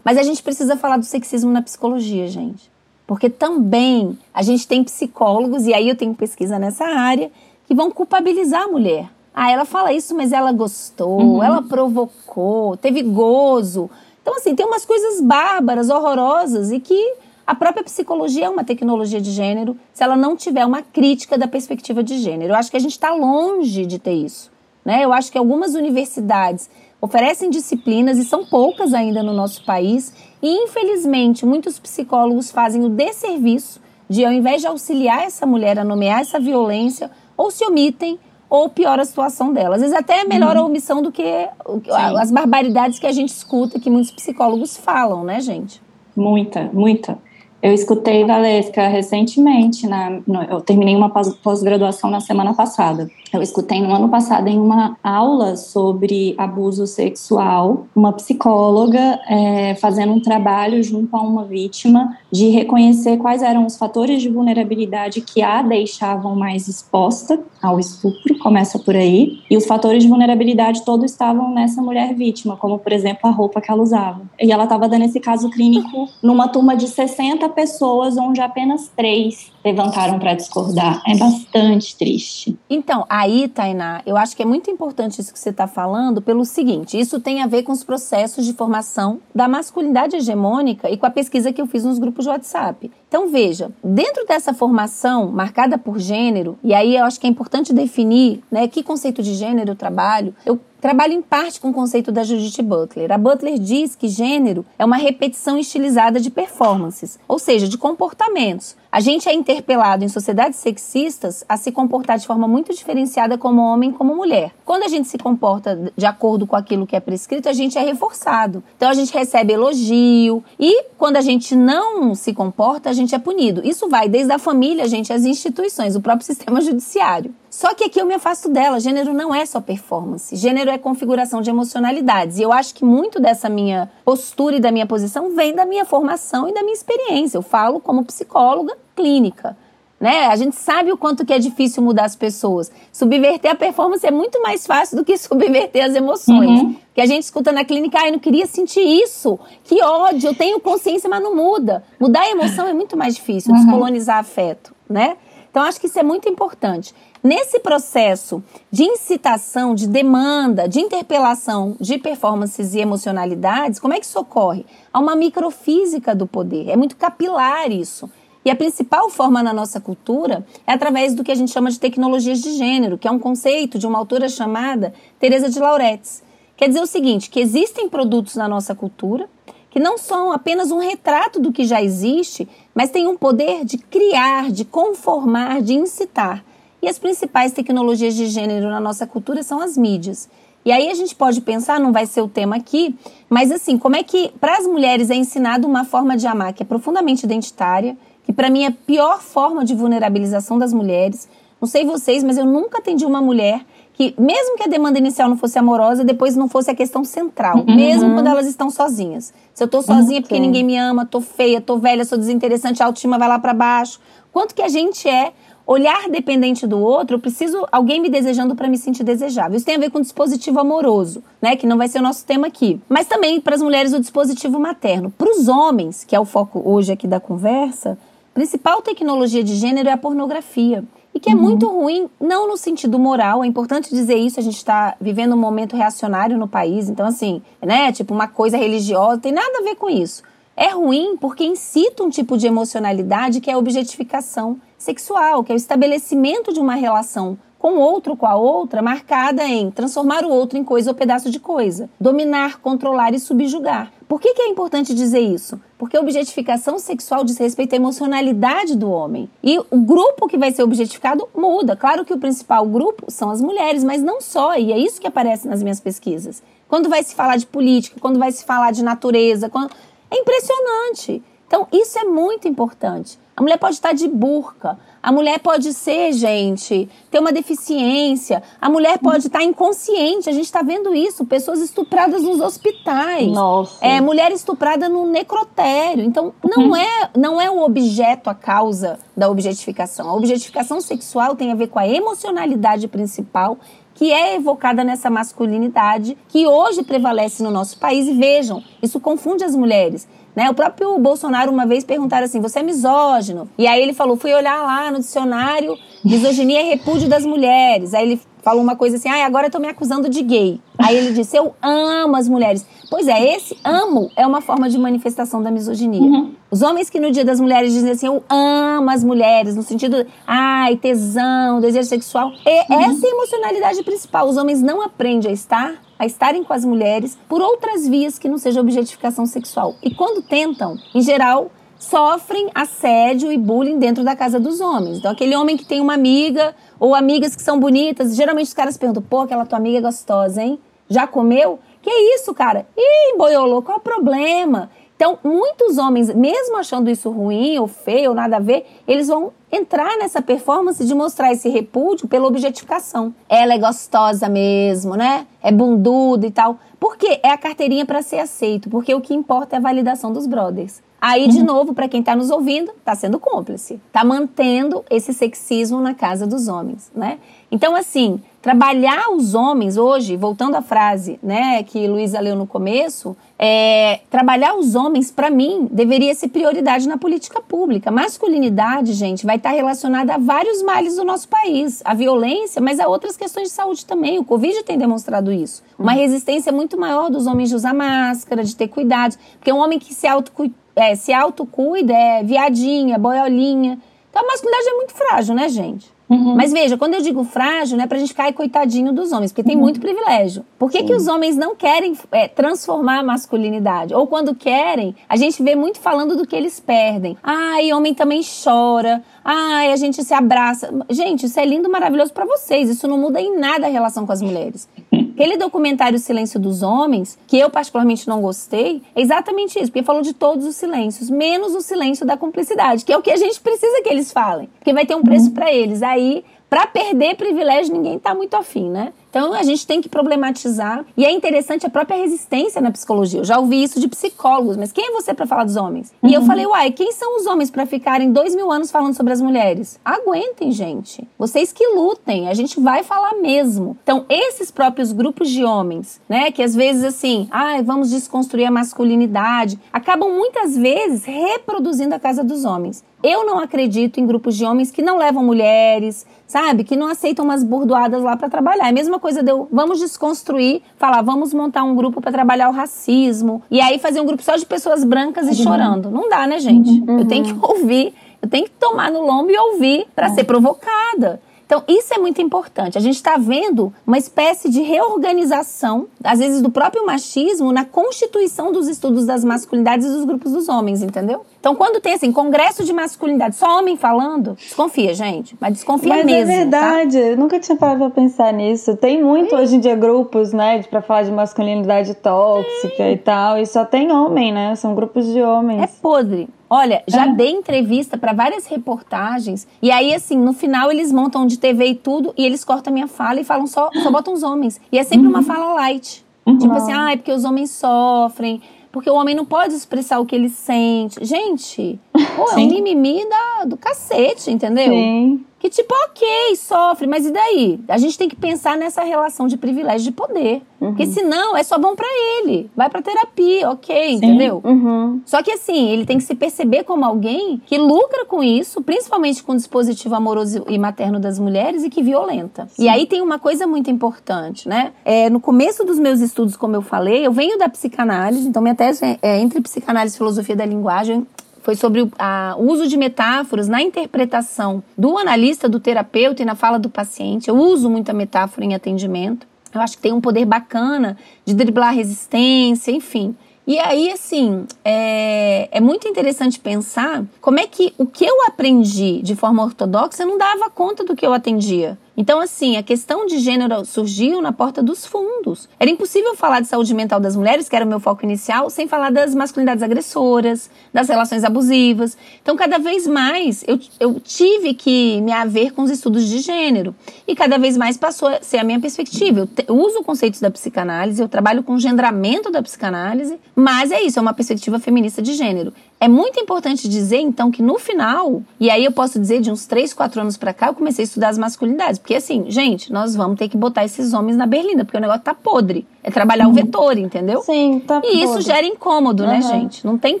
Mas 0.04 0.18
a 0.18 0.22
gente 0.22 0.42
precisa 0.42 0.76
falar 0.76 0.98
do 0.98 1.04
sexismo 1.04 1.50
na 1.50 1.62
psicologia, 1.62 2.26
gente. 2.26 2.70
Porque 3.06 3.30
também 3.30 4.18
a 4.32 4.42
gente 4.42 4.66
tem 4.66 4.82
psicólogos, 4.82 5.66
e 5.66 5.74
aí 5.74 5.88
eu 5.88 5.96
tenho 5.96 6.14
pesquisa 6.14 6.58
nessa 6.58 6.84
área, 6.84 7.30
que 7.66 7.74
vão 7.74 7.90
culpabilizar 7.90 8.62
a 8.62 8.68
mulher. 8.68 9.08
Ah, 9.34 9.50
ela 9.50 9.64
fala 9.64 9.92
isso, 9.92 10.14
mas 10.14 10.32
ela 10.32 10.52
gostou, 10.52 11.20
uhum. 11.20 11.42
ela 11.42 11.60
provocou, 11.62 12.76
teve 12.76 13.02
gozo. 13.02 13.90
Então, 14.24 14.36
assim, 14.36 14.54
tem 14.54 14.64
umas 14.64 14.86
coisas 14.86 15.20
bárbaras, 15.20 15.90
horrorosas, 15.90 16.72
e 16.72 16.80
que 16.80 17.16
a 17.46 17.54
própria 17.54 17.84
psicologia 17.84 18.46
é 18.46 18.48
uma 18.48 18.64
tecnologia 18.64 19.20
de 19.20 19.30
gênero 19.30 19.76
se 19.92 20.02
ela 20.02 20.16
não 20.16 20.34
tiver 20.34 20.64
uma 20.64 20.80
crítica 20.80 21.36
da 21.36 21.46
perspectiva 21.46 22.02
de 22.02 22.16
gênero. 22.16 22.54
Eu 22.54 22.56
acho 22.56 22.70
que 22.70 22.76
a 22.78 22.80
gente 22.80 22.92
está 22.92 23.12
longe 23.12 23.84
de 23.84 23.98
ter 23.98 24.14
isso. 24.14 24.50
Né? 24.82 25.04
Eu 25.04 25.12
acho 25.12 25.30
que 25.30 25.36
algumas 25.36 25.74
universidades 25.74 26.70
oferecem 27.02 27.50
disciplinas, 27.50 28.16
e 28.16 28.24
são 28.24 28.46
poucas 28.46 28.94
ainda 28.94 29.22
no 29.22 29.34
nosso 29.34 29.62
país, 29.62 30.14
e 30.40 30.48
infelizmente 30.64 31.44
muitos 31.44 31.78
psicólogos 31.78 32.50
fazem 32.50 32.82
o 32.82 32.88
desserviço 32.88 33.78
de, 34.08 34.24
ao 34.24 34.32
invés 34.32 34.62
de 34.62 34.66
auxiliar 34.66 35.24
essa 35.24 35.44
mulher 35.44 35.78
a 35.78 35.84
nomear 35.84 36.22
essa 36.22 36.40
violência, 36.40 37.10
ou 37.36 37.50
se 37.50 37.62
omitem 37.62 38.18
ou 38.54 38.68
piora 38.68 39.02
a 39.02 39.04
situação 39.04 39.52
dela. 39.52 39.74
Às 39.76 39.82
vezes 39.82 39.96
até 39.96 40.20
é 40.20 40.24
melhor 40.24 40.56
uhum. 40.56 40.62
a 40.62 40.66
omissão 40.66 41.02
do 41.02 41.10
que 41.10 41.22
Sim. 41.22 41.90
as 41.90 42.30
barbaridades 42.30 42.98
que 42.98 43.06
a 43.06 43.12
gente 43.12 43.30
escuta, 43.30 43.80
que 43.80 43.90
muitos 43.90 44.10
psicólogos 44.10 44.76
falam, 44.76 45.24
né, 45.24 45.40
gente? 45.40 45.82
Muita, 46.16 46.70
muita. 46.72 47.18
Eu 47.64 47.72
escutei 47.72 48.26
Valesca 48.26 48.88
recentemente, 48.88 49.86
na, 49.86 50.20
no, 50.26 50.42
eu 50.42 50.60
terminei 50.60 50.94
uma 50.94 51.08
pós-graduação 51.08 52.10
na 52.10 52.20
semana 52.20 52.52
passada. 52.52 53.08
Eu 53.32 53.40
escutei 53.40 53.80
no 53.80 53.90
ano 53.92 54.10
passado 54.10 54.48
em 54.48 54.58
uma 54.58 54.98
aula 55.02 55.56
sobre 55.56 56.34
abuso 56.36 56.86
sexual, 56.86 57.86
uma 57.96 58.12
psicóloga 58.12 59.18
é, 59.26 59.74
fazendo 59.76 60.12
um 60.12 60.20
trabalho 60.20 60.82
junto 60.82 61.16
a 61.16 61.22
uma 61.22 61.46
vítima 61.46 62.18
de 62.30 62.50
reconhecer 62.50 63.16
quais 63.16 63.42
eram 63.42 63.64
os 63.64 63.78
fatores 63.78 64.20
de 64.20 64.28
vulnerabilidade 64.28 65.22
que 65.22 65.40
a 65.40 65.62
deixavam 65.62 66.36
mais 66.36 66.68
exposta 66.68 67.40
ao 67.66 67.80
estupro, 67.80 68.38
começa 68.38 68.78
por 68.78 68.94
aí, 68.94 69.40
e 69.50 69.56
os 69.56 69.66
fatores 69.66 70.02
de 70.02 70.08
vulnerabilidade 70.08 70.84
todos 70.84 71.10
estavam 71.10 71.52
nessa 71.52 71.80
mulher 71.80 72.14
vítima, 72.14 72.56
como 72.56 72.78
por 72.78 72.92
exemplo 72.92 73.28
a 73.28 73.30
roupa 73.30 73.60
que 73.60 73.70
ela 73.70 73.82
usava. 73.82 74.22
E 74.40 74.52
ela 74.52 74.64
estava 74.64 74.88
dando 74.88 75.04
esse 75.04 75.20
caso 75.20 75.50
clínico 75.50 76.08
numa 76.22 76.48
turma 76.48 76.76
de 76.76 76.88
60 76.88 77.48
pessoas, 77.50 78.16
onde 78.16 78.40
apenas 78.40 78.90
três 78.94 79.52
levantaram 79.64 80.18
para 80.18 80.34
discordar. 80.34 81.02
É 81.06 81.16
bastante 81.16 81.96
triste. 81.96 82.56
Então, 82.68 83.06
aí, 83.08 83.48
Tainá, 83.48 84.02
eu 84.04 84.16
acho 84.16 84.36
que 84.36 84.42
é 84.42 84.46
muito 84.46 84.70
importante 84.70 85.20
isso 85.20 85.32
que 85.32 85.38
você 85.38 85.50
está 85.50 85.66
falando, 85.66 86.20
pelo 86.20 86.44
seguinte: 86.44 86.98
isso 86.98 87.18
tem 87.18 87.40
a 87.40 87.46
ver 87.46 87.62
com 87.62 87.72
os 87.72 87.82
processos 87.82 88.44
de 88.44 88.52
formação 88.52 89.20
da 89.34 89.48
masculinidade 89.48 90.16
hegemônica 90.16 90.90
e 90.90 90.96
com 90.96 91.06
a 91.06 91.10
pesquisa 91.10 91.52
que 91.52 91.60
eu 91.60 91.66
fiz 91.66 91.84
nos 91.84 91.98
grupos 91.98 92.24
de 92.24 92.30
WhatsApp. 92.30 92.90
Então, 93.08 93.28
veja, 93.28 93.70
dentro 93.82 94.26
dessa 94.26 94.52
formação 94.52 95.30
marcada 95.30 95.78
por 95.78 95.98
gênero, 95.98 96.58
e 96.62 96.74
aí 96.74 96.96
eu 96.96 97.04
acho 97.04 97.20
que 97.20 97.26
é 97.26 97.30
importante 97.30 97.53
definir 97.62 98.42
né, 98.50 98.66
que 98.66 98.82
conceito 98.82 99.22
de 99.22 99.34
gênero 99.34 99.70
eu 99.70 99.76
trabalho, 99.76 100.34
eu 100.44 100.58
trabalho 100.84 101.14
em 101.14 101.22
parte 101.22 101.60
com 101.62 101.70
o 101.70 101.72
conceito 101.72 102.12
da 102.12 102.22
Judith 102.22 102.60
Butler. 102.60 103.10
A 103.10 103.16
Butler 103.16 103.58
diz 103.58 103.96
que 103.96 104.06
gênero 104.06 104.66
é 104.78 104.84
uma 104.84 104.98
repetição 104.98 105.56
estilizada 105.56 106.20
de 106.20 106.30
performances, 106.30 107.18
ou 107.26 107.38
seja, 107.38 107.66
de 107.66 107.78
comportamentos. 107.78 108.76
A 108.92 109.00
gente 109.00 109.26
é 109.26 109.32
interpelado 109.32 110.04
em 110.04 110.08
sociedades 110.08 110.58
sexistas 110.58 111.42
a 111.48 111.56
se 111.56 111.72
comportar 111.72 112.18
de 112.18 112.26
forma 112.26 112.46
muito 112.46 112.74
diferenciada 112.74 113.38
como 113.38 113.62
homem 113.62 113.88
e 113.88 113.92
como 113.94 114.14
mulher. 114.14 114.52
Quando 114.62 114.82
a 114.82 114.88
gente 114.88 115.08
se 115.08 115.16
comporta 115.16 115.90
de 115.96 116.04
acordo 116.04 116.46
com 116.46 116.54
aquilo 116.54 116.86
que 116.86 116.94
é 116.94 117.00
prescrito, 117.00 117.48
a 117.48 117.54
gente 117.54 117.78
é 117.78 117.82
reforçado. 117.82 118.62
Então 118.76 118.90
a 118.90 118.94
gente 118.94 119.10
recebe 119.10 119.54
elogio 119.54 120.44
e 120.60 120.84
quando 120.98 121.16
a 121.16 121.22
gente 121.22 121.56
não 121.56 122.14
se 122.14 122.34
comporta, 122.34 122.90
a 122.90 122.92
gente 122.92 123.14
é 123.14 123.18
punido. 123.18 123.66
Isso 123.66 123.88
vai 123.88 124.06
desde 124.06 124.34
a 124.34 124.38
família, 124.38 124.86
gente, 124.86 125.14
às 125.14 125.24
instituições, 125.24 125.96
o 125.96 126.02
próprio 126.02 126.26
sistema 126.28 126.60
judiciário. 126.60 127.34
Só 127.54 127.72
que 127.72 127.84
aqui 127.84 128.00
eu 128.00 128.04
me 128.04 128.14
afasto 128.14 128.48
dela. 128.48 128.80
Gênero 128.80 129.14
não 129.14 129.32
é 129.32 129.46
só 129.46 129.60
performance. 129.60 130.34
Gênero 130.34 130.72
é 130.72 130.76
configuração 130.76 131.40
de 131.40 131.50
emocionalidades. 131.50 132.36
E 132.36 132.42
eu 132.42 132.52
acho 132.52 132.74
que 132.74 132.84
muito 132.84 133.20
dessa 133.20 133.48
minha 133.48 133.88
postura 134.04 134.56
e 134.56 134.60
da 134.60 134.72
minha 134.72 134.86
posição 134.86 135.36
vem 135.36 135.54
da 135.54 135.64
minha 135.64 135.84
formação 135.84 136.48
e 136.48 136.52
da 136.52 136.62
minha 136.62 136.74
experiência. 136.74 137.38
Eu 137.38 137.42
falo 137.42 137.78
como 137.78 138.04
psicóloga 138.04 138.76
clínica. 138.96 139.56
Né? 140.00 140.26
A 140.26 140.34
gente 140.34 140.56
sabe 140.56 140.90
o 140.90 140.96
quanto 140.96 141.24
que 141.24 141.32
é 141.32 141.38
difícil 141.38 141.80
mudar 141.80 142.06
as 142.06 142.16
pessoas. 142.16 142.72
Subverter 142.90 143.52
a 143.52 143.54
performance 143.54 144.04
é 144.04 144.10
muito 144.10 144.42
mais 144.42 144.66
fácil 144.66 144.96
do 144.96 145.04
que 145.04 145.14
subverter 145.16 145.84
as 145.84 145.94
emoções. 145.94 146.60
Uhum. 146.60 146.76
Que 146.92 147.00
a 147.00 147.06
gente 147.06 147.22
escuta 147.22 147.52
na 147.52 147.64
clínica, 147.64 148.00
ah, 148.00 148.08
eu 148.08 148.12
não 148.14 148.18
queria 148.18 148.46
sentir 148.46 148.82
isso. 148.82 149.38
Que 149.62 149.80
ódio, 149.80 150.30
eu 150.30 150.34
tenho 150.34 150.58
consciência, 150.58 151.08
mas 151.08 151.22
não 151.22 151.36
muda. 151.36 151.84
Mudar 152.00 152.22
a 152.22 152.30
emoção 152.30 152.66
é 152.66 152.72
muito 152.72 152.96
mais 152.96 153.14
difícil, 153.14 153.54
uhum. 153.54 153.60
descolonizar 153.60 154.18
afeto, 154.18 154.74
né? 154.90 155.16
Então, 155.54 155.62
acho 155.62 155.80
que 155.80 155.86
isso 155.86 156.00
é 156.00 156.02
muito 156.02 156.28
importante. 156.28 156.92
Nesse 157.24 157.58
processo 157.58 158.44
de 158.70 158.84
incitação, 158.84 159.74
de 159.74 159.88
demanda, 159.88 160.68
de 160.68 160.78
interpelação 160.78 161.74
de 161.80 161.96
performances 161.96 162.74
e 162.74 162.80
emocionalidades, 162.80 163.80
como 163.80 163.94
é 163.94 163.98
que 163.98 164.04
isso 164.04 164.20
ocorre? 164.20 164.66
Há 164.92 165.00
uma 165.00 165.16
microfísica 165.16 166.14
do 166.14 166.26
poder, 166.26 166.68
é 166.68 166.76
muito 166.76 166.96
capilar 166.96 167.72
isso. 167.72 168.10
E 168.44 168.50
a 168.50 168.54
principal 168.54 169.08
forma 169.08 169.42
na 169.42 169.54
nossa 169.54 169.80
cultura 169.80 170.46
é 170.66 170.74
através 170.74 171.14
do 171.14 171.24
que 171.24 171.32
a 171.32 171.34
gente 171.34 171.50
chama 171.50 171.70
de 171.70 171.80
tecnologias 171.80 172.42
de 172.42 172.50
gênero, 172.58 172.98
que 172.98 173.08
é 173.08 173.10
um 173.10 173.18
conceito 173.18 173.78
de 173.78 173.86
uma 173.86 173.98
autora 173.98 174.28
chamada 174.28 174.92
Teresa 175.18 175.48
de 175.48 175.58
Lauretis. 175.58 176.22
Quer 176.58 176.68
dizer 176.68 176.82
o 176.82 176.86
seguinte, 176.86 177.30
que 177.30 177.40
existem 177.40 177.88
produtos 177.88 178.36
na 178.36 178.46
nossa 178.46 178.74
cultura 178.74 179.30
que 179.70 179.80
não 179.80 179.96
são 179.96 180.30
apenas 180.30 180.70
um 180.70 180.78
retrato 180.78 181.40
do 181.40 181.50
que 181.50 181.64
já 181.64 181.82
existe, 181.82 182.46
mas 182.74 182.90
têm 182.90 183.08
um 183.08 183.16
poder 183.16 183.64
de 183.64 183.78
criar, 183.78 184.52
de 184.52 184.66
conformar, 184.66 185.62
de 185.62 185.72
incitar. 185.72 186.44
E 186.84 186.88
as 186.88 186.98
principais 186.98 187.50
tecnologias 187.50 188.14
de 188.14 188.26
gênero 188.26 188.68
na 188.68 188.78
nossa 188.78 189.06
cultura 189.06 189.42
são 189.42 189.58
as 189.58 189.74
mídias. 189.74 190.28
E 190.66 190.70
aí 190.70 190.90
a 190.90 190.94
gente 190.94 191.14
pode 191.14 191.40
pensar, 191.40 191.80
não 191.80 191.92
vai 191.92 192.04
ser 192.04 192.20
o 192.20 192.28
tema 192.28 192.56
aqui, 192.56 192.94
mas 193.26 193.50
assim, 193.50 193.78
como 193.78 193.96
é 193.96 194.02
que 194.02 194.30
para 194.38 194.58
as 194.58 194.66
mulheres 194.66 195.08
é 195.08 195.14
ensinado 195.14 195.66
uma 195.66 195.86
forma 195.86 196.14
de 196.14 196.26
amar 196.26 196.52
que 196.52 196.62
é 196.62 196.66
profundamente 196.66 197.24
identitária, 197.24 197.96
que 198.22 198.34
para 198.34 198.50
mim 198.50 198.64
é 198.64 198.66
a 198.66 198.70
pior 198.70 199.22
forma 199.22 199.64
de 199.64 199.74
vulnerabilização 199.74 200.58
das 200.58 200.74
mulheres. 200.74 201.26
Não 201.58 201.66
sei 201.66 201.86
vocês, 201.86 202.22
mas 202.22 202.36
eu 202.36 202.44
nunca 202.44 202.80
atendi 202.80 203.06
uma 203.06 203.22
mulher 203.22 203.64
que, 203.94 204.14
mesmo 204.18 204.56
que 204.58 204.64
a 204.64 204.66
demanda 204.66 204.98
inicial 204.98 205.30
não 205.30 205.38
fosse 205.38 205.58
amorosa, 205.58 206.04
depois 206.04 206.36
não 206.36 206.50
fosse 206.50 206.70
a 206.70 206.74
questão 206.74 207.02
central, 207.02 207.64
uhum. 207.66 207.76
mesmo 207.76 208.12
quando 208.12 208.26
elas 208.26 208.46
estão 208.46 208.68
sozinhas. 208.68 209.32
Se 209.54 209.64
eu 209.64 209.68
tô 209.68 209.80
sozinha 209.80 210.18
okay. 210.18 210.20
porque 210.20 210.38
ninguém 210.38 210.62
me 210.62 210.76
ama, 210.76 211.06
tô 211.06 211.22
feia, 211.22 211.62
tô 211.62 211.78
velha, 211.78 212.04
sou 212.04 212.18
desinteressante, 212.18 212.82
a 212.82 212.86
autoestima 212.86 213.16
vai 213.16 213.28
lá 213.28 213.38
para 213.38 213.54
baixo. 213.54 213.98
Quanto 214.30 214.54
que 214.54 214.60
a 214.60 214.68
gente 214.68 215.08
é 215.08 215.32
olhar 215.66 216.08
dependente 216.08 216.66
do 216.66 216.78
outro, 216.78 217.16
eu 217.16 217.20
preciso 217.20 217.66
alguém 217.72 218.00
me 218.00 218.08
desejando 218.08 218.54
para 218.54 218.68
me 218.68 218.76
sentir 218.76 219.02
desejável. 219.02 219.56
Isso 219.56 219.66
tem 219.66 219.76
a 219.76 219.78
ver 219.78 219.90
com 219.90 220.00
dispositivo 220.00 220.60
amoroso, 220.60 221.22
né, 221.40 221.56
que 221.56 221.66
não 221.66 221.78
vai 221.78 221.88
ser 221.88 221.98
o 221.98 222.02
nosso 222.02 222.24
tema 222.24 222.46
aqui. 222.46 222.80
Mas 222.88 223.06
também 223.06 223.40
para 223.40 223.54
as 223.54 223.62
mulheres 223.62 223.92
o 223.92 224.00
dispositivo 224.00 224.58
materno. 224.58 225.10
Para 225.10 225.30
os 225.30 225.48
homens, 225.48 226.04
que 226.04 226.14
é 226.14 226.20
o 226.20 226.24
foco 226.24 226.62
hoje 226.64 226.92
aqui 226.92 227.06
da 227.06 227.18
conversa, 227.18 227.98
a 228.30 228.34
principal 228.34 228.82
tecnologia 228.82 229.42
de 229.42 229.56
gênero 229.56 229.88
é 229.88 229.92
a 229.92 229.96
pornografia. 229.96 230.84
E 231.14 231.20
que 231.20 231.30
é 231.30 231.34
uhum. 231.34 231.40
muito 231.40 231.68
ruim, 231.68 232.10
não 232.20 232.48
no 232.48 232.56
sentido 232.56 232.98
moral, 232.98 233.44
é 233.44 233.46
importante 233.46 233.88
dizer 233.94 234.16
isso, 234.16 234.40
a 234.40 234.42
gente 234.42 234.56
está 234.56 234.96
vivendo 235.00 235.34
um 235.34 235.38
momento 235.38 235.76
reacionário 235.76 236.36
no 236.36 236.48
país, 236.48 236.88
então 236.88 237.06
assim, 237.06 237.40
né, 237.62 237.92
tipo 237.92 238.12
uma 238.12 238.26
coisa 238.26 238.56
religiosa, 238.56 239.20
tem 239.20 239.30
nada 239.30 239.60
a 239.60 239.62
ver 239.62 239.76
com 239.76 239.88
isso. 239.88 240.24
É 240.56 240.70
ruim 240.70 241.16
porque 241.16 241.44
incita 241.44 242.02
um 242.02 242.10
tipo 242.10 242.36
de 242.36 242.48
emocionalidade 242.48 243.40
que 243.40 243.48
é 243.48 243.54
a 243.54 243.58
objetificação 243.58 244.58
sexual, 244.84 245.42
que 245.42 245.50
é 245.50 245.54
o 245.54 245.56
estabelecimento 245.56 246.52
de 246.52 246.60
uma 246.60 246.74
relação 246.74 247.38
com 247.58 247.78
outro, 247.78 248.14
com 248.14 248.26
a 248.26 248.36
outra, 248.36 248.82
marcada 248.82 249.42
em 249.42 249.70
transformar 249.70 250.22
o 250.22 250.28
outro 250.28 250.58
em 250.58 250.62
coisa 250.62 250.90
ou 250.90 250.94
pedaço 250.94 251.30
de 251.30 251.40
coisa, 251.40 251.88
dominar, 251.98 252.60
controlar 252.60 253.14
e 253.14 253.18
subjugar. 253.18 253.90
Por 254.06 254.20
que, 254.20 254.34
que 254.34 254.42
é 254.42 254.48
importante 254.48 254.94
dizer 254.94 255.20
isso? 255.20 255.58
Porque 255.78 255.96
a 255.96 256.00
objetificação 256.00 256.78
sexual 256.78 257.24
diz 257.24 257.38
respeito 257.38 257.72
à 257.72 257.76
emocionalidade 257.76 258.76
do 258.76 258.90
homem. 258.90 259.30
E 259.42 259.58
o 259.58 259.78
grupo 259.78 260.28
que 260.28 260.36
vai 260.36 260.52
ser 260.52 260.62
objetificado 260.62 261.26
muda. 261.34 261.74
Claro 261.74 262.04
que 262.04 262.12
o 262.12 262.18
principal 262.18 262.66
grupo 262.66 263.10
são 263.10 263.30
as 263.30 263.40
mulheres, 263.40 263.82
mas 263.82 264.02
não 264.02 264.20
só, 264.20 264.58
e 264.58 264.70
é 264.70 264.78
isso 264.78 265.00
que 265.00 265.06
aparece 265.06 265.48
nas 265.48 265.62
minhas 265.62 265.80
pesquisas. 265.80 266.42
Quando 266.68 266.90
vai 266.90 267.02
se 267.02 267.14
falar 267.14 267.38
de 267.38 267.46
política, 267.46 267.98
quando 267.98 268.18
vai 268.18 268.30
se 268.30 268.44
falar 268.44 268.72
de 268.72 268.84
natureza, 268.84 269.48
quando... 269.48 269.70
é 270.10 270.18
impressionante. 270.18 271.22
Então, 271.46 271.66
isso 271.72 271.98
é 271.98 272.04
muito 272.04 272.46
importante. 272.46 273.18
A 273.36 273.42
mulher 273.42 273.58
pode 273.58 273.74
estar 273.74 273.92
de 273.92 274.06
burca, 274.06 274.78
a 275.02 275.10
mulher 275.10 275.40
pode 275.40 275.74
ser, 275.74 276.12
gente, 276.12 276.88
ter 277.10 277.18
uma 277.18 277.32
deficiência, 277.32 278.42
a 278.60 278.70
mulher 278.70 278.98
pode 278.98 279.26
estar 279.26 279.42
inconsciente. 279.42 280.30
A 280.30 280.32
gente 280.32 280.44
está 280.44 280.62
vendo 280.62 280.94
isso, 280.94 281.24
pessoas 281.26 281.60
estupradas 281.60 282.22
nos 282.22 282.40
hospitais. 282.40 283.28
Nossa. 283.32 283.84
É, 283.84 284.00
mulher 284.00 284.30
estuprada 284.30 284.88
no 284.88 285.06
necrotério. 285.06 286.04
Então, 286.04 286.32
não, 286.42 286.68
uhum. 286.68 286.76
é, 286.76 287.10
não 287.16 287.40
é 287.40 287.50
o 287.50 287.62
objeto 287.62 288.30
a 288.30 288.34
causa 288.34 288.98
da 289.16 289.28
objetificação. 289.28 290.08
A 290.08 290.14
objetificação 290.14 290.80
sexual 290.80 291.34
tem 291.34 291.50
a 291.50 291.56
ver 291.56 291.66
com 291.66 291.80
a 291.80 291.88
emocionalidade 291.88 292.86
principal 292.86 293.58
que 293.94 294.12
é 294.12 294.34
evocada 294.34 294.82
nessa 294.82 295.08
masculinidade 295.08 296.18
que 296.28 296.46
hoje 296.46 296.82
prevalece 296.82 297.42
no 297.42 297.50
nosso 297.50 297.78
país. 297.78 298.08
E 298.08 298.14
vejam, 298.14 298.62
isso 298.82 298.98
confunde 298.98 299.44
as 299.44 299.54
mulheres. 299.54 300.06
Né? 300.34 300.50
O 300.50 300.54
próprio 300.54 300.98
Bolsonaro 300.98 301.50
uma 301.50 301.66
vez 301.66 301.84
perguntaram 301.84 302.24
assim: 302.24 302.40
você 302.40 302.58
é 302.58 302.62
misógino? 302.62 303.48
E 303.56 303.66
aí 303.66 303.80
ele 303.80 303.92
falou: 303.92 304.16
fui 304.16 304.34
olhar 304.34 304.62
lá 304.62 304.90
no 304.90 304.98
dicionário, 304.98 305.76
misoginia 306.04 306.60
é 306.60 306.62
repúdio 306.64 307.08
das 307.08 307.24
mulheres. 307.24 307.94
Aí 307.94 308.10
ele 308.10 308.20
falou 308.42 308.62
uma 308.62 308.76
coisa 308.76 308.96
assim: 308.96 309.08
ah, 309.08 309.24
agora 309.24 309.46
estão 309.46 309.60
me 309.60 309.68
acusando 309.68 310.08
de 310.08 310.22
gay. 310.22 310.60
Aí 310.78 310.96
ele 310.96 311.12
disse: 311.12 311.36
eu 311.36 311.54
amo 311.62 312.16
as 312.16 312.28
mulheres. 312.28 312.66
Pois 312.90 313.08
é, 313.08 313.34
esse 313.34 313.56
amo 313.64 314.10
é 314.16 314.26
uma 314.26 314.40
forma 314.40 314.68
de 314.68 314.78
manifestação 314.78 315.42
da 315.42 315.50
misoginia. 315.50 316.00
Uhum. 316.00 316.34
Os 316.50 316.62
homens 316.62 316.90
que 316.90 317.00
no 317.00 317.10
dia 317.10 317.24
das 317.24 317.40
mulheres 317.40 317.72
dizem 317.72 317.92
assim: 317.92 318.06
eu 318.06 318.22
amo 318.28 318.90
as 318.90 319.04
mulheres, 319.04 319.56
no 319.56 319.62
sentido, 319.62 320.04
ai, 320.26 320.76
tesão, 320.76 321.60
desejo 321.60 321.88
sexual. 321.88 322.32
É 322.44 322.72
uhum. 322.72 322.80
essa 322.80 323.06
é 323.06 323.08
a 323.08 323.12
emocionalidade 323.12 323.82
principal. 323.82 324.28
Os 324.28 324.36
homens 324.36 324.60
não 324.60 324.82
aprendem 324.82 325.30
a 325.30 325.34
estar 325.34 325.83
a 325.98 326.06
estarem 326.06 326.44
com 326.44 326.52
as 326.52 326.64
mulheres 326.64 327.18
por 327.28 327.40
outras 327.40 327.86
vias 327.86 328.18
que 328.18 328.28
não 328.28 328.38
seja 328.38 328.60
objetificação 328.60 329.26
sexual. 329.26 329.76
E 329.82 329.94
quando 329.94 330.22
tentam, 330.22 330.76
em 330.94 331.00
geral, 331.00 331.50
sofrem 331.78 332.50
assédio 332.54 333.30
e 333.30 333.38
bullying 333.38 333.78
dentro 333.78 334.02
da 334.04 334.16
casa 334.16 334.40
dos 334.40 334.60
homens. 334.60 334.98
Então, 334.98 335.10
aquele 335.10 335.36
homem 335.36 335.56
que 335.56 335.64
tem 335.64 335.80
uma 335.80 335.94
amiga 335.94 336.54
ou 336.80 336.94
amigas 336.94 337.36
que 337.36 337.42
são 337.42 337.58
bonitas, 337.58 338.16
geralmente 338.16 338.46
os 338.46 338.54
caras 338.54 338.76
perguntam: 338.76 339.02
pô, 339.02 339.20
aquela 339.20 339.46
tua 339.46 339.58
amiga 339.58 339.78
é 339.78 339.82
gostosa, 339.82 340.42
hein? 340.42 340.58
Já 340.88 341.06
comeu? 341.06 341.58
Que 341.82 341.90
isso, 342.14 342.32
cara? 342.32 342.66
Ih, 342.76 343.16
boiolô, 343.18 343.60
qual 343.62 343.78
o 343.78 343.80
problema? 343.80 344.70
Então, 345.04 345.18
muitos 345.22 345.76
homens, 345.76 346.14
mesmo 346.14 346.56
achando 346.56 346.88
isso 346.88 347.10
ruim 347.10 347.58
ou 347.58 347.68
feio 347.68 348.08
ou 348.08 348.16
nada 348.16 348.36
a 348.36 348.40
ver, 348.40 348.64
eles 348.88 349.08
vão 349.08 349.34
entrar 349.52 349.98
nessa 349.98 350.22
performance 350.22 350.82
de 350.82 350.94
mostrar 350.94 351.30
esse 351.30 351.46
repúdio 351.50 352.08
pela 352.08 352.26
objetificação. 352.26 353.14
Ela 353.28 353.52
é 353.52 353.58
gostosa 353.58 354.30
mesmo, 354.30 354.94
né? 354.94 355.26
É 355.42 355.52
bunduda 355.52 356.26
e 356.26 356.30
tal. 356.30 356.58
Por 356.80 356.96
quê? 356.96 357.20
É 357.22 357.28
a 357.28 357.36
carteirinha 357.36 357.84
para 357.84 358.00
ser 358.00 358.18
aceito, 358.18 358.70
porque 358.70 358.94
o 358.94 359.00
que 359.02 359.12
importa 359.12 359.56
é 359.56 359.58
a 359.58 359.60
validação 359.60 360.10
dos 360.10 360.26
brothers. 360.26 360.82
Aí, 360.98 361.28
de 361.28 361.40
uhum. 361.40 361.44
novo, 361.44 361.74
para 361.74 361.86
quem 361.86 362.00
está 362.00 362.16
nos 362.16 362.30
ouvindo, 362.30 362.70
está 362.70 362.94
sendo 362.94 363.18
cúmplice. 363.18 363.78
Está 363.88 364.02
mantendo 364.02 364.82
esse 364.88 365.12
sexismo 365.12 365.82
na 365.82 365.92
casa 365.92 366.26
dos 366.26 366.48
homens, 366.48 366.90
né? 366.94 367.18
Então, 367.50 367.74
assim, 367.76 368.20
trabalhar 368.44 369.10
os 369.10 369.34
homens 369.34 369.78
hoje, 369.78 370.18
voltando 370.18 370.54
à 370.54 370.60
frase 370.60 371.18
né, 371.22 371.62
que 371.62 371.88
Luísa 371.88 372.20
leu 372.20 372.36
no 372.36 372.46
começo, 372.46 373.16
é, 373.38 374.00
trabalhar 374.10 374.54
os 374.54 374.74
homens, 374.74 375.10
para 375.10 375.30
mim, 375.30 375.66
deveria 375.70 376.14
ser 376.14 376.28
prioridade 376.28 376.86
na 376.86 376.98
política 376.98 377.40
pública. 377.40 377.90
Masculinidade, 377.90 378.92
gente, 378.92 379.24
vai 379.24 379.36
estar 379.36 379.48
relacionada 379.48 380.16
a 380.16 380.18
vários 380.18 380.62
males 380.62 380.96
do 380.96 381.04
nosso 381.04 381.26
país. 381.26 381.80
A 381.86 381.94
violência, 381.94 382.60
mas 382.60 382.78
a 382.78 382.86
outras 382.86 383.16
questões 383.16 383.48
de 383.48 383.54
saúde 383.54 383.86
também. 383.86 384.18
O 384.18 384.24
Covid 384.26 384.62
tem 384.62 384.76
demonstrado 384.76 385.32
isso. 385.32 385.62
Uma 385.78 385.92
hum. 385.92 385.96
resistência 385.96 386.52
muito 386.52 386.78
maior 386.78 387.08
dos 387.08 387.26
homens 387.26 387.48
de 387.48 387.54
usar 387.54 387.72
máscara, 387.72 388.44
de 388.44 388.54
ter 388.54 388.68
cuidado. 388.68 389.16
Porque 389.38 389.54
um 389.54 389.58
homem 389.58 389.78
que 389.78 389.94
se 389.94 390.06
autocuida, 390.06 390.54
é, 390.76 390.94
se 390.94 391.14
autocuida 391.14 391.94
é 391.94 392.22
viadinha, 392.22 392.98
boiolinha. 392.98 393.78
Então 394.10 394.22
a 394.22 394.26
masculinidade 394.26 394.68
é 394.68 394.74
muito 394.74 394.92
frágil, 394.92 395.34
né, 395.34 395.48
gente? 395.48 395.93
Uhum. 396.14 396.34
Mas 396.34 396.52
veja, 396.52 396.76
quando 396.76 396.94
eu 396.94 397.02
digo 397.02 397.24
frágil, 397.24 397.76
não 397.76 397.84
é 397.84 397.86
pra 397.86 397.98
gente 397.98 398.14
cair 398.14 398.32
coitadinho 398.32 398.92
dos 398.92 399.12
homens, 399.12 399.32
porque 399.32 399.42
tem 399.42 399.56
uhum. 399.56 399.62
muito 399.62 399.80
privilégio. 399.80 400.44
Por 400.58 400.70
que, 400.70 400.84
que 400.84 400.94
os 400.94 401.06
homens 401.08 401.36
não 401.36 401.54
querem 401.54 401.96
é, 402.12 402.28
transformar 402.28 403.00
a 403.00 403.02
masculinidade? 403.02 403.94
Ou 403.94 404.06
quando 404.06 404.34
querem, 404.34 404.94
a 405.08 405.16
gente 405.16 405.42
vê 405.42 405.56
muito 405.56 405.80
falando 405.80 406.16
do 406.16 406.26
que 406.26 406.36
eles 406.36 406.60
perdem. 406.60 407.16
Ai, 407.22 407.72
homem 407.72 407.94
também 407.94 408.20
chora. 408.22 409.02
Ai, 409.24 409.72
a 409.72 409.76
gente 409.76 410.04
se 410.04 410.14
abraça. 410.14 410.70
Gente, 410.90 411.26
isso 411.26 411.40
é 411.40 411.44
lindo, 411.44 411.68
maravilhoso 411.70 412.12
para 412.12 412.24
vocês. 412.24 412.68
Isso 412.68 412.86
não 412.86 412.98
muda 412.98 413.20
em 413.20 413.38
nada 413.38 413.66
a 413.66 413.70
relação 413.70 414.06
com 414.06 414.12
as 414.12 414.22
mulheres. 414.22 414.68
Aquele 415.14 415.36
documentário 415.36 415.98
Silêncio 415.98 416.40
dos 416.40 416.62
Homens, 416.62 417.18
que 417.26 417.38
eu 417.38 417.48
particularmente 417.50 418.08
não 418.08 418.20
gostei, 418.20 418.82
é 418.94 419.00
exatamente 419.00 419.58
isso, 419.58 419.70
porque 419.70 419.82
falou 419.82 420.02
de 420.02 420.12
todos 420.12 420.44
os 420.46 420.56
silêncios, 420.56 421.08
menos 421.08 421.54
o 421.54 421.60
silêncio 421.60 422.04
da 422.04 422.16
cumplicidade, 422.16 422.84
que 422.84 422.92
é 422.92 422.96
o 422.96 423.02
que 423.02 423.10
a 423.10 423.16
gente 423.16 423.40
precisa 423.40 423.82
que 423.82 423.88
eles 423.88 424.12
falem, 424.12 424.48
porque 424.58 424.72
vai 424.72 424.84
ter 424.84 424.94
um 424.94 425.02
preço 425.02 425.30
para 425.32 425.52
eles. 425.52 425.82
Aí, 425.82 426.24
para 426.48 426.66
perder 426.66 427.16
privilégio, 427.16 427.72
ninguém 427.72 427.98
tá 427.98 428.14
muito 428.14 428.34
afim, 428.34 428.70
né? 428.70 428.92
Então 429.14 429.32
a 429.32 429.44
gente 429.44 429.64
tem 429.64 429.80
que 429.80 429.88
problematizar. 429.88 430.84
E 430.96 431.04
é 431.04 431.12
interessante 431.12 431.64
a 431.64 431.70
própria 431.70 431.96
resistência 431.96 432.60
na 432.60 432.72
psicologia. 432.72 433.20
Eu 433.20 433.24
já 433.24 433.38
ouvi 433.38 433.62
isso 433.62 433.78
de 433.78 433.86
psicólogos, 433.86 434.56
mas 434.56 434.72
quem 434.72 434.88
é 434.88 434.90
você 434.90 435.14
para 435.14 435.24
falar 435.24 435.44
dos 435.44 435.54
homens? 435.54 435.92
Uhum. 436.02 436.10
E 436.10 436.14
eu 436.14 436.20
uhum. 436.20 436.26
falei, 436.26 436.44
uai, 436.46 436.72
quem 436.72 436.90
são 436.90 437.16
os 437.16 437.24
homens 437.24 437.48
para 437.48 437.64
ficarem 437.64 438.10
dois 438.10 438.34
mil 438.34 438.50
anos 438.50 438.72
falando 438.72 438.94
sobre 438.94 439.12
as 439.12 439.20
mulheres? 439.20 439.78
Aguentem, 439.84 440.50
gente. 440.50 441.06
Vocês 441.16 441.52
que 441.52 441.64
lutem, 441.68 442.28
a 442.28 442.34
gente 442.34 442.58
vai 442.58 442.82
falar 442.82 443.14
mesmo. 443.14 443.78
Então, 443.84 444.04
esses 444.08 444.50
próprios 444.50 444.90
grupos 444.90 445.30
de 445.30 445.44
homens, 445.44 446.00
né, 446.08 446.32
que 446.32 446.42
às 446.42 446.52
vezes 446.52 446.82
assim, 446.82 447.28
ai, 447.30 447.62
vamos 447.62 447.90
desconstruir 447.90 448.46
a 448.46 448.50
masculinidade, 448.50 449.60
acabam 449.72 450.10
muitas 450.10 450.56
vezes 450.56 451.04
reproduzindo 451.04 451.94
a 451.94 452.00
casa 452.00 452.24
dos 452.24 452.44
homens. 452.44 452.82
Eu 453.04 453.26
não 453.26 453.38
acredito 453.38 454.00
em 454.00 454.06
grupos 454.06 454.34
de 454.34 454.46
homens 454.46 454.70
que 454.70 454.80
não 454.80 454.96
levam 454.96 455.22
mulheres, 455.22 456.06
sabe? 456.34 456.64
Que 456.64 456.74
não 456.74 456.88
aceitam 456.88 457.24
umas 457.24 457.44
burdoadas 457.44 458.02
lá 458.02 458.16
para 458.16 458.28
trabalhar. 458.28 458.66
É 458.66 458.70
a 458.70 458.72
mesma 458.72 458.98
coisa 458.98 459.22
deu, 459.22 459.46
vamos 459.52 459.78
desconstruir, 459.78 460.62
falar, 460.76 461.00
vamos 461.00 461.32
montar 461.32 461.62
um 461.62 461.76
grupo 461.76 462.00
para 462.00 462.10
trabalhar 462.10 462.48
o 462.48 462.52
racismo 462.52 463.40
e 463.48 463.60
aí 463.60 463.78
fazer 463.78 464.00
um 464.00 464.04
grupo 464.04 464.20
só 464.20 464.34
de 464.34 464.44
pessoas 464.44 464.82
brancas 464.82 465.26
e 465.26 465.28
uhum. 465.28 465.44
chorando. 465.44 465.92
Não 465.92 466.08
dá, 466.08 466.26
né, 466.26 466.40
gente? 466.40 466.80
Uhum. 466.80 466.98
Eu 466.98 467.04
tenho 467.06 467.24
que 467.24 467.34
ouvir 467.40 467.94
Eu 468.20 468.28
tenho 468.28 468.46
que 468.46 468.50
tomar 468.50 468.90
no 468.90 469.02
lombo 469.06 469.30
e 469.30 469.38
ouvir 469.38 469.86
para 469.94 470.08
é. 470.08 470.10
ser 470.10 470.24
provocada. 470.24 471.20
Então, 471.46 471.62
isso 471.68 471.92
é 471.94 471.98
muito 471.98 472.20
importante. 472.20 472.78
A 472.78 472.80
gente 472.80 472.96
está 472.96 473.16
vendo 473.16 473.72
uma 473.86 473.98
espécie 473.98 474.50
de 474.50 474.60
reorganização, 474.62 475.86
às 476.02 476.18
vezes, 476.18 476.40
do 476.40 476.50
próprio 476.50 476.84
machismo 476.86 477.52
na 477.52 477.64
constituição 477.64 478.50
dos 478.50 478.66
estudos 478.66 479.04
das 479.04 479.22
masculinidades 479.22 479.86
e 479.86 479.90
dos 479.90 480.04
grupos 480.04 480.32
dos 480.32 480.48
homens, 480.48 480.82
entendeu? 480.82 481.24
Então, 481.44 481.54
quando 481.54 481.78
tem 481.78 481.92
assim, 481.92 482.10
congresso 482.10 482.64
de 482.64 482.72
masculinidade, 482.72 483.36
só 483.36 483.58
homem 483.58 483.76
falando, 483.76 484.34
desconfia, 484.34 484.94
gente. 484.94 485.36
Mas 485.38 485.52
desconfia 485.52 485.90
mas 485.90 486.00
é 486.00 486.04
mesmo. 486.04 486.32
É 486.32 486.36
verdade, 486.38 486.98
tá? 486.98 487.04
eu 487.04 487.16
nunca 487.18 487.38
tinha 487.38 487.54
parado 487.54 487.80
pra 487.80 487.90
pensar 487.90 488.32
nisso. 488.32 488.74
Tem 488.78 489.04
muito 489.04 489.36
hoje 489.36 489.56
em 489.56 489.60
dia 489.60 489.76
grupos, 489.76 490.32
né, 490.32 490.62
para 490.62 490.80
falar 490.80 491.02
de 491.02 491.12
masculinidade 491.12 491.92
tóxica 491.96 492.90
e 492.90 492.96
tal, 492.96 493.36
e 493.36 493.44
só 493.44 493.62
tem 493.62 493.92
homem, 493.92 494.32
né? 494.32 494.56
São 494.56 494.74
grupos 494.74 495.04
de 495.12 495.20
homens. 495.20 495.64
É 495.64 495.66
podre. 495.82 496.30
Olha, 496.48 496.82
já 496.88 497.04
é. 497.04 497.12
dei 497.12 497.32
entrevista 497.32 497.98
para 497.98 498.14
várias 498.14 498.46
reportagens 498.46 499.46
e 499.60 499.70
aí 499.70 499.92
assim, 499.92 500.16
no 500.16 500.32
final 500.32 500.70
eles 500.70 500.90
montam 500.90 501.26
de 501.26 501.38
TV 501.38 501.66
e 501.66 501.74
tudo 501.74 502.14
e 502.16 502.24
eles 502.24 502.42
cortam 502.42 502.70
a 502.70 502.74
minha 502.74 502.88
fala 502.88 503.20
e 503.20 503.24
falam 503.24 503.46
só, 503.46 503.68
só 503.82 503.90
botam 503.90 504.14
os 504.14 504.22
homens. 504.22 504.58
E 504.72 504.78
é 504.78 504.82
sempre 504.82 505.08
uhum. 505.08 505.12
uma 505.12 505.22
fala 505.22 505.52
light. 505.52 506.02
Uhum. 506.26 506.38
Tipo 506.38 506.54
assim, 506.54 506.72
ah, 506.72 506.92
é 506.92 506.96
porque 506.96 507.12
os 507.12 507.24
homens 507.24 507.50
sofrem, 507.50 508.40
porque 508.74 508.90
o 508.90 508.94
homem 508.94 509.14
não 509.14 509.24
pode 509.24 509.54
expressar 509.54 510.00
o 510.00 510.04
que 510.04 510.16
ele 510.16 510.28
sente. 510.28 510.98
Gente, 511.04 511.78
pô, 512.16 512.28
é 512.32 512.34
um 512.34 512.48
mimimi 512.48 513.08
da, 513.08 513.44
do 513.44 513.56
cacete, 513.56 514.32
entendeu? 514.32 514.72
Sim. 514.72 515.24
Que 515.44 515.50
tipo, 515.50 515.74
ok, 515.90 516.36
sofre, 516.36 516.86
mas 516.86 517.04
e 517.04 517.10
daí? 517.10 517.60
A 517.68 517.76
gente 517.76 517.98
tem 517.98 518.08
que 518.08 518.16
pensar 518.16 518.56
nessa 518.56 518.82
relação 518.82 519.26
de 519.26 519.36
privilégio 519.36 519.84
de 519.84 519.92
poder. 519.92 520.40
Uhum. 520.58 520.68
Porque 520.68 520.86
senão 520.86 521.36
é 521.36 521.42
só 521.42 521.58
bom 521.58 521.76
para 521.76 521.86
ele. 521.86 522.50
Vai 522.56 522.70
pra 522.70 522.80
terapia, 522.80 523.50
ok, 523.50 523.88
Sim. 523.88 523.94
entendeu? 523.96 524.40
Uhum. 524.42 525.02
Só 525.04 525.22
que 525.22 525.30
assim, 525.30 525.68
ele 525.68 525.84
tem 525.84 525.98
que 525.98 526.04
se 526.04 526.14
perceber 526.14 526.64
como 526.64 526.82
alguém 526.82 527.42
que 527.44 527.58
lucra 527.58 528.06
com 528.06 528.24
isso, 528.24 528.62
principalmente 528.62 529.22
com 529.22 529.32
o 529.32 529.36
dispositivo 529.36 529.94
amoroso 529.94 530.46
e 530.48 530.58
materno 530.58 530.98
das 530.98 531.18
mulheres 531.18 531.62
e 531.62 531.68
que 531.68 531.82
violenta. 531.82 532.46
Sim. 532.46 532.62
E 532.62 532.68
aí 532.70 532.86
tem 532.86 533.02
uma 533.02 533.18
coisa 533.18 533.46
muito 533.46 533.70
importante, 533.70 534.48
né? 534.48 534.72
É, 534.82 535.10
no 535.10 535.20
começo 535.20 535.62
dos 535.62 535.78
meus 535.78 536.00
estudos, 536.00 536.38
como 536.38 536.56
eu 536.56 536.62
falei, 536.62 537.06
eu 537.06 537.12
venho 537.12 537.36
da 537.36 537.50
psicanálise, 537.50 538.26
então 538.26 538.40
minha 538.40 538.54
tese 538.54 538.82
é, 538.82 538.98
é 539.02 539.20
entre 539.20 539.42
psicanálise 539.42 539.94
e 539.94 539.98
filosofia 539.98 540.34
da 540.34 540.46
linguagem 540.46 541.06
foi 541.44 541.54
sobre 541.54 541.82
o 541.82 541.92
a, 541.98 542.34
uso 542.38 542.66
de 542.66 542.74
metáforas 542.76 543.48
na 543.48 543.60
interpretação 543.60 544.64
do 544.76 544.96
analista, 544.96 545.46
do 545.46 545.60
terapeuta 545.60 546.22
e 546.22 546.24
na 546.24 546.34
fala 546.34 546.58
do 546.58 546.70
paciente. 546.70 547.28
Eu 547.28 547.36
uso 547.36 547.68
muita 547.68 547.92
metáfora 547.92 548.46
em 548.46 548.54
atendimento. 548.54 549.26
Eu 549.54 549.60
acho 549.60 549.76
que 549.76 549.82
tem 549.82 549.92
um 549.92 550.00
poder 550.00 550.24
bacana 550.24 550.96
de 551.22 551.34
driblar 551.34 551.74
resistência, 551.74 552.72
enfim. 552.72 553.14
E 553.46 553.58
aí, 553.58 553.92
assim, 553.92 554.46
é, 554.64 555.50
é 555.52 555.60
muito 555.60 555.86
interessante 555.86 556.40
pensar 556.40 557.04
como 557.20 557.38
é 557.38 557.46
que 557.46 557.74
o 557.76 557.84
que 557.84 558.06
eu 558.06 558.22
aprendi 558.26 559.02
de 559.02 559.14
forma 559.14 559.44
ortodoxa 559.44 560.06
não 560.06 560.16
dava 560.16 560.48
conta 560.48 560.82
do 560.82 560.96
que 560.96 561.06
eu 561.06 561.12
atendia. 561.12 561.78
Então, 561.96 562.20
assim, 562.20 562.56
a 562.56 562.62
questão 562.62 563.06
de 563.06 563.18
gênero 563.18 563.64
surgiu 563.64 564.20
na 564.20 564.32
porta 564.32 564.62
dos 564.62 564.84
fundos. 564.84 565.48
Era 565.60 565.70
impossível 565.70 566.16
falar 566.16 566.40
de 566.40 566.48
saúde 566.48 566.74
mental 566.74 566.98
das 566.98 567.14
mulheres, 567.14 567.48
que 567.48 567.54
era 567.54 567.64
o 567.64 567.68
meu 567.68 567.78
foco 567.78 568.04
inicial, 568.04 568.50
sem 568.50 568.66
falar 568.66 568.90
das 568.90 569.14
masculinidades 569.14 569.62
agressoras, 569.62 570.50
das 570.72 570.88
relações 570.88 571.22
abusivas. 571.22 571.96
Então, 572.20 572.34
cada 572.36 572.58
vez 572.58 572.86
mais 572.86 573.44
eu, 573.46 573.58
eu 573.78 574.00
tive 574.00 574.54
que 574.54 575.00
me 575.02 575.12
haver 575.12 575.52
com 575.52 575.62
os 575.62 575.70
estudos 575.70 576.08
de 576.08 576.18
gênero. 576.18 576.74
E 577.06 577.14
cada 577.14 577.38
vez 577.38 577.56
mais 577.56 577.76
passou 577.76 578.08
a 578.08 578.20
ser 578.20 578.38
a 578.38 578.44
minha 578.44 578.58
perspectiva. 578.58 579.20
Eu, 579.20 579.26
te, 579.26 579.44
eu 579.46 579.56
uso 579.56 579.84
conceitos 579.84 580.20
da 580.20 580.30
psicanálise, 580.30 581.00
eu 581.00 581.08
trabalho 581.08 581.42
com 581.44 581.54
o 581.54 581.60
gendramento 581.60 582.30
da 582.30 582.42
psicanálise, 582.42 583.18
mas 583.36 583.70
é 583.70 583.80
isso, 583.82 583.98
é 583.98 584.02
uma 584.02 584.14
perspectiva 584.14 584.58
feminista 584.58 585.00
de 585.00 585.14
gênero. 585.14 585.52
É 585.84 585.88
muito 585.88 586.18
importante 586.18 586.66
dizer, 586.66 586.96
então, 586.96 587.30
que 587.30 587.42
no 587.42 587.58
final, 587.58 588.22
e 588.40 588.48
aí 588.48 588.64
eu 588.64 588.72
posso 588.72 588.98
dizer 588.98 589.20
de 589.20 589.30
uns 589.30 589.44
3, 589.44 589.74
4 589.74 590.00
anos 590.00 590.16
para 590.16 590.32
cá, 590.32 590.46
eu 590.46 590.54
comecei 590.54 590.82
a 590.82 590.86
estudar 590.86 591.10
as 591.10 591.18
masculinidades. 591.18 591.78
Porque 591.78 591.94
assim, 591.94 592.24
gente, 592.28 592.72
nós 592.72 592.96
vamos 592.96 593.18
ter 593.18 593.28
que 593.28 593.36
botar 593.36 593.66
esses 593.66 593.92
homens 593.92 594.16
na 594.16 594.24
berlinda, 594.24 594.64
porque 594.64 594.78
o 594.78 594.80
negócio 594.80 595.02
tá 595.02 595.12
podre. 595.12 595.66
É 595.82 595.90
trabalhar 595.90 596.24
uhum. 596.24 596.32
o 596.32 596.34
vetor, 596.34 596.78
entendeu? 596.78 597.20
Sim, 597.20 597.60
tá 597.66 597.80
E 597.80 597.80
podre. 597.80 598.02
isso 598.02 598.20
gera 598.22 598.46
incômodo, 598.46 599.02
uhum. 599.02 599.10
né, 599.10 599.20
gente? 599.20 599.66
Não 599.66 599.76
tem 599.76 599.98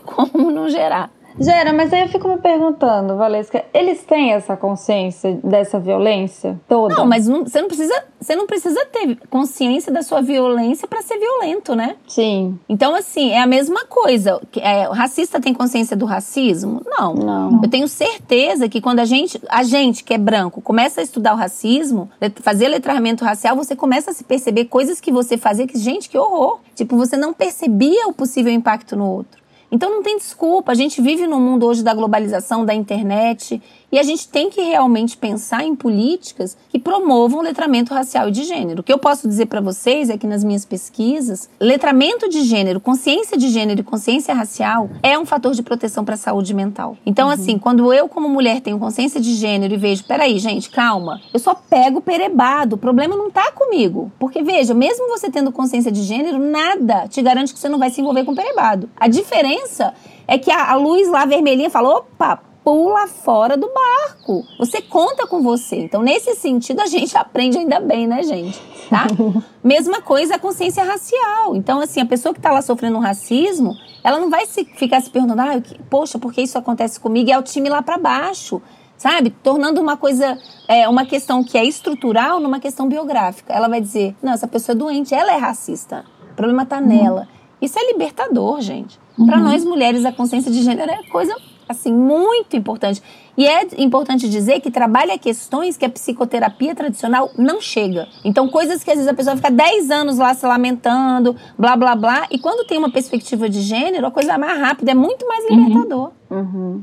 como 0.00 0.50
não 0.50 0.70
gerar. 0.70 1.10
Gera, 1.38 1.72
mas 1.72 1.92
aí 1.92 2.02
eu 2.02 2.08
fico 2.08 2.28
me 2.28 2.38
perguntando, 2.38 3.16
Valesca, 3.16 3.64
eles 3.74 4.04
têm 4.04 4.32
essa 4.32 4.56
consciência 4.56 5.38
dessa 5.42 5.80
violência 5.80 6.60
toda? 6.68 6.94
Não, 6.94 7.06
mas 7.06 7.26
não, 7.26 7.44
você 7.44 7.60
não 7.60 7.68
precisa, 7.68 8.04
você 8.20 8.36
não 8.36 8.46
precisa 8.46 8.84
ter 8.86 9.18
consciência 9.28 9.92
da 9.92 10.02
sua 10.02 10.20
violência 10.20 10.86
para 10.86 11.02
ser 11.02 11.18
violento, 11.18 11.74
né? 11.74 11.96
Sim. 12.06 12.58
Então 12.68 12.94
assim, 12.94 13.30
é 13.30 13.40
a 13.40 13.46
mesma 13.46 13.84
coisa. 13.84 14.40
É, 14.56 14.88
o 14.88 14.92
racista 14.92 15.40
tem 15.40 15.52
consciência 15.52 15.96
do 15.96 16.04
racismo? 16.04 16.82
Não. 16.86 17.14
Não. 17.14 17.60
Eu 17.62 17.68
tenho 17.68 17.88
certeza 17.88 18.68
que 18.68 18.80
quando 18.80 19.00
a 19.00 19.04
gente, 19.04 19.40
a 19.48 19.62
gente 19.62 20.04
que 20.04 20.14
é 20.14 20.18
branco, 20.18 20.60
começa 20.60 21.00
a 21.00 21.04
estudar 21.04 21.34
o 21.34 21.36
racismo, 21.36 22.10
fazer 22.42 22.68
letramento 22.68 23.24
racial, 23.24 23.56
você 23.56 23.74
começa 23.74 24.10
a 24.10 24.14
se 24.14 24.24
perceber 24.24 24.66
coisas 24.66 25.00
que 25.00 25.10
você 25.10 25.36
fazia 25.36 25.66
que 25.66 25.78
gente, 25.78 26.08
que 26.08 26.16
horror. 26.16 26.60
Tipo, 26.74 26.96
você 26.96 27.16
não 27.16 27.32
percebia 27.32 28.06
o 28.08 28.12
possível 28.12 28.52
impacto 28.52 28.96
no 28.96 29.08
outro. 29.08 29.43
Então 29.74 29.90
não 29.90 30.04
tem 30.04 30.16
desculpa. 30.16 30.70
A 30.70 30.74
gente 30.76 31.02
vive 31.02 31.26
no 31.26 31.40
mundo 31.40 31.66
hoje 31.66 31.82
da 31.82 31.92
globalização, 31.92 32.64
da 32.64 32.72
internet, 32.72 33.60
e 33.90 33.98
a 33.98 34.02
gente 34.02 34.28
tem 34.28 34.50
que 34.50 34.60
realmente 34.60 35.16
pensar 35.16 35.64
em 35.64 35.74
políticas 35.74 36.56
que 36.68 36.78
promovam 36.78 37.40
letramento 37.40 37.94
racial 37.94 38.28
e 38.28 38.32
de 38.32 38.44
gênero. 38.44 38.80
O 38.80 38.82
que 38.82 38.92
eu 38.92 38.98
posso 38.98 39.28
dizer 39.28 39.46
para 39.46 39.60
vocês 39.60 40.10
é 40.10 40.18
que 40.18 40.26
nas 40.26 40.42
minhas 40.42 40.64
pesquisas, 40.64 41.48
letramento 41.60 42.28
de 42.28 42.42
gênero, 42.42 42.80
consciência 42.80 43.36
de 43.36 43.48
gênero 43.48 43.80
e 43.80 43.84
consciência 43.84 44.34
racial 44.34 44.90
é 45.02 45.18
um 45.18 45.24
fator 45.24 45.54
de 45.54 45.62
proteção 45.62 46.04
para 46.04 46.14
a 46.14 46.18
saúde 46.18 46.52
mental. 46.52 46.96
Então, 47.06 47.28
uhum. 47.28 47.34
assim, 47.34 47.58
quando 47.58 47.92
eu, 47.92 48.08
como 48.08 48.28
mulher, 48.28 48.60
tenho 48.60 48.78
consciência 48.78 49.20
de 49.20 49.34
gênero 49.34 49.74
e 49.74 49.76
vejo, 49.76 50.04
peraí, 50.04 50.38
gente, 50.38 50.70
calma, 50.70 51.20
eu 51.32 51.38
só 51.38 51.54
pego 51.54 52.00
perebado, 52.00 52.76
o 52.76 52.78
problema 52.78 53.16
não 53.16 53.30
tá 53.30 53.52
comigo. 53.52 54.10
Porque, 54.18 54.42
veja, 54.42 54.74
mesmo 54.74 55.08
você 55.08 55.30
tendo 55.30 55.52
consciência 55.52 55.92
de 55.92 56.02
gênero, 56.02 56.38
nada 56.38 57.06
te 57.08 57.22
garante 57.22 57.52
que 57.52 57.60
você 57.60 57.68
não 57.68 57.78
vai 57.78 57.90
se 57.90 58.00
envolver 58.00 58.24
com 58.24 58.34
perebado. 58.34 58.88
A 58.96 59.08
diferença 59.08 59.94
é 60.26 60.38
que 60.38 60.50
a, 60.50 60.72
a 60.72 60.74
luz 60.76 61.08
lá 61.08 61.24
vermelhinha 61.24 61.70
falou, 61.70 61.98
opa, 61.98 62.40
pula 62.64 63.06
fora 63.06 63.56
do 63.56 63.70
barco. 63.70 64.44
Você 64.58 64.80
conta 64.80 65.26
com 65.26 65.42
você. 65.42 65.76
Então, 65.76 66.02
nesse 66.02 66.34
sentido, 66.34 66.80
a 66.80 66.86
gente 66.86 67.16
aprende 67.16 67.58
ainda 67.58 67.78
bem, 67.78 68.06
né, 68.06 68.22
gente? 68.22 68.58
Tá? 68.88 69.06
Mesma 69.62 70.00
coisa 70.00 70.36
a 70.36 70.38
consciência 70.38 70.82
racial. 70.82 71.54
Então, 71.54 71.80
assim, 71.80 72.00
a 72.00 72.06
pessoa 72.06 72.32
que 72.32 72.38
está 72.38 72.50
lá 72.50 72.62
sofrendo 72.62 72.96
um 72.96 73.00
racismo, 73.00 73.76
ela 74.02 74.18
não 74.18 74.30
vai 74.30 74.46
se, 74.46 74.64
ficar 74.64 75.02
se 75.02 75.10
perguntando, 75.10 75.42
ah, 75.42 75.62
poxa, 75.90 76.18
por 76.18 76.32
que 76.32 76.40
isso 76.40 76.56
acontece 76.56 76.98
comigo? 76.98 77.28
E 77.28 77.32
é 77.32 77.38
o 77.38 77.42
time 77.42 77.68
lá 77.68 77.82
para 77.82 77.98
baixo. 77.98 78.62
Sabe? 78.96 79.28
Tornando 79.28 79.80
uma 79.80 79.96
coisa, 79.96 80.38
é, 80.66 80.88
uma 80.88 81.04
questão 81.04 81.44
que 81.44 81.58
é 81.58 81.64
estrutural 81.64 82.40
numa 82.40 82.58
questão 82.58 82.88
biográfica. 82.88 83.52
Ela 83.52 83.68
vai 83.68 83.80
dizer, 83.80 84.16
não, 84.22 84.32
essa 84.32 84.48
pessoa 84.48 84.74
é 84.74 84.78
doente, 84.78 85.14
ela 85.14 85.32
é 85.32 85.36
racista. 85.36 86.06
O 86.32 86.34
problema 86.34 86.62
está 86.62 86.78
uhum. 86.78 86.86
nela. 86.86 87.28
Isso 87.60 87.78
é 87.78 87.92
libertador, 87.92 88.60
gente. 88.62 88.98
Uhum. 89.18 89.26
Para 89.26 89.38
nós 89.38 89.64
mulheres, 89.64 90.04
a 90.04 90.12
consciência 90.12 90.50
de 90.50 90.62
gênero 90.62 90.90
é 90.90 91.02
coisa 91.10 91.34
assim, 91.68 91.92
muito 91.92 92.56
importante. 92.56 93.02
E 93.36 93.46
é 93.46 93.66
importante 93.78 94.28
dizer 94.28 94.60
que 94.60 94.70
trabalha 94.70 95.18
questões 95.18 95.76
que 95.76 95.84
a 95.84 95.90
psicoterapia 95.90 96.74
tradicional 96.74 97.30
não 97.36 97.60
chega. 97.60 98.06
Então, 98.24 98.48
coisas 98.48 98.84
que 98.84 98.90
às 98.90 98.96
vezes 98.96 99.10
a 99.10 99.14
pessoa 99.14 99.36
fica 99.36 99.50
10 99.50 99.90
anos 99.90 100.18
lá 100.18 100.32
se 100.34 100.46
lamentando, 100.46 101.34
blá, 101.58 101.76
blá, 101.76 101.96
blá. 101.96 102.26
E 102.30 102.38
quando 102.38 102.66
tem 102.66 102.78
uma 102.78 102.90
perspectiva 102.90 103.48
de 103.48 103.60
gênero, 103.60 104.06
a 104.06 104.10
coisa 104.10 104.34
é 104.34 104.38
mais 104.38 104.60
rápida, 104.60 104.92
é 104.92 104.94
muito 104.94 105.26
mais 105.26 105.44
uhum. 105.44 105.56
libertador. 105.56 106.12
Uhum. 106.30 106.34
Uhum. 106.34 106.82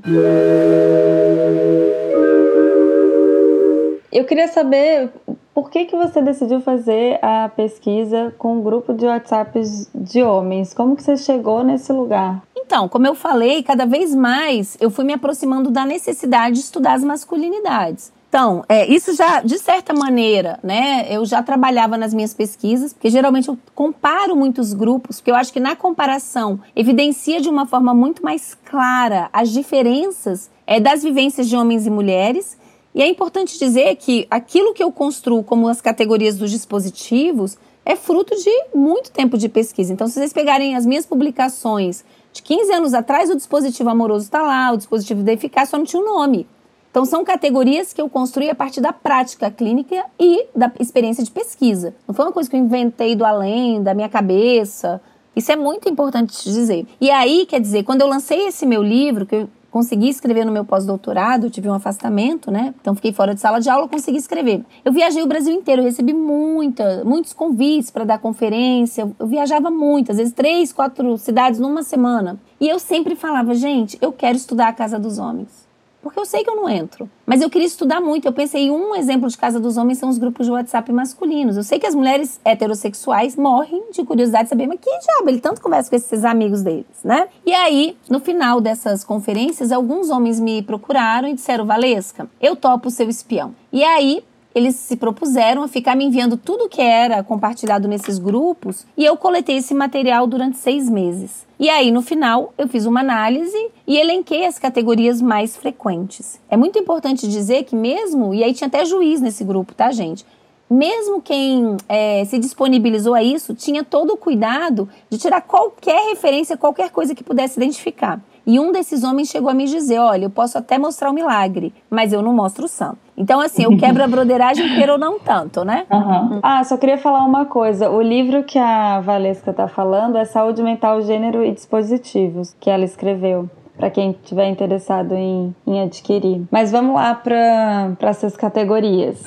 Eu 4.12 4.26
queria 4.26 4.50
saber 4.50 5.10
por 5.54 5.70
que, 5.70 5.86
que 5.86 5.96
você 5.96 6.22
decidiu 6.22 6.60
fazer 6.60 7.18
a 7.22 7.50
pesquisa 7.50 8.34
com 8.38 8.58
um 8.58 8.62
grupo 8.62 8.94
de 8.94 9.06
WhatsApps 9.06 9.90
de 9.96 10.22
homens. 10.22 10.74
Como 10.74 10.96
que 10.96 11.04
você 11.04 11.16
chegou 11.16 11.64
nesse 11.64 11.94
lugar? 11.94 12.44
Então, 12.66 12.88
como 12.88 13.06
eu 13.06 13.16
falei, 13.16 13.64
cada 13.64 13.86
vez 13.86 14.16
mais 14.16 14.78
eu 14.80 14.90
fui 14.90 15.04
me 15.04 15.14
aproximando 15.14 15.70
da 15.70 15.86
necessidade 15.86 16.56
de 16.56 16.62
estudar 16.62 16.94
as 16.94 17.04
masculinidades. 17.04 18.12
Então, 18.32 18.64
é, 18.70 18.88
isso 18.88 19.14
já, 19.14 19.42
de 19.42 19.60
certa 19.60 19.94
maneira, 19.94 20.58
né, 20.64 21.06
eu 21.10 21.26
já 21.26 21.44
trabalhava 21.44 21.98
nas 21.98 22.14
minhas 22.14 22.34
pesquisas, 22.34 22.94
porque 22.94 23.10
geralmente 23.10 23.50
eu 23.50 23.60
comparo 23.76 24.38
muitos 24.38 24.74
grupos, 24.74 25.20
porque 25.20 25.32
eu 25.32 25.36
acho 25.36 25.52
que 25.52 25.60
na 25.60 25.76
comparação 25.76 26.58
evidencia 26.74 27.42
de 27.42 27.50
uma 27.50 27.66
forma 27.66 27.94
muito 27.94 28.24
mais 28.24 28.58
clara 28.64 29.30
as 29.34 29.50
diferenças 29.50 30.50
é, 30.66 30.80
das 30.80 31.04
vivências 31.04 31.50
de 31.50 31.58
homens 31.58 31.86
e 31.86 31.90
mulheres. 31.90 32.58
E 32.96 33.02
é 33.02 33.08
importante 33.10 33.60
dizer 33.60 33.98
que 33.98 34.26
aquilo 34.32 34.74
que 34.74 34.82
eu 34.82 34.94
construo 34.94 35.44
como 35.44 35.68
as 35.68 35.82
categorias 35.82 36.38
dos 36.38 36.52
dispositivos 36.52 37.58
é 37.86 37.98
fruto 37.98 38.34
de 38.36 38.66
muito 38.74 39.12
tempo 39.12 39.38
de 39.38 39.50
pesquisa. 39.50 39.92
Então, 39.92 40.08
se 40.08 40.14
vocês 40.14 40.32
pegarem 40.32 40.76
as 40.76 40.86
minhas 40.86 41.06
publicações 41.06 42.06
de 42.34 42.42
15 42.42 42.74
anos 42.74 42.94
atrás, 42.94 43.30
o 43.30 43.36
dispositivo 43.36 43.90
amoroso 43.90 44.26
está 44.26 44.42
lá, 44.42 44.72
o 44.72 44.78
dispositivo 44.78 45.24
da 45.24 45.34
eficácia 45.34 45.72
só 45.72 45.78
não 45.78 45.86
tinha 45.86 46.02
um 46.02 46.06
nome. 46.06 46.48
Então, 46.90 47.06
são 47.06 47.24
categorias 47.24 47.94
que 47.94 48.02
eu 48.02 48.10
construí 48.10 48.50
a 48.50 48.56
partir 48.56 48.82
da 48.82 48.92
prática 48.92 49.50
clínica 49.50 50.04
e 50.20 50.46
da 50.54 50.70
experiência 50.78 51.24
de 51.24 51.32
pesquisa. 51.32 51.96
Não 52.06 52.14
foi 52.14 52.26
uma 52.26 52.34
coisa 52.34 52.50
que 52.50 52.56
eu 52.56 52.60
inventei 52.60 53.16
do 53.16 53.24
além, 53.24 53.82
da 53.82 53.94
minha 53.94 54.10
cabeça. 54.10 55.02
Isso 55.34 55.52
é 55.52 55.56
muito 55.56 55.88
importante 55.88 56.44
dizer. 56.44 56.86
E 57.00 57.10
aí, 57.10 57.46
quer 57.46 57.62
dizer, 57.62 57.84
quando 57.84 58.02
eu 58.02 58.08
lancei 58.08 58.48
esse 58.48 58.66
meu 58.66 58.84
livro, 58.84 59.26
que 59.26 59.36
eu 59.36 59.50
consegui 59.72 60.10
escrever 60.10 60.46
no 60.46 60.52
meu 60.52 60.66
pós-doutorado, 60.66 61.50
tive 61.50 61.70
um 61.70 61.74
afastamento, 61.74 62.52
né? 62.52 62.76
Então 62.80 62.94
fiquei 62.94 63.14
fora 63.14 63.34
de 63.34 63.40
sala 63.40 63.60
de 63.60 63.70
aula, 63.70 63.88
consegui 63.88 64.18
escrever. 64.18 64.64
Eu 64.84 64.92
viajei 64.92 65.24
o 65.24 65.28
Brasil 65.28 65.54
inteiro, 65.54 65.82
recebi 65.82 66.14
muita, 66.14 67.04
muitos 67.06 67.32
convites 67.32 67.90
para 67.90 68.04
dar 68.04 68.20
conferência. 68.20 69.10
Eu 69.18 69.26
viajava 69.26 69.72
muito, 69.72 70.12
às 70.12 70.18
vezes 70.18 70.34
três, 70.34 70.74
quatro 70.74 71.18
cidades 71.18 71.60
numa 71.60 71.82
semana. 71.82 72.38
E 72.60 72.68
eu 72.68 72.78
sempre 72.78 73.16
falava, 73.16 73.56
gente, 73.56 73.98
eu 74.02 74.12
quero 74.12 74.36
estudar 74.36 74.68
a 74.68 74.74
Casa 74.74 75.00
dos 75.00 75.18
Homens 75.18 75.71
porque 76.02 76.20
eu 76.20 76.26
sei 76.26 76.44
que 76.44 76.50
eu 76.50 76.56
não 76.56 76.70
entro. 76.70 77.10
Mas 77.26 77.42
eu 77.42 77.50
queria 77.50 77.68
estudar 77.68 78.02
muito. 78.02 78.26
Eu 78.26 78.34
pensei 78.34 78.70
um 78.72 78.96
exemplo 78.96 79.30
de 79.30 79.38
casa 79.38 79.60
dos 79.60 79.78
homens 79.78 79.98
são 79.98 80.10
os 80.10 80.18
grupos 80.18 80.46
de 80.46 80.52
WhatsApp 80.52 80.92
masculinos. 80.92 81.58
Eu 81.58 81.64
sei 81.64 81.80
que 81.80 81.86
as 81.86 81.96
mulheres 81.96 82.40
heterossexuais 82.44 83.36
morrem 83.36 83.92
de 83.92 84.04
curiosidade 84.04 84.46
de 84.46 84.50
saber, 84.50 84.68
mas 84.68 84.80
que 84.80 84.90
diabo, 84.90 85.30
ele 85.30 85.40
tanto 85.40 85.62
conversa 85.62 85.90
com 85.90 85.96
esses 85.96 86.26
amigos 86.26 86.62
deles, 86.62 86.86
né? 87.04 87.28
E 87.46 87.54
aí, 87.54 87.98
no 88.10 88.20
final 88.20 88.60
dessas 88.60 89.04
conferências, 89.04 89.72
alguns 89.72 90.10
homens 90.10 90.40
me 90.40 90.62
procuraram 90.62 91.28
e 91.28 91.34
disseram, 91.34 91.66
Valesca, 91.66 92.30
eu 92.42 92.56
topo 92.56 92.88
o 92.88 92.92
seu 92.92 93.10
espião. 93.10 93.54
E 93.72 93.84
aí, 93.84 94.24
eles 94.54 94.76
se 94.76 94.96
propuseram 94.96 95.64
a 95.64 95.68
ficar 95.68 95.96
me 95.96 96.06
enviando 96.06 96.38
tudo 96.38 96.70
que 96.70 96.82
era 96.82 97.24
compartilhado 97.24 97.88
nesses 97.88 98.20
grupos 98.20 98.86
e 98.98 99.06
eu 99.06 99.16
coletei 99.16 99.58
esse 99.58 99.74
material 99.74 100.28
durante 100.28 100.58
seis 100.58 100.90
meses. 100.90 101.46
E 101.60 101.70
aí, 101.70 101.92
no 101.92 102.02
final, 102.02 102.54
eu 102.58 102.68
fiz 102.68 102.86
uma 102.86 103.02
análise 103.02 103.70
e 103.88 103.98
elenquei 103.98 104.46
as 104.46 104.58
categorias 104.58 105.22
mais 105.22 105.56
frequentes. 105.56 106.40
É 106.50 106.58
muito 106.58 106.80
importante 106.80 107.28
dizer 107.28 107.64
que, 107.66 107.76
mesmo, 107.76 108.34
e 108.34 108.44
aí 108.44 108.54
tinha 108.54 108.68
até 108.68 108.84
juiz 108.84 109.22
nesse 109.22 109.44
grupo, 109.44 109.74
tá, 109.74 109.92
gente? 109.92 110.26
Mesmo 110.70 111.22
quem 111.22 111.76
é, 111.90 112.24
se 112.24 112.40
disponibilizou 112.40 113.14
a 113.14 113.22
isso 113.22 113.54
tinha 113.54 113.84
todo 113.84 114.14
o 114.14 114.18
cuidado 114.18 114.88
de 115.10 115.18
tirar 115.18 115.42
qualquer 115.42 116.10
referência, 116.10 116.56
qualquer 116.56 116.90
coisa 116.92 117.14
que 117.14 117.24
pudesse 117.24 117.60
identificar. 117.60 118.22
E 118.46 118.60
um 118.60 118.72
desses 118.72 119.04
homens 119.04 119.30
chegou 119.30 119.50
a 119.50 119.54
me 119.54 119.66
dizer: 119.66 120.00
Olha, 120.00 120.26
eu 120.26 120.30
posso 120.30 120.58
até 120.58 120.78
mostrar 120.78 121.10
o 121.10 121.14
milagre, 121.14 121.74
mas 121.90 122.12
eu 122.14 122.22
não 122.22 122.34
mostro 122.34 122.66
o 122.66 122.68
santo. 122.68 122.98
Então, 123.18 123.40
assim, 123.40 123.64
eu 123.64 123.78
quebro 123.78 124.04
a 124.04 124.08
broderagem, 124.10 124.76
queira 124.76 124.94
ou 124.94 124.98
não 124.98 125.20
tanto, 125.20 125.64
né? 125.64 125.86
Uhum. 125.92 126.40
Ah, 126.42 126.64
só 126.64 126.78
queria 126.78 126.98
falar 126.98 127.24
uma 127.24 127.46
coisa. 127.46 127.90
O 127.90 128.02
livro 128.02 128.44
que 128.44 128.58
a 128.58 129.00
Valesca 129.00 129.54
tá 129.54 129.68
falando 129.68 130.18
é 130.18 130.26
Saúde 130.26 130.64
Mental, 130.64 131.02
Gênero 131.02 131.44
e 131.44 131.52
Dispositivos, 131.52 132.56
que 132.60 132.70
ela 132.70 132.84
escreveu 132.84 133.50
para 133.78 133.90
quem 133.90 134.16
tiver 134.24 134.48
interessado 134.48 135.16
em, 135.16 135.56
em, 135.66 135.82
adquirir. 135.82 136.44
Mas 136.52 136.72
vamos 136.72 136.96
lá 136.96 137.16
para 137.16 137.96
essas 138.02 138.38
categorias. 138.38 139.24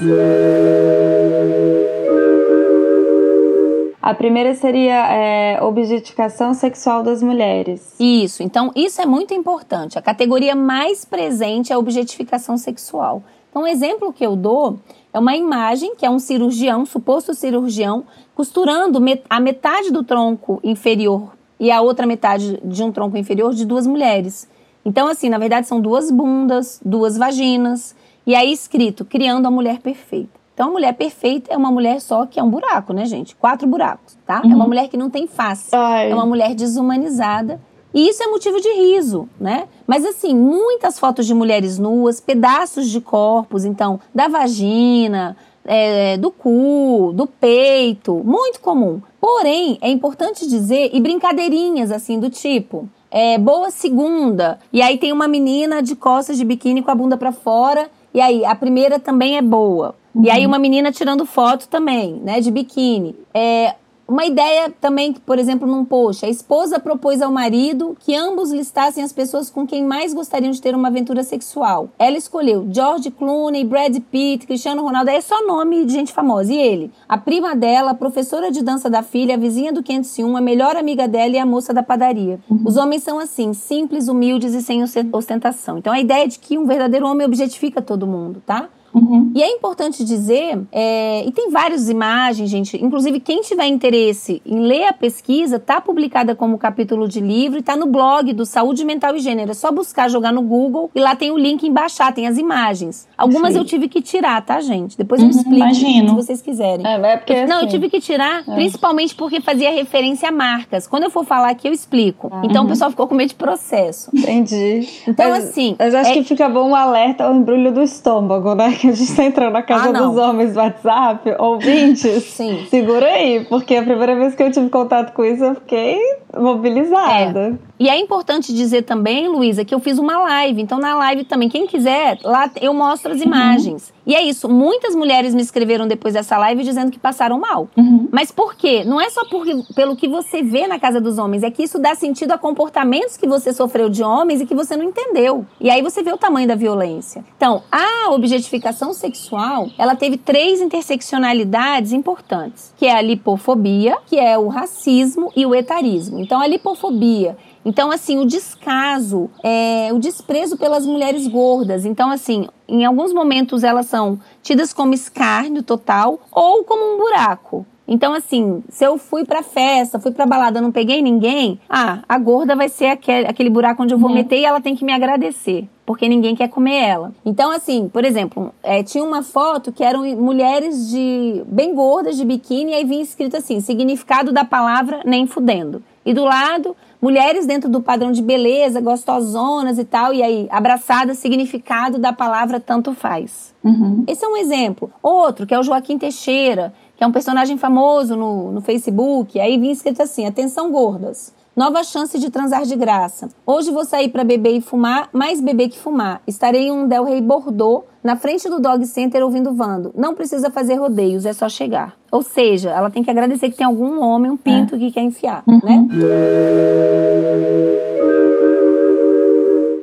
A 4.04 4.12
primeira 4.12 4.54
seria 4.54 5.10
é, 5.10 5.62
objetificação 5.62 6.52
sexual 6.52 7.02
das 7.02 7.22
mulheres. 7.22 7.94
Isso, 7.98 8.42
então 8.42 8.70
isso 8.76 9.00
é 9.00 9.06
muito 9.06 9.32
importante. 9.32 9.98
A 9.98 10.02
categoria 10.02 10.54
mais 10.54 11.06
presente 11.06 11.72
é 11.72 11.74
a 11.74 11.78
objetificação 11.78 12.58
sexual. 12.58 13.22
Então, 13.48 13.62
um 13.62 13.66
exemplo 13.66 14.12
que 14.12 14.22
eu 14.22 14.36
dou 14.36 14.78
é 15.10 15.18
uma 15.18 15.34
imagem 15.34 15.96
que 15.96 16.04
é 16.04 16.10
um 16.10 16.18
cirurgião, 16.18 16.84
suposto 16.84 17.32
cirurgião, 17.32 18.04
costurando 18.34 19.00
a 19.30 19.40
metade 19.40 19.90
do 19.90 20.04
tronco 20.04 20.60
inferior 20.62 21.32
e 21.58 21.70
a 21.70 21.80
outra 21.80 22.06
metade 22.06 22.60
de 22.62 22.82
um 22.82 22.92
tronco 22.92 23.16
inferior 23.16 23.54
de 23.54 23.64
duas 23.64 23.86
mulheres. 23.86 24.46
Então, 24.84 25.08
assim, 25.08 25.30
na 25.30 25.38
verdade 25.38 25.66
são 25.66 25.80
duas 25.80 26.10
bundas, 26.10 26.78
duas 26.84 27.16
vaginas, 27.16 27.96
e 28.26 28.34
aí 28.34 28.52
escrito, 28.52 29.02
criando 29.02 29.46
a 29.46 29.50
mulher 29.50 29.78
perfeita. 29.78 30.43
Então, 30.54 30.68
a 30.68 30.70
mulher 30.70 30.94
perfeita 30.94 31.52
é 31.52 31.56
uma 31.56 31.70
mulher 31.70 32.00
só 32.00 32.26
que 32.26 32.38
é 32.38 32.42
um 32.42 32.48
buraco, 32.48 32.92
né, 32.92 33.04
gente? 33.04 33.34
Quatro 33.34 33.66
buracos, 33.66 34.16
tá? 34.24 34.40
Uhum. 34.44 34.52
É 34.52 34.54
uma 34.54 34.62
uhum. 34.62 34.68
mulher 34.68 34.88
que 34.88 34.96
não 34.96 35.10
tem 35.10 35.26
face. 35.26 35.74
Ai. 35.74 36.12
É 36.12 36.14
uma 36.14 36.24
mulher 36.24 36.54
desumanizada. 36.54 37.60
E 37.92 38.08
isso 38.08 38.22
é 38.22 38.26
motivo 38.26 38.60
de 38.60 38.68
riso, 38.72 39.28
né? 39.40 39.68
Mas 39.86 40.04
assim, 40.04 40.34
muitas 40.34 40.98
fotos 40.98 41.26
de 41.26 41.34
mulheres 41.34 41.78
nuas, 41.78 42.20
pedaços 42.20 42.88
de 42.88 43.00
corpos, 43.00 43.64
então, 43.64 44.00
da 44.14 44.26
vagina, 44.26 45.36
é, 45.64 46.16
do 46.16 46.30
cu, 46.30 47.12
do 47.14 47.26
peito, 47.26 48.22
muito 48.24 48.60
comum. 48.60 49.00
Porém, 49.20 49.78
é 49.80 49.88
importante 49.90 50.46
dizer, 50.46 50.90
e 50.92 51.00
brincadeirinhas 51.00 51.90
assim 51.90 52.18
do 52.18 52.28
tipo, 52.28 52.88
é, 53.10 53.38
boa 53.38 53.70
segunda, 53.70 54.58
e 54.72 54.82
aí 54.82 54.98
tem 54.98 55.12
uma 55.12 55.26
menina 55.26 55.80
de 55.80 55.96
costas 55.96 56.36
de 56.36 56.44
biquíni 56.44 56.82
com 56.82 56.90
a 56.90 56.94
bunda 56.94 57.16
para 57.16 57.32
fora, 57.32 57.88
e 58.12 58.20
aí 58.20 58.44
a 58.44 58.54
primeira 58.54 58.98
também 58.98 59.36
é 59.36 59.42
boa. 59.42 59.94
Uhum. 60.14 60.24
E 60.24 60.30
aí 60.30 60.42
uhum. 60.42 60.48
uma 60.48 60.58
menina 60.58 60.92
tirando 60.92 61.26
foto 61.26 61.68
também, 61.68 62.20
né, 62.22 62.40
de 62.40 62.50
biquíni. 62.50 63.16
É, 63.32 63.74
uma 64.06 64.26
ideia 64.26 64.72
também, 64.80 65.14
por 65.14 65.38
exemplo, 65.38 65.66
num 65.66 65.84
post, 65.84 66.26
a 66.26 66.28
esposa 66.28 66.78
propôs 66.78 67.22
ao 67.22 67.32
marido 67.32 67.96
que 68.00 68.14
ambos 68.14 68.52
listassem 68.52 69.02
as 69.02 69.14
pessoas 69.14 69.48
com 69.48 69.66
quem 69.66 69.82
mais 69.82 70.12
gostariam 70.12 70.50
de 70.50 70.60
ter 70.60 70.74
uma 70.74 70.88
aventura 70.88 71.22
sexual. 71.22 71.88
Ela 71.98 72.18
escolheu 72.18 72.68
George 72.70 73.10
Clooney, 73.10 73.64
Brad 73.64 73.96
Pitt, 74.10 74.46
Cristiano 74.46 74.82
Ronaldo, 74.82 75.10
é 75.10 75.20
só 75.22 75.46
nome 75.46 75.86
de 75.86 75.92
gente 75.92 76.12
famosa. 76.12 76.52
E 76.52 76.58
ele? 76.58 76.92
A 77.08 77.16
prima 77.16 77.56
dela, 77.56 77.92
a 77.92 77.94
professora 77.94 78.50
de 78.50 78.62
dança 78.62 78.90
da 78.90 79.02
filha, 79.02 79.36
a 79.36 79.38
vizinha 79.38 79.72
do 79.72 79.82
501, 79.82 80.36
a 80.36 80.40
melhor 80.40 80.76
amiga 80.76 81.08
dela 81.08 81.34
e 81.34 81.38
a 81.38 81.46
moça 81.46 81.72
da 81.72 81.82
padaria. 81.82 82.38
Uhum. 82.50 82.62
Os 82.66 82.76
homens 82.76 83.02
são 83.02 83.18
assim, 83.18 83.54
simples, 83.54 84.08
humildes 84.08 84.52
e 84.52 84.60
sem 84.60 84.84
ostentação. 85.12 85.78
Então 85.78 85.92
a 85.92 86.00
ideia 86.00 86.24
é 86.24 86.28
de 86.28 86.38
que 86.38 86.58
um 86.58 86.66
verdadeiro 86.66 87.06
homem 87.06 87.26
objetifica 87.26 87.80
todo 87.80 88.06
mundo, 88.06 88.42
tá? 88.44 88.68
Uhum. 88.94 89.32
E 89.34 89.42
é 89.42 89.50
importante 89.50 90.04
dizer, 90.04 90.60
é, 90.70 91.24
e 91.26 91.32
tem 91.32 91.50
várias 91.50 91.88
imagens, 91.88 92.48
gente, 92.48 92.82
inclusive 92.82 93.18
quem 93.18 93.42
tiver 93.42 93.66
interesse 93.66 94.40
em 94.46 94.60
ler 94.60 94.86
a 94.86 94.92
pesquisa, 94.92 95.58
tá 95.58 95.80
publicada 95.80 96.34
como 96.34 96.56
capítulo 96.56 97.08
de 97.08 97.20
livro 97.20 97.58
e 97.58 97.62
tá 97.62 97.76
no 97.76 97.86
blog 97.86 98.32
do 98.32 98.46
Saúde 98.46 98.84
Mental 98.84 99.16
e 99.16 99.18
Gênero. 99.18 99.50
É 99.50 99.54
só 99.54 99.72
buscar, 99.72 100.08
jogar 100.08 100.32
no 100.32 100.42
Google 100.42 100.90
e 100.94 101.00
lá 101.00 101.16
tem 101.16 101.30
o 101.32 101.38
link 101.38 101.66
em 101.66 101.72
baixar, 101.72 102.12
tem 102.14 102.26
as 102.28 102.38
imagens. 102.38 103.08
Algumas 103.18 103.52
Sim. 103.52 103.58
eu 103.58 103.64
tive 103.64 103.88
que 103.88 104.00
tirar, 104.00 104.40
tá, 104.42 104.60
gente? 104.60 104.96
Depois 104.96 105.20
eu 105.20 105.26
uhum, 105.26 105.30
explico 105.30 105.56
imagino. 105.56 106.08
se 106.10 106.14
vocês 106.14 106.42
quiserem. 106.42 106.86
É, 106.86 106.94
é 106.94 107.16
porque, 107.16 107.32
eu, 107.32 107.48
Não, 107.48 107.56
eu 107.56 107.58
assim, 107.62 107.68
tive 107.68 107.90
que 107.90 108.00
tirar, 108.00 108.44
é. 108.46 108.54
principalmente 108.54 109.14
porque 109.14 109.40
fazia 109.40 109.70
referência 109.70 110.28
a 110.28 110.32
marcas. 110.32 110.86
Quando 110.86 111.04
eu 111.04 111.10
for 111.10 111.24
falar 111.24 111.50
aqui, 111.50 111.66
eu 111.66 111.72
explico. 111.72 112.30
Ah. 112.32 112.42
Então 112.44 112.62
uhum. 112.62 112.66
o 112.66 112.70
pessoal 112.70 112.90
ficou 112.90 113.08
com 113.08 113.14
medo 113.14 113.30
de 113.30 113.34
processo. 113.34 114.10
Entendi. 114.14 114.88
Então, 115.06 115.30
mas, 115.30 115.44
assim. 115.44 115.74
Mas 115.78 115.94
acho 115.94 116.10
é... 116.10 116.12
que 116.14 116.22
fica 116.22 116.48
bom 116.48 116.70
um 116.70 116.74
alerta 116.74 117.24
ao 117.24 117.34
embrulho 117.34 117.72
do 117.72 117.82
estômago, 117.82 118.54
né? 118.54 118.78
Que 118.84 118.90
a 118.90 118.92
gente 118.92 119.10
está 119.10 119.24
entrando 119.24 119.52
na 119.52 119.62
casa 119.62 119.88
ah, 119.88 119.92
dos 119.92 120.16
homens 120.16 120.52
do 120.52 120.58
WhatsApp, 120.58 121.34
ouvintes, 121.38 122.24
Sim. 122.24 122.66
segura 122.68 123.06
aí, 123.06 123.46
porque 123.48 123.76
a 123.76 123.82
primeira 123.82 124.14
vez 124.14 124.34
que 124.34 124.42
eu 124.42 124.50
tive 124.50 124.68
contato 124.68 125.12
com 125.12 125.24
isso 125.24 125.42
eu 125.42 125.54
fiquei 125.54 125.98
mobilizada. 126.36 127.58
É. 127.73 127.73
E 127.78 127.88
é 127.88 127.98
importante 127.98 128.54
dizer 128.54 128.82
também, 128.82 129.28
Luísa, 129.28 129.64
que 129.64 129.74
eu 129.74 129.80
fiz 129.80 129.98
uma 129.98 130.18
live. 130.18 130.62
Então, 130.62 130.78
na 130.78 130.94
live 130.96 131.24
também, 131.24 131.48
quem 131.48 131.66
quiser, 131.66 132.18
lá 132.22 132.48
eu 132.60 132.72
mostro 132.72 133.12
as 133.12 133.20
uhum. 133.20 133.26
imagens. 133.26 133.88
Uhum. 133.88 133.94
E 134.06 134.14
é 134.14 134.22
isso. 134.22 134.48
Muitas 134.48 134.94
mulheres 134.94 135.34
me 135.34 135.42
escreveram 135.42 135.86
depois 135.88 136.14
dessa 136.14 136.36
live 136.38 136.62
dizendo 136.62 136.92
que 136.92 136.98
passaram 136.98 137.38
mal. 137.40 137.68
Uhum. 137.76 138.08
Mas 138.12 138.30
por 138.30 138.54
quê? 138.54 138.84
Não 138.84 139.00
é 139.00 139.10
só 139.10 139.24
por, 139.24 139.44
pelo 139.74 139.96
que 139.96 140.06
você 140.06 140.42
vê 140.42 140.66
na 140.66 140.78
casa 140.78 141.00
dos 141.00 141.18
homens, 141.18 141.42
é 141.42 141.50
que 141.50 141.62
isso 141.62 141.78
dá 141.78 141.94
sentido 141.94 142.32
a 142.32 142.38
comportamentos 142.38 143.16
que 143.16 143.26
você 143.26 143.52
sofreu 143.52 143.88
de 143.88 144.02
homens 144.02 144.40
e 144.40 144.46
que 144.46 144.54
você 144.54 144.76
não 144.76 144.84
entendeu. 144.84 145.44
E 145.60 145.68
aí 145.68 145.82
você 145.82 146.02
vê 146.02 146.12
o 146.12 146.18
tamanho 146.18 146.46
da 146.46 146.54
violência. 146.54 147.24
Então, 147.36 147.62
a 147.72 148.12
objetificação 148.12 148.92
sexual, 148.92 149.68
ela 149.76 149.96
teve 149.96 150.16
três 150.16 150.60
interseccionalidades 150.60 151.92
importantes, 151.92 152.72
que 152.76 152.86
é 152.86 152.96
a 152.96 153.02
lipofobia, 153.02 153.96
que 154.06 154.18
é 154.18 154.38
o 154.38 154.48
racismo 154.48 155.32
e 155.34 155.44
o 155.44 155.54
etarismo. 155.54 156.20
Então, 156.20 156.40
a 156.40 156.46
lipofobia 156.46 157.36
então, 157.64 157.90
assim, 157.90 158.18
o 158.18 158.26
descaso, 158.26 159.30
é, 159.42 159.90
o 159.92 159.98
desprezo 159.98 160.56
pelas 160.56 160.84
mulheres 160.84 161.26
gordas. 161.26 161.84
Então, 161.84 162.10
assim, 162.10 162.46
em 162.68 162.84
alguns 162.84 163.12
momentos 163.12 163.64
elas 163.64 163.86
são 163.86 164.18
tidas 164.42 164.72
como 164.72 164.92
escárnio 164.92 165.62
total 165.62 166.20
ou 166.30 166.64
como 166.64 166.94
um 166.94 166.98
buraco. 166.98 167.66
Então, 167.86 168.14
assim, 168.14 168.62
se 168.68 168.84
eu 168.84 168.96
fui 168.96 169.24
pra 169.24 169.42
festa, 169.42 170.00
fui 170.00 170.10
pra 170.10 170.24
balada, 170.24 170.60
não 170.60 170.72
peguei 170.72 171.02
ninguém, 171.02 171.60
ah, 171.68 171.98
a 172.08 172.18
gorda 172.18 172.56
vai 172.56 172.68
ser 172.68 172.86
aquele, 172.86 173.26
aquele 173.26 173.50
buraco 173.50 173.82
onde 173.82 173.92
eu 173.92 173.98
vou 173.98 174.08
uhum. 174.08 174.16
meter 174.16 174.38
e 174.38 174.44
ela 174.44 174.60
tem 174.60 174.74
que 174.74 174.86
me 174.86 174.92
agradecer, 174.92 175.68
porque 175.84 176.08
ninguém 176.08 176.34
quer 176.34 176.48
comer 176.48 176.82
ela. 176.82 177.12
Então, 177.26 177.50
assim, 177.50 177.88
por 177.88 178.02
exemplo, 178.02 178.54
é, 178.62 178.82
tinha 178.82 179.04
uma 179.04 179.22
foto 179.22 179.70
que 179.70 179.84
eram 179.84 180.02
mulheres 180.16 180.88
de 180.88 181.42
bem 181.46 181.74
gordas 181.74 182.16
de 182.16 182.24
biquíni 182.24 182.72
e 182.72 182.74
aí 182.74 182.84
vinha 182.84 183.02
escrito 183.02 183.36
assim: 183.36 183.60
significado 183.60 184.32
da 184.32 184.46
palavra 184.46 185.02
nem 185.04 185.26
fudendo. 185.26 185.82
E 186.06 186.14
do 186.14 186.24
lado, 186.24 186.76
mulheres 187.00 187.46
dentro 187.46 187.68
do 187.68 187.80
padrão 187.80 188.12
de 188.12 188.22
beleza, 188.22 188.80
gostosonas 188.80 189.78
e 189.78 189.84
tal, 189.84 190.14
e 190.14 190.22
aí, 190.22 190.48
abraçada, 190.50 191.14
significado 191.14 191.98
da 191.98 192.12
palavra 192.12 192.60
tanto 192.60 192.94
faz. 192.94 193.52
Uhum. 193.62 194.04
Esse 194.06 194.24
é 194.24 194.28
um 194.28 194.36
exemplo. 194.36 194.90
Outro, 195.02 195.46
que 195.46 195.54
é 195.54 195.58
o 195.58 195.62
Joaquim 195.62 195.98
Teixeira, 195.98 196.72
que 196.96 197.02
é 197.02 197.06
um 197.06 197.12
personagem 197.12 197.58
famoso 197.58 198.16
no, 198.16 198.52
no 198.52 198.60
Facebook, 198.60 199.40
aí 199.40 199.58
vinha 199.58 199.72
escrito 199.72 200.02
assim: 200.02 200.26
atenção 200.26 200.70
gordas. 200.70 201.33
Nova 201.56 201.84
chance 201.84 202.18
de 202.18 202.30
transar 202.30 202.64
de 202.64 202.74
graça. 202.74 203.28
Hoje 203.46 203.70
vou 203.70 203.84
sair 203.84 204.08
para 204.08 204.24
beber 204.24 204.56
e 204.56 204.60
fumar, 204.60 205.08
mais 205.12 205.40
beber 205.40 205.68
que 205.68 205.78
fumar. 205.78 206.20
Estarei 206.26 206.62
em 206.66 206.72
um 206.72 206.88
Del 206.88 207.04
Rey 207.04 207.20
Bordeaux, 207.20 207.84
na 208.02 208.16
frente 208.16 208.48
do 208.48 208.58
Dog 208.58 208.84
Center 208.86 209.22
ouvindo 209.22 209.54
Vando. 209.54 209.92
Não 209.96 210.16
precisa 210.16 210.50
fazer 210.50 210.74
rodeios, 210.74 211.24
é 211.24 211.32
só 211.32 211.48
chegar. 211.48 211.94
Ou 212.10 212.22
seja, 212.22 212.70
ela 212.70 212.90
tem 212.90 213.04
que 213.04 213.10
agradecer 213.10 213.50
que 213.50 213.56
tem 213.56 213.66
algum 213.66 214.00
homem, 214.00 214.32
um 214.32 214.36
pinto, 214.36 214.74
é. 214.74 214.78
que 214.78 214.90
quer 214.90 215.02
enfiar, 215.02 215.44
uhum. 215.46 215.60
né? 215.62 215.86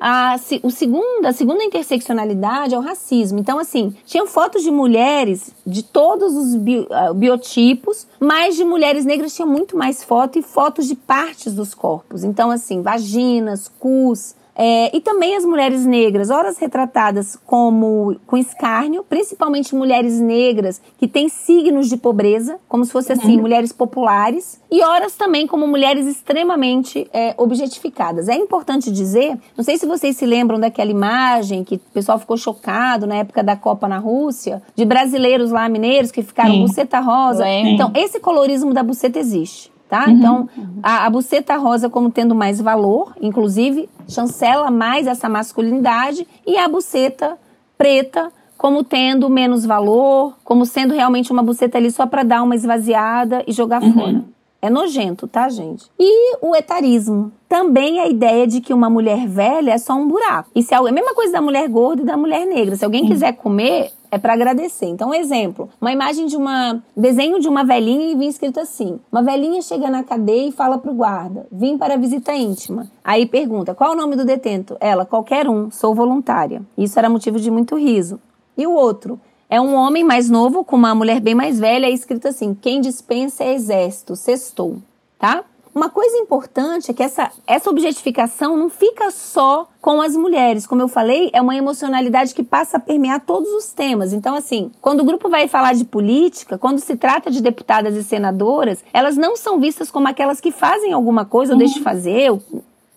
A, 0.04 0.36
o 0.64 0.72
segundo, 0.72 1.28
a 1.28 1.32
segunda 1.32 1.64
interseccionalidade 1.64 2.74
é 2.74 2.78
o 2.78 2.82
racismo. 2.82 3.38
Então, 3.38 3.60
assim, 3.60 3.96
tinham 4.04 4.26
fotos 4.26 4.64
de 4.64 4.72
mulheres 4.72 5.52
de 5.64 5.84
todos 5.84 6.36
os 6.36 6.56
uh, 6.56 7.14
biotipos, 7.14 8.08
mas 8.20 8.56
de 8.56 8.64
mulheres 8.64 9.06
negras 9.06 9.36
tinha 9.36 9.46
muito 9.46 9.78
mais 9.78 10.04
foto 10.04 10.40
e 10.40 10.42
fotos 10.42 10.88
de 10.88 10.96
partes 10.96 11.54
dos 11.54 11.76
corpos. 11.76 12.24
Então, 12.24 12.50
assim, 12.50 12.82
vaginas, 12.82 13.70
cus, 13.80 14.34
é, 14.56 14.96
e 14.96 15.00
também 15.00 15.36
as 15.36 15.46
mulheres 15.46 15.86
negras, 15.86 16.30
horas 16.30 16.58
retratadas 16.58 17.38
como 17.46 18.16
com 18.28 18.38
escárnio, 18.38 19.04
principalmente 19.08 19.74
mulheres 19.74 20.20
negras 20.20 20.82
que 20.98 21.08
têm 21.08 21.30
signos 21.30 21.90
de 21.90 21.98
pobreza, 21.98 22.60
como 22.68 22.86
se 22.86 22.92
fossem 22.92 23.16
assim, 23.16 23.36
uhum. 23.36 23.42
mulheres 23.42 23.72
populares, 23.72 24.62
e 24.70 24.82
horas 24.84 25.16
também 25.16 25.48
como 25.48 25.68
mulheres 25.68 26.06
extremamente 26.06 27.08
é, 27.14 27.34
objetificadas. 27.38 28.28
É 28.28 28.36
importante 28.36 28.92
dizer, 28.92 29.38
não 29.56 29.64
sei 29.64 29.78
se 29.78 29.86
vocês 29.86 30.18
se 30.18 30.26
lembram 30.26 30.60
daquela 30.60 30.92
imagem 30.92 31.64
que 31.64 31.76
o 31.76 31.80
pessoal 31.94 32.20
ficou 32.20 32.38
chocado 32.38 33.08
na 33.08 33.16
época 33.16 33.44
da 33.44 33.56
Copa 33.56 33.88
na 33.88 33.98
Rússia, 33.98 34.62
de 34.76 34.86
brasileiros 34.86 35.52
lá 35.52 35.68
mineiros 35.70 36.12
que 36.12 36.22
ficaram 36.22 36.54
Sim. 36.54 36.62
buceta 36.62 37.00
rosa. 37.00 37.44
Sim. 37.46 37.74
Então, 37.74 37.92
esse 37.96 38.20
colorismo 38.20 38.74
da 38.74 38.84
buceta 38.84 39.20
existe 39.20 39.72
tá? 39.92 40.06
Uhum, 40.08 40.14
então, 40.14 40.50
uhum. 40.58 40.80
A, 40.82 41.06
a 41.06 41.10
buceta 41.10 41.58
rosa 41.58 41.90
como 41.90 42.10
tendo 42.10 42.34
mais 42.34 42.62
valor, 42.62 43.14
inclusive, 43.22 43.90
chancela 44.08 44.72
mais 44.72 45.06
essa 45.06 45.28
masculinidade, 45.28 46.26
e 46.48 46.58
a 46.58 46.66
buceta 46.70 47.38
preta 47.78 48.32
como 48.58 48.86
tendo 48.86 49.30
menos 49.30 49.66
valor, 49.66 50.38
como 50.46 50.66
sendo 50.66 50.94
realmente 50.94 51.30
uma 51.30 51.44
buceta 51.44 51.78
ali 51.78 51.92
só 51.92 52.06
para 52.06 52.24
dar 52.24 52.42
uma 52.42 52.56
esvaziada 52.56 53.44
e 53.46 53.52
jogar 53.52 53.84
uhum. 53.84 53.94
fora. 53.94 54.24
É 54.62 54.70
nojento, 54.70 55.28
tá, 55.28 55.50
gente? 55.50 55.90
E 56.00 56.38
o 56.40 56.56
etarismo. 56.56 57.32
Também 57.50 58.00
a 58.00 58.08
ideia 58.08 58.46
de 58.46 58.62
que 58.62 58.74
uma 58.74 58.90
mulher 58.90 59.28
velha 59.28 59.72
é 59.72 59.78
só 59.78 59.94
um 59.94 60.08
buraco. 60.08 60.52
Isso 60.56 60.74
é 60.74 60.78
a 60.78 60.92
mesma 60.92 61.16
coisa 61.16 61.34
da 61.34 61.42
mulher 61.42 61.68
gorda 61.68 62.04
e 62.04 62.06
da 62.06 62.16
mulher 62.16 62.46
negra. 62.46 62.76
Se 62.76 62.86
alguém 62.86 63.08
quiser 63.08 63.34
comer, 63.34 63.92
é 64.12 64.20
para 64.20 64.34
agradecer. 64.34 64.86
Então, 64.86 65.10
um 65.10 65.14
exemplo, 65.14 65.68
uma 65.82 65.92
imagem 65.92 66.28
de 66.28 66.38
uma 66.38 66.84
desenho 66.96 67.40
de 67.40 67.48
uma 67.48 67.64
velhinha 67.64 68.12
e 68.12 68.16
vem 68.16 68.30
escrito 68.30 68.60
assim: 68.60 69.00
uma 69.12 69.24
velhinha 69.24 69.62
chega 69.62 69.90
na 69.90 70.04
cadeia 70.04 70.50
e 70.50 70.52
fala 70.52 70.78
pro 70.78 70.94
guarda: 70.94 71.48
"Vim 71.52 71.78
para 71.78 71.98
visita 71.98 72.34
íntima". 72.34 72.88
Aí 73.04 73.26
pergunta: 73.26 73.74
"Qual 73.74 73.94
o 73.94 73.96
nome 73.96 74.16
do 74.16 74.24
detento?". 74.24 74.78
Ela: 74.80 75.06
"Qualquer 75.06 75.50
um, 75.50 75.72
sou 75.72 75.96
voluntária". 75.96 76.62
Isso 76.78 77.00
era 77.00 77.10
motivo 77.10 77.40
de 77.40 77.50
muito 77.50 77.76
riso. 77.76 78.20
E 78.58 78.68
o 78.68 78.74
outro: 78.74 79.20
é 79.52 79.60
um 79.60 79.76
homem 79.76 80.02
mais 80.02 80.30
novo 80.30 80.64
com 80.64 80.78
uma 80.78 80.96
mulher 80.96 81.20
bem 81.20 81.36
mais 81.36 81.60
velha, 81.60 81.90
e 81.90 81.94
escrito 81.94 82.30
assim: 82.30 82.56
quem 82.56 82.80
dispensa 82.80 83.44
é 83.44 83.54
exército, 83.54 84.16
sextou, 84.16 84.78
tá? 85.20 85.44
Uma 85.74 85.90
coisa 85.90 86.18
importante 86.18 86.92
é 86.92 86.94
que 86.94 87.04
essa, 87.04 87.32
essa 87.48 87.70
objetificação 87.70 88.58
não 88.58 88.70
fica 88.70 89.10
só 89.10 89.70
com 89.80 90.02
as 90.02 90.18
mulheres. 90.18 90.68
Como 90.68 90.82
eu 90.82 90.88
falei, 90.90 91.30
é 91.32 91.42
uma 91.42 91.56
emocionalidade 91.56 92.36
que 92.36 92.44
passa 92.44 92.76
a 92.76 92.80
permear 92.80 93.22
todos 93.22 93.50
os 93.54 93.72
temas. 93.72 94.12
Então, 94.12 94.36
assim, 94.36 94.70
quando 94.82 95.00
o 95.00 95.06
grupo 95.06 95.30
vai 95.30 95.48
falar 95.48 95.74
de 95.74 95.86
política, 95.86 96.58
quando 96.58 96.80
se 96.80 96.98
trata 96.98 97.32
de 97.32 97.42
deputadas 97.42 97.96
e 97.96 98.04
senadoras, 98.04 98.84
elas 98.92 99.16
não 99.16 99.38
são 99.38 99.62
vistas 99.62 99.90
como 99.90 100.10
aquelas 100.10 100.42
que 100.42 100.52
fazem 100.52 100.92
alguma 100.92 101.24
coisa 101.24 101.54
ou 101.54 101.58
deixam 101.58 101.78
de 101.78 101.84
fazer, 101.84 102.32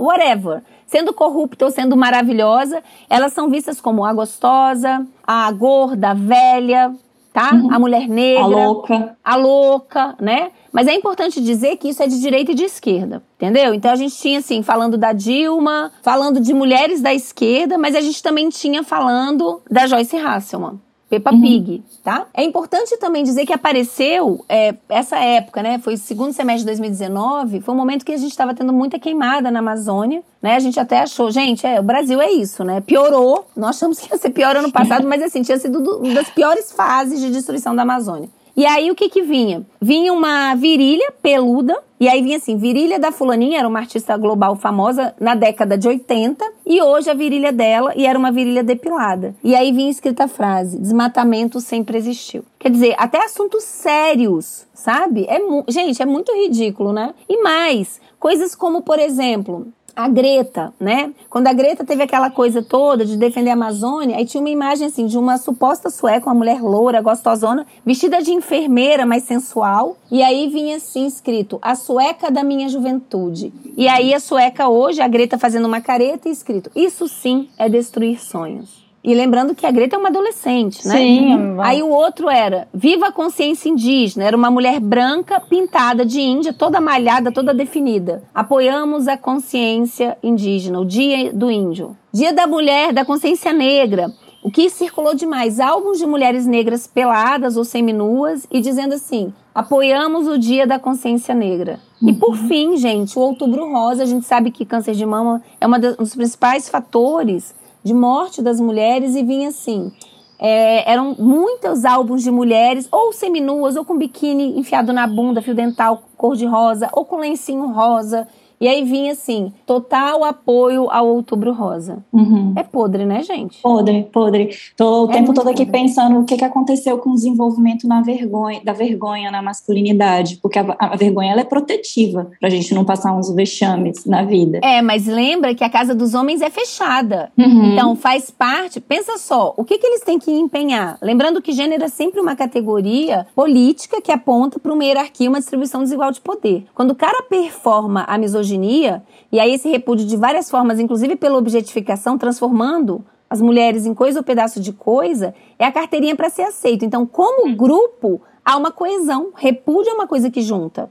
whatever 0.04 0.62
sendo 0.86 1.12
corrupta 1.12 1.64
ou 1.64 1.70
sendo 1.70 1.96
maravilhosa, 1.96 2.82
elas 3.08 3.32
são 3.32 3.48
vistas 3.48 3.80
como 3.80 4.04
a 4.04 4.12
gostosa, 4.12 5.06
a 5.26 5.50
gorda, 5.50 6.10
a 6.10 6.14
velha, 6.14 6.94
tá? 7.32 7.52
Uhum. 7.52 7.74
A 7.74 7.78
mulher 7.80 8.08
negra, 8.08 8.44
a 8.44 8.46
louca, 8.46 9.16
a 9.24 9.36
louca, 9.36 10.14
né? 10.20 10.50
Mas 10.72 10.86
é 10.86 10.94
importante 10.94 11.40
dizer 11.40 11.76
que 11.78 11.88
isso 11.88 12.02
é 12.02 12.06
de 12.06 12.20
direita 12.20 12.52
e 12.52 12.54
de 12.54 12.64
esquerda, 12.64 13.22
entendeu? 13.36 13.74
Então 13.74 13.90
a 13.90 13.96
gente 13.96 14.16
tinha 14.16 14.38
assim, 14.38 14.62
falando 14.62 14.96
da 14.96 15.12
Dilma, 15.12 15.90
falando 16.02 16.40
de 16.40 16.54
mulheres 16.54 17.00
da 17.00 17.12
esquerda, 17.12 17.76
mas 17.76 17.96
a 17.96 18.00
gente 18.00 18.22
também 18.22 18.48
tinha 18.48 18.84
falando 18.84 19.60
da 19.70 19.86
Joyce 19.86 20.16
Hasselman. 20.16 20.80
Peppa 21.08 21.32
uhum. 21.32 21.40
Pig, 21.40 21.84
tá? 22.02 22.26
É 22.32 22.42
importante 22.42 22.96
também 22.96 23.22
dizer 23.22 23.44
que 23.46 23.52
apareceu 23.52 24.44
é, 24.48 24.74
essa 24.88 25.18
época, 25.18 25.62
né? 25.62 25.78
Foi 25.78 25.94
o 25.94 25.98
segundo 25.98 26.32
semestre 26.32 26.60
de 26.60 26.66
2019, 26.66 27.60
foi 27.60 27.74
um 27.74 27.76
momento 27.76 28.04
que 28.04 28.12
a 28.12 28.16
gente 28.16 28.30
estava 28.30 28.54
tendo 28.54 28.72
muita 28.72 28.98
queimada 28.98 29.50
na 29.50 29.58
Amazônia, 29.58 30.22
né? 30.42 30.56
A 30.56 30.58
gente 30.58 30.80
até 30.80 31.00
achou, 31.00 31.30
gente, 31.30 31.66
é, 31.66 31.78
o 31.78 31.82
Brasil 31.82 32.20
é 32.20 32.30
isso, 32.30 32.64
né? 32.64 32.80
Piorou, 32.80 33.46
nós 33.56 33.76
achamos 33.76 33.98
que 33.98 34.10
ia 34.12 34.18
ser 34.18 34.30
pior 34.30 34.56
ano 34.56 34.72
passado, 34.72 35.06
mas 35.08 35.22
assim, 35.22 35.42
tinha 35.42 35.58
sido 35.58 35.78
uma 35.98 36.14
das 36.14 36.30
piores 36.30 36.72
fases 36.72 37.20
de 37.20 37.30
destruição 37.30 37.76
da 37.76 37.82
Amazônia. 37.82 38.28
E 38.56 38.64
aí 38.64 38.88
o 38.90 38.94
que 38.94 39.08
que 39.08 39.22
vinha? 39.22 39.66
Vinha 39.80 40.12
uma 40.12 40.54
virilha 40.54 41.12
peluda, 41.20 41.76
e 41.98 42.08
aí 42.08 42.22
vinha 42.22 42.36
assim, 42.36 42.56
virilha 42.56 43.00
da 43.00 43.10
fulaninha, 43.10 43.58
era 43.58 43.66
uma 43.66 43.80
artista 43.80 44.16
global 44.16 44.54
famosa 44.54 45.12
na 45.18 45.34
década 45.34 45.76
de 45.76 45.88
80, 45.88 46.44
e 46.64 46.80
hoje 46.80 47.10
a 47.10 47.14
virilha 47.14 47.52
dela, 47.52 47.92
e 47.96 48.06
era 48.06 48.16
uma 48.18 48.30
virilha 48.30 48.62
depilada. 48.62 49.34
E 49.42 49.56
aí 49.56 49.72
vinha 49.72 49.90
escrita 49.90 50.24
a 50.24 50.28
frase, 50.28 50.78
desmatamento 50.78 51.60
sempre 51.60 51.98
existiu. 51.98 52.44
Quer 52.58 52.70
dizer, 52.70 52.94
até 52.96 53.24
assuntos 53.24 53.64
sérios, 53.64 54.66
sabe? 54.72 55.26
É 55.28 55.40
gente, 55.68 56.00
é 56.00 56.06
muito 56.06 56.32
ridículo, 56.32 56.92
né? 56.92 57.12
E 57.28 57.42
mais, 57.42 58.00
coisas 58.20 58.54
como, 58.54 58.82
por 58.82 59.00
exemplo, 59.00 59.66
a 59.96 60.08
Greta, 60.08 60.72
né? 60.78 61.12
Quando 61.30 61.46
a 61.46 61.52
Greta 61.52 61.84
teve 61.84 62.02
aquela 62.02 62.30
coisa 62.30 62.62
toda 62.62 63.04
de 63.04 63.16
defender 63.16 63.50
a 63.50 63.54
Amazônia, 63.54 64.16
aí 64.16 64.24
tinha 64.24 64.40
uma 64.40 64.50
imagem 64.50 64.86
assim 64.86 65.06
de 65.06 65.16
uma 65.16 65.38
suposta 65.38 65.90
sueca, 65.90 66.26
uma 66.26 66.34
mulher 66.34 66.60
loura, 66.62 67.00
gostosona, 67.00 67.66
vestida 67.84 68.22
de 68.22 68.32
enfermeira, 68.32 69.06
mas 69.06 69.24
sensual, 69.24 69.96
e 70.10 70.22
aí 70.22 70.48
vinha 70.48 70.76
assim 70.76 71.06
escrito: 71.06 71.58
"A 71.62 71.74
sueca 71.74 72.30
da 72.30 72.42
minha 72.42 72.68
juventude". 72.68 73.52
E 73.76 73.88
aí 73.88 74.12
a 74.14 74.20
sueca 74.20 74.68
hoje, 74.68 75.00
a 75.00 75.08
Greta 75.08 75.38
fazendo 75.38 75.66
uma 75.66 75.80
careta 75.80 76.28
e 76.28 76.32
escrito: 76.32 76.70
"Isso 76.74 77.08
sim 77.08 77.48
é 77.58 77.68
destruir 77.68 78.20
sonhos". 78.20 78.83
E 79.04 79.14
lembrando 79.14 79.54
que 79.54 79.66
a 79.66 79.70
Greta 79.70 79.96
é 79.96 79.98
uma 79.98 80.08
adolescente, 80.08 80.88
né? 80.88 80.96
Sim. 80.96 81.60
Aí 81.60 81.82
o 81.82 81.90
outro 81.90 82.30
era 82.30 82.66
Viva 82.72 83.08
a 83.08 83.12
Consciência 83.12 83.68
Indígena. 83.68 84.24
Era 84.24 84.34
uma 84.34 84.50
mulher 84.50 84.80
branca, 84.80 85.38
pintada 85.40 86.06
de 86.06 86.22
índia, 86.22 86.54
toda 86.54 86.80
malhada, 86.80 87.30
toda 87.30 87.52
definida. 87.52 88.22
Apoiamos 88.34 89.06
a 89.06 89.18
consciência 89.18 90.16
indígena, 90.22 90.80
o 90.80 90.86
Dia 90.86 91.30
do 91.34 91.50
Índio. 91.50 91.94
Dia 92.10 92.32
da 92.32 92.46
Mulher, 92.46 92.94
da 92.94 93.04
Consciência 93.04 93.52
Negra. 93.52 94.10
O 94.42 94.50
que 94.50 94.70
circulou 94.70 95.14
demais? 95.14 95.60
Álbuns 95.60 95.98
de 95.98 96.06
mulheres 96.06 96.46
negras 96.46 96.86
peladas 96.86 97.58
ou 97.58 97.64
seminuas 97.64 98.46
e 98.50 98.60
dizendo 98.60 98.94
assim: 98.94 99.34
apoiamos 99.54 100.26
o 100.26 100.38
Dia 100.38 100.66
da 100.66 100.78
Consciência 100.78 101.34
Negra. 101.34 101.78
Uhum. 102.00 102.08
E 102.08 102.12
por 102.14 102.36
fim, 102.36 102.76
gente, 102.78 103.18
o 103.18 103.22
Outubro 103.22 103.70
Rosa, 103.70 104.02
a 104.02 104.06
gente 104.06 104.24
sabe 104.24 104.50
que 104.50 104.64
câncer 104.64 104.94
de 104.94 105.04
mama 105.04 105.42
é 105.60 105.66
um 105.66 105.70
dos 105.98 106.14
principais 106.14 106.70
fatores 106.70 107.54
de 107.84 107.92
morte 107.92 108.42
das 108.42 108.58
mulheres 108.58 109.14
e 109.14 109.22
vinha 109.22 109.48
assim. 109.48 109.92
É, 110.38 110.90
eram 110.90 111.14
muitos 111.18 111.84
álbuns 111.84 112.22
de 112.22 112.30
mulheres, 112.30 112.88
ou 112.90 113.12
seminuas, 113.12 113.76
ou 113.76 113.84
com 113.84 113.96
biquíni 113.96 114.58
enfiado 114.58 114.92
na 114.92 115.06
bunda, 115.06 115.40
fio 115.40 115.54
dental 115.54 116.02
cor 116.16 116.34
de 116.34 116.46
rosa, 116.46 116.88
ou 116.92 117.04
com 117.04 117.18
lencinho 117.18 117.66
rosa. 117.70 118.26
E 118.60 118.68
aí 118.68 118.84
vinha 118.84 119.12
assim, 119.12 119.52
total 119.66 120.24
apoio 120.24 120.90
ao 120.90 121.06
Outubro 121.08 121.52
Rosa. 121.52 122.04
Uhum. 122.12 122.54
É 122.56 122.62
podre, 122.62 123.04
né, 123.04 123.22
gente? 123.22 123.60
Podre, 123.60 124.08
podre. 124.12 124.50
Tô 124.76 125.06
o 125.06 125.10
é 125.10 125.12
tempo 125.12 125.34
todo 125.34 125.48
aqui 125.48 125.66
podre. 125.66 125.80
pensando 125.80 126.20
o 126.20 126.24
que, 126.24 126.36
que 126.36 126.44
aconteceu 126.44 126.98
com 126.98 127.10
o 127.10 127.14
desenvolvimento 127.14 127.86
na 127.86 128.00
vergonha, 128.00 128.60
da 128.64 128.72
vergonha 128.72 129.30
na 129.30 129.42
masculinidade, 129.42 130.38
porque 130.40 130.58
a, 130.58 130.76
a 130.78 130.96
vergonha 130.96 131.32
ela 131.32 131.40
é 131.40 131.44
protetiva 131.44 132.30
pra 132.40 132.48
gente 132.48 132.74
não 132.74 132.84
passar 132.84 133.12
uns 133.12 133.32
vexames 133.34 134.04
na 134.06 134.22
vida. 134.22 134.60
É, 134.62 134.80
mas 134.80 135.06
lembra 135.06 135.54
que 135.54 135.64
a 135.64 135.70
casa 135.70 135.94
dos 135.94 136.14
homens 136.14 136.40
é 136.40 136.50
fechada. 136.50 137.30
Uhum. 137.36 137.72
Então 137.72 137.94
faz 137.96 138.30
parte. 138.30 138.80
Pensa 138.80 139.18
só, 139.18 139.52
o 139.56 139.64
que, 139.64 139.78
que 139.78 139.86
eles 139.86 140.00
têm 140.02 140.18
que 140.18 140.30
empenhar? 140.30 140.98
Lembrando 141.02 141.42
que 141.42 141.52
gênero 141.52 141.84
é 141.84 141.88
sempre 141.88 142.20
uma 142.20 142.36
categoria 142.36 143.26
política 143.34 144.00
que 144.00 144.12
aponta 144.12 144.58
para 144.58 144.72
uma 144.72 144.84
hierarquia, 144.84 145.28
uma 145.28 145.38
distribuição 145.38 145.82
desigual 145.82 146.10
de 146.10 146.20
poder. 146.20 146.64
Quando 146.74 146.92
o 146.92 146.94
cara 146.94 147.22
performa 147.22 148.04
a 148.04 148.16
misoginia 148.16 148.53
misoginia, 148.54 149.02
e 149.30 149.40
aí 149.40 149.54
esse 149.54 149.68
repúdio 149.68 150.06
de 150.06 150.16
várias 150.16 150.50
formas, 150.50 150.78
inclusive 150.78 151.16
pela 151.16 151.36
objetificação, 151.36 152.16
transformando 152.16 153.04
as 153.28 153.40
mulheres 153.40 153.86
em 153.86 153.94
coisa 153.94 154.20
ou 154.20 154.24
pedaço 154.24 154.60
de 154.60 154.72
coisa, 154.72 155.34
é 155.58 155.64
a 155.64 155.72
carteirinha 155.72 156.14
para 156.14 156.30
ser 156.30 156.42
aceito. 156.42 156.84
Então, 156.84 157.04
como 157.04 157.54
grupo, 157.56 158.20
há 158.44 158.56
uma 158.56 158.70
coesão. 158.70 159.30
Repúdio 159.34 159.90
é 159.90 159.94
uma 159.94 160.06
coisa 160.06 160.30
que 160.30 160.40
junta. 160.42 160.90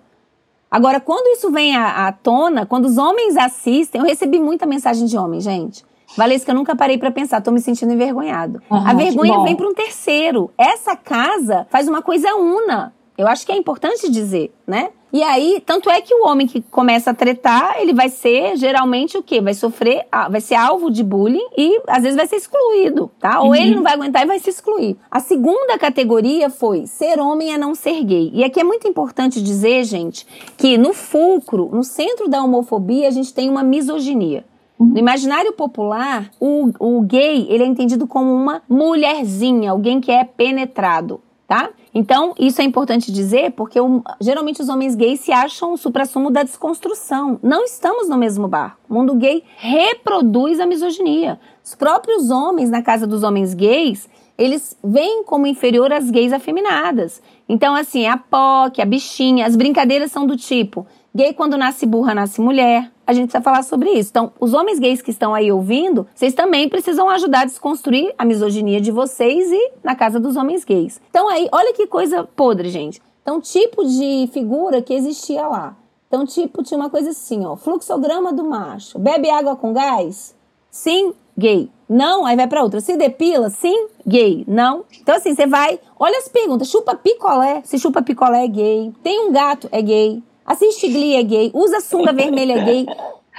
Agora, 0.69 0.99
quando 0.99 1.27
isso 1.37 1.51
vem 1.51 1.75
à, 1.75 2.07
à 2.07 2.11
tona, 2.11 2.65
quando 2.65 2.85
os 2.85 2.97
homens 2.97 3.37
assistem, 3.37 4.01
eu 4.01 4.07
recebi 4.07 4.39
muita 4.39 4.65
mensagem 4.65 5.05
de 5.05 5.17
homens, 5.17 5.43
gente. 5.43 5.85
Valesca, 6.17 6.51
eu 6.51 6.55
nunca 6.55 6.75
parei 6.75 6.97
para 6.97 7.11
pensar, 7.11 7.41
tô 7.41 7.51
me 7.51 7.59
sentindo 7.59 7.93
envergonhado. 7.93 8.61
Uhum, 8.69 8.87
a 8.87 8.93
vergonha 8.93 9.43
vem 9.43 9.55
para 9.55 9.67
um 9.67 9.73
terceiro. 9.73 10.51
Essa 10.57 10.95
casa 10.95 11.65
faz 11.69 11.87
uma 11.87 12.01
coisa 12.01 12.35
una. 12.35 12.93
Eu 13.17 13.27
acho 13.27 13.45
que 13.45 13.51
é 13.51 13.55
importante 13.55 14.11
dizer, 14.11 14.53
né? 14.65 14.89
E 15.13 15.21
aí, 15.21 15.61
tanto 15.63 15.91
é 15.91 16.01
que 16.01 16.11
o 16.11 16.25
homem 16.25 16.47
que 16.47 16.59
começa 16.59 17.11
a 17.11 17.13
tretar, 17.13 17.75
ele 17.79 17.93
vai 17.93 18.09
ser 18.09 18.57
geralmente 18.57 19.15
o 19.15 19.21
quê? 19.21 19.39
Vai 19.39 19.53
sofrer, 19.53 20.07
vai 20.31 20.41
ser 20.41 20.55
alvo 20.55 20.89
de 20.89 21.03
bullying 21.03 21.47
e 21.55 21.79
às 21.87 22.01
vezes 22.01 22.15
vai 22.15 22.25
ser 22.25 22.37
excluído, 22.37 23.11
tá? 23.19 23.39
Ou 23.39 23.49
uhum. 23.49 23.55
ele 23.55 23.75
não 23.75 23.83
vai 23.83 23.93
aguentar 23.93 24.23
e 24.23 24.25
vai 24.25 24.39
se 24.39 24.49
excluir. 24.49 24.97
A 25.11 25.19
segunda 25.19 25.77
categoria 25.77 26.49
foi 26.49 26.87
ser 26.87 27.19
homem 27.19 27.53
é 27.53 27.59
não 27.59 27.75
ser 27.75 28.03
gay. 28.03 28.31
E 28.33 28.43
aqui 28.43 28.59
é 28.59 28.63
muito 28.63 28.87
importante 28.87 29.39
dizer, 29.39 29.83
gente, 29.83 30.25
que 30.57 30.79
no 30.79 30.93
fulcro, 30.93 31.69
no 31.71 31.83
centro 31.83 32.27
da 32.27 32.43
homofobia, 32.43 33.07
a 33.07 33.11
gente 33.11 33.31
tem 33.31 33.47
uma 33.51 33.61
misoginia. 33.61 34.43
No 34.79 34.97
imaginário 34.97 35.53
popular, 35.53 36.31
o, 36.39 36.71
o 36.79 37.01
gay 37.01 37.45
ele 37.51 37.63
é 37.63 37.67
entendido 37.67 38.07
como 38.07 38.33
uma 38.33 38.63
mulherzinha, 38.67 39.69
alguém 39.69 40.01
que 40.01 40.11
é 40.11 40.23
penetrado, 40.23 41.21
tá? 41.47 41.69
Então, 41.95 42.33
isso 42.39 42.59
é 42.59 42.63
importante 42.63 43.11
dizer 43.11 43.51
porque 43.51 43.79
o, 43.79 44.01
geralmente 44.19 44.61
os 44.61 44.69
homens 44.69 44.95
gays 44.95 45.19
se 45.19 45.31
acham 45.31 45.73
o 45.73 45.77
suprassumo 45.77 46.31
da 46.31 46.41
desconstrução. 46.41 47.39
Não 47.43 47.63
estamos 47.63 48.09
no 48.09 48.17
mesmo 48.17 48.47
barco. 48.47 48.79
O 48.89 48.93
mundo 48.95 49.13
gay 49.13 49.43
reproduz 49.57 50.59
a 50.59 50.65
misoginia. 50.65 51.39
Os 51.63 51.75
próprios 51.75 52.31
homens, 52.31 52.69
na 52.69 52.81
casa 52.81 53.05
dos 53.05 53.21
homens 53.21 53.53
gays, 53.53 54.09
eles 54.37 54.75
veem 54.83 55.23
como 55.23 55.45
inferior 55.45 55.93
as 55.93 56.09
gays 56.09 56.33
afeminadas. 56.33 57.21
Então, 57.47 57.75
assim, 57.75 58.07
a 58.07 58.17
POC, 58.17 58.81
a 58.81 58.85
bichinha, 58.85 59.45
as 59.45 59.55
brincadeiras 59.55 60.11
são 60.11 60.25
do 60.25 60.35
tipo: 60.35 60.87
gay 61.15 61.33
quando 61.33 61.57
nasce 61.57 61.85
burra, 61.85 62.15
nasce 62.15 62.41
mulher. 62.41 62.91
A 63.05 63.13
gente 63.13 63.25
precisa 63.25 63.43
falar 63.43 63.63
sobre 63.63 63.91
isso. 63.91 64.09
Então, 64.09 64.31
os 64.39 64.53
homens 64.53 64.79
gays 64.79 65.01
que 65.01 65.11
estão 65.11 65.33
aí 65.33 65.51
ouvindo, 65.51 66.07
vocês 66.15 66.33
também 66.33 66.69
precisam 66.69 67.09
ajudar 67.09 67.41
a 67.41 67.45
desconstruir 67.45 68.13
a 68.17 68.23
misoginia 68.23 68.79
de 68.79 68.91
vocês 68.91 69.51
e 69.51 69.71
na 69.83 69.95
casa 69.95 70.19
dos 70.19 70.35
homens 70.35 70.63
gays. 70.63 71.01
Então, 71.09 71.27
aí, 71.27 71.49
olha 71.51 71.73
que 71.73 71.85
coisa 71.85 72.23
podre, 72.23 72.69
gente. 72.69 73.01
Então, 73.21 73.39
tipo 73.41 73.83
de 73.85 74.29
figura 74.31 74.81
que 74.81 74.93
existia 74.93 75.47
lá. 75.47 75.75
Então, 76.07 76.25
tipo, 76.25 76.61
tinha 76.61 76.79
uma 76.79 76.89
coisa 76.89 77.09
assim, 77.09 77.45
ó. 77.45 77.55
Fluxograma 77.55 78.31
do 78.31 78.43
macho. 78.43 78.99
Bebe 78.99 79.29
água 79.29 79.55
com 79.55 79.73
gás? 79.73 80.35
Sim, 80.69 81.13
gay. 81.37 81.69
Não, 81.89 82.25
aí 82.25 82.35
vai 82.35 82.47
para 82.47 82.63
outra. 82.63 82.79
Se 82.79 82.95
depila? 82.95 83.49
Sim, 83.49 83.87
gay. 84.05 84.43
Não. 84.47 84.85
Então, 85.01 85.15
assim, 85.15 85.33
você 85.33 85.47
vai. 85.47 85.79
Olha 85.99 86.17
as 86.19 86.27
perguntas. 86.27 86.69
Chupa 86.69 86.95
picolé? 86.95 87.61
Se 87.65 87.79
chupa 87.79 88.01
picolé 88.01 88.45
é 88.45 88.47
gay. 88.47 88.93
Tem 89.03 89.27
um 89.27 89.31
gato? 89.31 89.67
É 89.71 89.81
gay. 89.81 90.21
Assiste 90.45 90.87
Glee 90.87 91.15
é 91.15 91.23
gay. 91.23 91.51
Usa 91.53 91.79
sunga 91.79 92.11
vermelha 92.11 92.53
é 92.53 92.65
gay. 92.65 92.85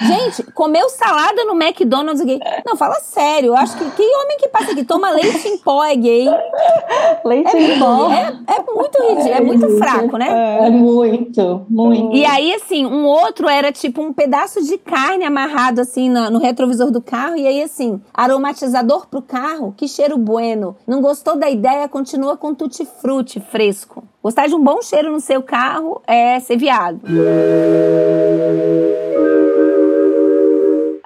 Gente, 0.00 0.42
comeu 0.52 0.88
salada 0.88 1.44
no 1.44 1.54
McDonald's 1.60 2.24
gay. 2.24 2.40
Não, 2.66 2.76
fala 2.76 2.94
sério. 2.96 3.48
Eu 3.48 3.56
acho 3.56 3.76
que 3.76 3.84
que 3.90 4.02
homem 4.02 4.36
que 4.38 4.48
passa 4.48 4.72
aqui 4.72 4.84
toma 4.84 5.10
leite 5.10 5.46
em 5.48 5.58
pó 5.58 5.84
é 5.84 5.94
gay. 5.94 6.28
Leite 7.24 7.56
É, 7.56 7.74
em 7.76 7.78
pó. 7.78 8.10
é, 8.12 8.36
é 8.48 8.72
muito 8.74 9.02
ridículo, 9.02 9.34
é 9.34 9.40
muito 9.40 9.78
fraco, 9.78 10.16
né? 10.16 10.66
É 10.66 10.70
muito, 10.70 11.64
muito. 11.70 12.14
E 12.16 12.24
aí, 12.24 12.52
assim, 12.54 12.84
um 12.84 13.04
outro 13.06 13.48
era 13.48 13.70
tipo 13.70 14.02
um 14.02 14.12
pedaço 14.12 14.62
de 14.64 14.76
carne 14.78 15.24
amarrado 15.24 15.80
assim 15.80 16.08
no, 16.10 16.30
no 16.30 16.38
retrovisor 16.38 16.90
do 16.90 17.00
carro. 17.00 17.36
E 17.36 17.46
aí, 17.46 17.62
assim, 17.62 18.00
aromatizador 18.12 19.06
pro 19.08 19.22
carro, 19.22 19.72
que 19.76 19.86
cheiro 19.86 20.18
bueno. 20.18 20.76
Não 20.86 21.00
gostou 21.00 21.36
da 21.36 21.48
ideia? 21.48 21.88
Continua 21.88 22.36
com 22.36 22.54
tutti-frutti 22.54 23.40
fresco. 23.50 24.02
Gostar 24.22 24.48
de 24.48 24.54
um 24.54 24.60
bom 24.62 24.80
cheiro 24.82 25.12
no 25.12 25.20
seu 25.20 25.42
carro 25.42 26.00
é 26.06 26.40
ser 26.40 26.56
viado. 26.56 27.00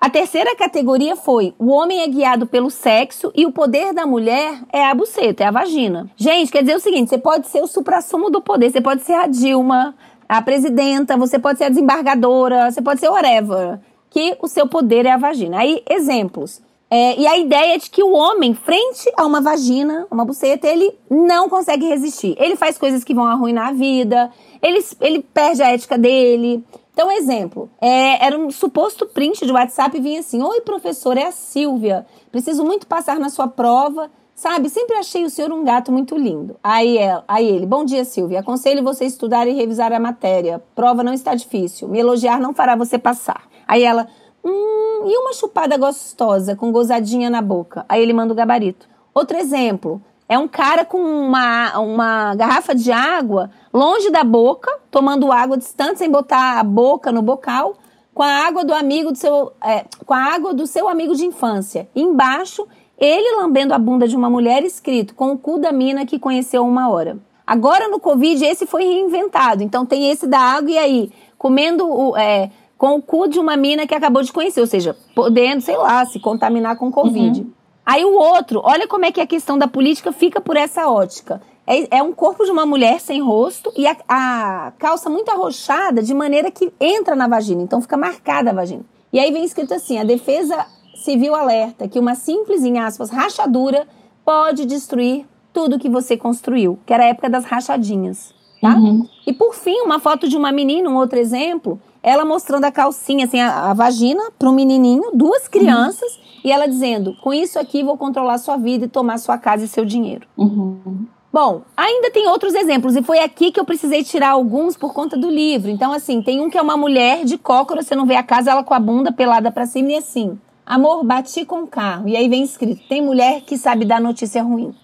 A 0.01 0.09
terceira 0.09 0.55
categoria 0.55 1.17
foi: 1.17 1.55
o 1.59 1.71
homem 1.71 2.01
é 2.01 2.07
guiado 2.07 2.47
pelo 2.47 2.71
sexo 2.71 3.33
e 3.35 3.45
o 3.45 3.53
poder 3.53 3.93
da 3.93 4.07
mulher 4.07 4.61
é 4.73 4.87
a 4.87 4.95
buceta, 4.95 5.43
é 5.43 5.47
a 5.47 5.51
vagina. 5.51 6.09
Gente, 6.17 6.53
quer 6.53 6.63
dizer 6.63 6.77
o 6.77 6.81
seguinte: 6.81 7.09
você 7.09 7.19
pode 7.19 7.49
ser 7.49 7.61
o 7.63 7.67
suprassumo 7.67 8.31
do 8.31 8.41
poder, 8.41 8.71
você 8.71 8.81
pode 8.81 9.03
ser 9.03 9.15
a 9.15 9.27
Dilma, 9.27 9.95
a 10.29 10.41
presidenta, 10.41 11.17
você 11.17 11.39
pode 11.39 11.59
ser 11.59 11.65
a 11.65 11.69
desembargadora, 11.69 12.71
você 12.71 12.81
pode 12.81 13.01
ser 13.01 13.09
whatever. 13.09 13.81
Que 14.09 14.37
o 14.41 14.47
seu 14.47 14.69
poder 14.69 15.05
é 15.05 15.11
a 15.11 15.17
vagina. 15.19 15.59
Aí, 15.59 15.83
exemplos. 15.91 16.63
É, 16.91 17.21
e 17.21 17.27
a 17.27 17.37
ideia 17.37 17.75
é 17.75 17.79
de 17.79 17.91
que 17.91 18.03
o 18.03 18.13
homem, 18.13 18.55
frente 18.55 19.13
a 19.15 19.27
uma 19.27 19.43
vagina, 19.43 20.07
uma 20.11 20.25
buceta, 20.25 20.67
ele 20.67 20.91
não 21.11 21.49
consegue 21.49 21.87
resistir. 21.87 22.35
Ele 22.39 22.57
faz 22.57 22.79
coisas 22.79 23.05
que 23.05 23.13
vão 23.13 23.27
arruinar 23.27 23.69
a 23.69 23.73
vida, 23.73 24.31
ele, 24.63 24.83
ele 25.01 25.23
perde 25.23 25.63
a 25.63 25.71
ética 25.71 25.99
dele. 25.99 26.65
Então, 26.99 27.13
exemplo, 27.13 27.71
é, 27.81 28.27
era 28.27 28.37
um 28.37 28.51
suposto 28.51 29.07
print 29.07 29.47
de 29.47 29.53
WhatsApp 29.53 29.97
e 29.97 30.01
vinha 30.01 30.19
assim: 30.19 30.43
Oi, 30.43 30.63
professor, 30.63 31.17
é 31.17 31.27
a 31.27 31.31
Silvia. 31.31 32.05
Preciso 32.33 32.65
muito 32.65 32.89
passar 32.89 33.21
na 33.21 33.31
sua 33.31 33.47
prova. 33.47 34.11
Sabe, 34.35 34.69
sempre 34.69 34.97
achei 34.97 35.25
o 35.25 35.31
senhor 35.31 35.53
um 35.53 35.63
gato 35.63 35.93
muito 35.93 36.19
lindo. 36.19 36.57
Aí, 36.61 36.99
ela, 36.99 37.25
aí 37.29 37.47
ele, 37.47 37.67
bom 37.67 37.85
dia, 37.85 38.05
Silvia. 38.05 38.41
Aconselho 38.41 38.83
você 38.83 39.05
a 39.05 39.07
estudar 39.07 39.47
e 39.47 39.53
revisar 39.53 39.93
a 39.93 40.01
matéria. 40.01 40.61
Prova 40.75 41.05
não 41.05 41.13
está 41.13 41.37
difícil. 41.37 41.87
Me 41.87 42.01
elogiar 42.01 42.41
não 42.41 42.53
fará 42.53 42.75
você 42.75 42.99
passar. 42.99 43.45
Aí 43.69 43.85
ela, 43.85 44.09
hum, 44.45 45.05
e 45.07 45.19
uma 45.19 45.35
chupada 45.35 45.77
gostosa 45.77 46.57
com 46.57 46.73
gozadinha 46.73 47.31
na 47.31 47.41
boca? 47.41 47.87
Aí 47.89 48.03
ele 48.03 48.13
manda 48.13 48.33
o 48.33 48.37
gabarito. 48.37 48.89
Outro 49.15 49.37
exemplo, 49.37 50.03
é 50.29 50.39
um 50.39 50.47
cara 50.47 50.85
com 50.85 50.99
uma, 50.99 51.79
uma 51.79 52.35
garrafa 52.35 52.75
de 52.75 52.93
água 52.93 53.51
longe 53.73 54.11
da 54.11 54.23
boca, 54.23 54.71
tomando 54.91 55.33
água 55.33 55.57
distante, 55.57 55.99
sem 55.99 56.11
botar 56.11 56.59
a 56.59 56.63
boca 56.63 57.11
no 57.11 57.23
bocal, 57.23 57.77
com 58.13 58.23
a 58.23 58.47
água 58.47 58.65
do 58.65 58.75
amigo 58.75 59.13
do 59.13 59.17
seu, 59.17 59.53
é, 59.65 59.85
com 60.05 60.13
a 60.13 60.35
água 60.35 60.53
do 60.53 60.67
seu 60.67 60.89
amigo 60.89 61.15
de 61.15 61.25
infância. 61.25 61.89
Embaixo, 61.95 62.67
ele 62.99 63.37
lambendo 63.37 63.73
a 63.73 63.79
bunda 63.79 64.07
de 64.07 64.17
uma 64.17 64.29
mulher 64.29 64.65
escrito 64.65 65.15
com 65.15 65.33
o 65.33 65.39
cu 65.39 65.59
da 65.59 65.73
mina 65.73 66.05
que 66.05 66.19
conheceu 66.19 66.67
uma 66.67 66.91
hora. 66.91 67.17
Agora 67.47 67.89
no 67.89 67.99
Covid 67.99 68.45
esse 68.45 68.67
foi 68.67 68.85
reinventado. 68.85 69.63
Então 69.63 69.87
tem 69.87 70.11
esse 70.11 70.27
da 70.27 70.39
água 70.39 70.71
e 70.71 70.77
aí 70.77 71.13
comendo 71.39 71.89
o, 71.89 72.17
é, 72.17 72.51
com 72.77 72.97
o 72.97 73.03
cu 73.03 73.29
de 73.29 73.39
uma 73.39 73.57
mina 73.57 73.87
que 73.87 73.95
acabou 73.95 74.23
de 74.23 74.33
conhecer, 74.33 74.61
ou 74.61 74.67
seja, 74.67 74.97
podendo, 75.15 75.63
sei 75.63 75.77
lá, 75.77 76.05
se 76.05 76.21
contaminar 76.21 76.77
com 76.77 76.91
Covid. 76.91 77.41
Uhum. 77.41 77.58
Aí 77.89 78.05
o 78.05 78.13
outro, 78.13 78.61
olha 78.63 78.87
como 78.87 79.07
é 79.07 79.11
que 79.11 79.19
a 79.19 79.27
questão 79.27 79.57
da 79.57 79.67
política 79.67 80.13
fica 80.13 80.43
por 80.43 80.59
essa 80.59 80.91
ótica. 80.91 81.41
É, 81.67 81.97
é 81.97 82.03
um 82.03 82.13
corpo 82.13 82.45
de 82.45 82.51
uma 82.51 82.67
mulher 82.67 83.01
sem 83.01 83.23
rosto 83.23 83.73
e 83.75 83.87
a, 83.87 83.97
a, 84.07 84.73
calça 84.79 85.09
muito 85.09 85.31
arrochada 85.31 86.03
de 86.03 86.13
maneira 86.13 86.51
que 86.51 86.71
entra 86.79 87.17
na 87.17 87.27
vagina, 87.27 87.63
então 87.63 87.81
fica 87.81 87.97
marcada 87.97 88.51
a 88.51 88.53
vagina. 88.53 88.83
E 89.11 89.19
aí 89.19 89.33
vem 89.33 89.43
escrito 89.43 89.73
assim: 89.73 89.99
a 89.99 90.05
defesa 90.05 90.67
civil 91.03 91.35
alerta 91.35 91.89
que 91.89 91.99
uma 91.99 92.15
simples, 92.15 92.63
em 92.63 92.79
aspas, 92.79 93.09
rachadura 93.09 93.89
pode 94.23 94.67
destruir 94.67 95.25
tudo 95.51 95.79
que 95.79 95.89
você 95.89 96.15
construiu, 96.15 96.79
que 96.85 96.93
era 96.93 97.05
a 97.05 97.09
época 97.09 97.31
das 97.31 97.47
rachadinhas. 97.47 98.35
Tá? 98.61 98.75
Uhum. 98.75 99.09
E 99.27 99.33
por 99.33 99.55
fim, 99.55 99.81
uma 99.81 99.99
foto 99.99 100.29
de 100.29 100.37
uma 100.37 100.53
menina, 100.53 100.91
um 100.91 100.97
outro 100.97 101.19
exemplo, 101.19 101.81
ela 102.03 102.27
mostrando 102.27 102.65
a 102.67 102.71
calcinha, 102.71 103.25
assim, 103.25 103.41
a, 103.41 103.71
a 103.71 103.73
vagina 103.73 104.31
para 104.39 104.51
um 104.51 104.53
menininho, 104.53 105.11
duas 105.15 105.49
crianças, 105.49 106.17
uhum. 106.17 106.28
E 106.45 106.51
ela 106.53 106.67
dizendo: 106.67 107.17
com 107.21 107.33
isso 107.33 107.59
aqui 107.59 107.83
vou 107.83 107.97
controlar 107.97 108.39
sua 108.39 108.57
vida 108.57 108.85
e 108.85 108.89
tomar 108.89 109.19
sua 109.19 109.39
casa 109.39 109.65
e 109.65 109.69
seu 109.69 109.85
dinheiro. 109.85 110.27
Uhum. 110.37 111.07
Bom, 111.33 111.63
ainda 111.77 112.11
tem 112.11 112.27
outros 112.27 112.55
exemplos, 112.55 112.97
e 112.97 113.03
foi 113.03 113.19
aqui 113.19 113.53
que 113.53 113.61
eu 113.61 113.65
precisei 113.65 114.03
tirar 114.03 114.31
alguns 114.31 114.77
por 114.77 114.95
conta 114.95 115.17
do 115.17 115.29
livro. 115.29 115.71
Então, 115.71 115.93
assim, 115.93 116.23
tem 116.23 116.41
um 116.41 116.49
que 116.49 116.57
é 116.57 116.63
uma 116.63 116.77
mulher 116.77 117.25
de 117.25 117.37
cócora, 117.37 117.83
você 117.83 117.95
não 117.95 118.07
vê 118.07 118.17
a 118.17 118.23
casa, 118.23 118.51
ela 118.51 118.65
com 118.65 118.73
a 118.73 118.81
bunda 118.81 119.13
pelada 119.13 119.51
para 119.53 119.67
cima, 119.67 119.93
e 119.93 119.97
assim: 119.97 120.39
amor, 120.65 121.05
bati 121.05 121.45
com 121.45 121.63
o 121.63 121.67
carro. 121.67 122.09
E 122.09 122.17
aí 122.17 122.29
vem 122.29 122.43
escrito: 122.43 122.83
tem 122.89 123.03
mulher 123.03 123.43
que 123.43 123.59
sabe 123.59 123.85
dar 123.85 124.01
notícia 124.01 124.43
ruim. 124.43 124.75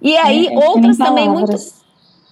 E 0.00 0.16
aí, 0.16 0.46
é, 0.46 0.68
outras 0.68 0.96
também 0.98 1.28
muito. 1.28 1.56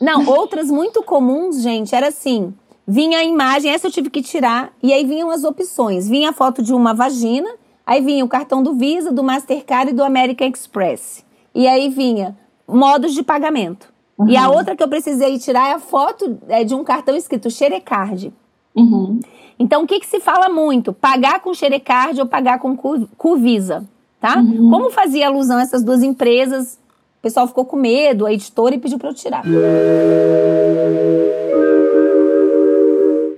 Não, 0.01 0.27
outras 0.27 0.71
muito 0.71 1.03
comuns, 1.03 1.63
gente, 1.63 1.95
era 1.95 2.09
assim: 2.09 2.53
vinha 2.87 3.19
a 3.19 3.25
imagem, 3.25 3.73
essa 3.73 3.87
eu 3.87 3.91
tive 3.91 4.11
que 4.11 4.23
tirar, 4.23 4.73
e 4.83 4.93
aí 4.93 5.05
vinham 5.05 5.31
as 5.31 5.45
opções. 5.45 6.09
Vinha 6.09 6.31
a 6.31 6.33
foto 6.33 6.63
de 6.63 6.75
uma 6.75 6.93
vagina, 6.93 7.49
aí 7.87 8.01
vinha 8.01 8.25
o 8.25 8.29
cartão 8.29 8.63
do 8.63 8.75
Visa, 8.75 9.13
do 9.13 9.23
Mastercard 9.23 9.93
e 9.93 9.95
do 9.95 10.03
American 10.03 10.49
Express. 10.49 11.25
E 11.55 11.67
aí 11.67 11.89
vinha 11.89 12.37
modos 12.67 13.15
de 13.15 13.23
pagamento. 13.23 13.95
Uhum. 14.19 14.29
E 14.29 14.37
a 14.37 14.49
outra 14.49 14.75
que 14.75 14.83
eu 14.83 14.89
precisei 14.89 15.39
tirar 15.39 15.69
é 15.69 15.73
a 15.75 15.79
foto 15.79 16.39
é, 16.49 16.65
de 16.65 16.75
um 16.75 16.83
cartão 16.83 17.15
escrito 17.15 17.51
Xerecard. 17.51 18.33
Uhum. 18.75 19.21
Então, 19.59 19.85
o 19.85 19.87
que, 19.87 20.01
que 20.01 20.07
se 20.07 20.21
fala 20.21 20.49
muito? 20.49 20.93
Pagar 20.93 21.41
com 21.41 21.55
Xerecard 21.55 22.21
ou 22.21 22.27
pagar 22.27 22.59
com 22.59 22.77
Curvisa, 22.77 23.85
tá? 24.21 24.39
Uhum. 24.39 24.71
Como 24.71 24.91
fazia 24.91 25.29
alusão 25.29 25.59
a 25.59 25.63
essas 25.63 25.83
duas 25.83 26.03
empresas, 26.03 26.79
o 27.19 27.23
pessoal 27.23 27.47
ficou 27.47 27.65
com 27.65 27.77
medo, 27.77 28.27
a 28.27 28.33
editora, 28.33 28.75
e 28.75 28.79
pediu 28.79 28.99
para 28.99 29.11
eu 29.11 29.15
tirar. 29.15 29.43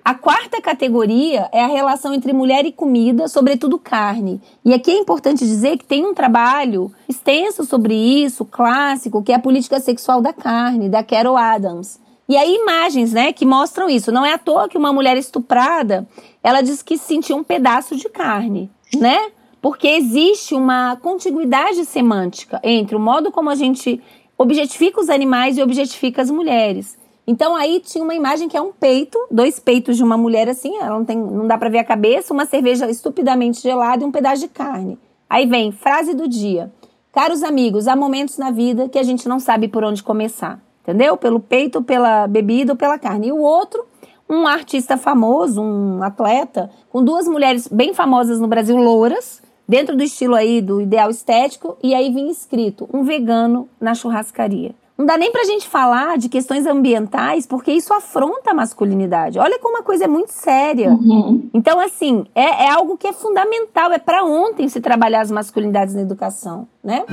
A 0.09 0.15
quarta 0.15 0.59
categoria 0.59 1.51
é 1.53 1.63
a 1.63 1.67
relação 1.67 2.15
entre 2.15 2.33
mulher 2.33 2.65
e 2.65 2.73
comida, 2.73 3.29
sobretudo 3.29 3.79
carne. 3.79 4.41
E 4.65 4.73
aqui 4.73 4.91
é 4.91 4.99
importante 4.99 5.45
dizer 5.45 5.77
que 5.77 5.85
tem 5.85 6.07
um 6.07 6.15
trabalho 6.15 6.91
extenso 7.07 7.63
sobre 7.67 7.95
isso, 7.95 8.43
clássico, 8.47 9.23
que 9.23 9.33
é 9.33 9.35
a 9.35 9.39
política 9.39 9.79
sexual 9.79 10.23
da 10.23 10.33
carne, 10.33 10.89
da 10.89 11.05
Carol 11.05 11.37
Adams. 11.37 12.01
E 12.27 12.39
aí 12.39 12.55
imagens, 12.55 13.13
né, 13.13 13.35
que 13.35 13.45
mostram 13.45 13.87
isso. 13.87 14.11
Não 14.11 14.25
é 14.25 14.33
à 14.33 14.39
toa 14.39 14.67
que 14.67 14.79
uma 14.79 14.95
mulher 14.95 15.19
estuprada, 15.19 16.09
ela 16.43 16.63
diz 16.63 16.83
que 16.83 16.97
sentiu 16.97 17.37
um 17.37 17.45
pedaço 17.45 17.95
de 17.95 18.09
carne, 18.09 18.71
né? 18.97 19.31
Porque 19.61 19.89
existe 19.89 20.55
uma 20.55 20.97
contiguidade 20.97 21.85
semântica 21.85 22.59
entre 22.65 22.97
o 22.97 23.01
modo 23.01 23.31
como 23.31 23.51
a 23.51 23.55
gente 23.55 24.03
objetifica 24.39 25.03
os 25.03 25.11
animais 25.11 25.59
e 25.59 25.63
objetifica 25.63 26.23
as 26.23 26.31
mulheres. 26.31 26.97
Então 27.31 27.55
aí 27.55 27.79
tinha 27.81 28.03
uma 28.03 28.15
imagem 28.15 28.49
que 28.49 28.57
é 28.57 28.63
um 28.63 28.73
peito, 28.73 29.19
dois 29.31 29.61
peitos 29.61 29.99
de 29.99 30.03
uma 30.03 30.17
mulher 30.17 30.49
assim, 30.49 30.79
ela 30.79 30.99
não 30.99 31.05
tem, 31.05 31.19
não 31.19 31.47
dá 31.47 31.59
para 31.59 31.69
ver 31.69 31.81
a 31.81 31.85
cabeça, 31.85 32.33
uma 32.33 32.47
cerveja 32.47 32.91
estupidamente 32.91 33.61
gelada 33.61 34.03
e 34.03 34.07
um 34.07 34.11
pedaço 34.11 34.41
de 34.41 34.49
carne. 34.49 34.99
Aí 35.29 35.45
vem 35.45 35.71
frase 35.71 36.15
do 36.15 36.27
dia: 36.27 36.73
Caros 37.13 37.43
amigos, 37.43 37.87
há 37.87 37.95
momentos 37.95 38.39
na 38.39 38.51
vida 38.51 38.89
que 38.89 38.99
a 38.99 39.03
gente 39.03 39.29
não 39.29 39.39
sabe 39.39 39.69
por 39.69 39.85
onde 39.85 40.03
começar, 40.03 40.59
entendeu? 40.83 41.19
Pelo 41.19 41.39
peito, 41.39 41.83
pela 41.83 42.27
bebida 42.27 42.73
ou 42.73 42.79
pela 42.79 42.99
carne. 42.99 43.29
E 43.29 43.33
o 43.33 43.43
outro, 43.43 43.85
um 44.27 44.47
artista 44.47 44.97
famoso, 44.97 45.61
um 45.61 46.03
atleta, 46.03 46.71
com 46.89 47.05
duas 47.05 47.29
mulheres 47.29 47.69
bem 47.69 47.93
famosas 47.93 48.41
no 48.41 48.49
Brasil, 48.49 48.79
louras, 48.79 49.43
dentro 49.69 49.95
do 49.95 50.03
estilo 50.03 50.35
aí 50.35 50.63
do 50.63 50.81
ideal 50.81 51.11
estético, 51.11 51.77
e 51.83 51.95
aí 51.95 52.11
vinha 52.11 52.33
escrito 52.33 52.89
um 52.91 53.03
vegano 53.03 53.69
na 53.79 53.95
churrascaria. 53.95 54.75
Não 54.99 55.07
dá 55.07 55.17
nem 55.17 55.31
pra 55.31 55.45
gente 55.45 55.69
falar 55.69 56.19
de 56.19 56.29
questões 56.29 56.67
ambientais, 56.67 57.47
porque 57.47 57.71
isso 57.71 57.95
afronta 57.95 58.51
a 58.51 58.55
masculinidade. 58.55 59.39
Olha 59.39 59.57
como 59.61 59.79
a 59.79 59.83
coisa 59.85 60.07
é 60.07 60.09
muito 60.09 60.33
séria. 60.33 60.91
Uhum. 60.91 61.49
Então, 61.55 61.79
assim, 61.79 62.27
é, 62.35 62.65
é, 62.65 62.71
algo 62.73 62.99
que 62.99 63.07
é 63.07 63.13
fundamental, 63.13 63.93
é 63.93 63.99
para 64.01 64.25
ontem 64.25 64.69
se 64.69 64.81
trabalhar 64.81 65.21
as 65.21 65.31
masculinidades 65.31 65.95
na 65.95 66.03
educação, 66.03 66.67
né? 66.83 67.05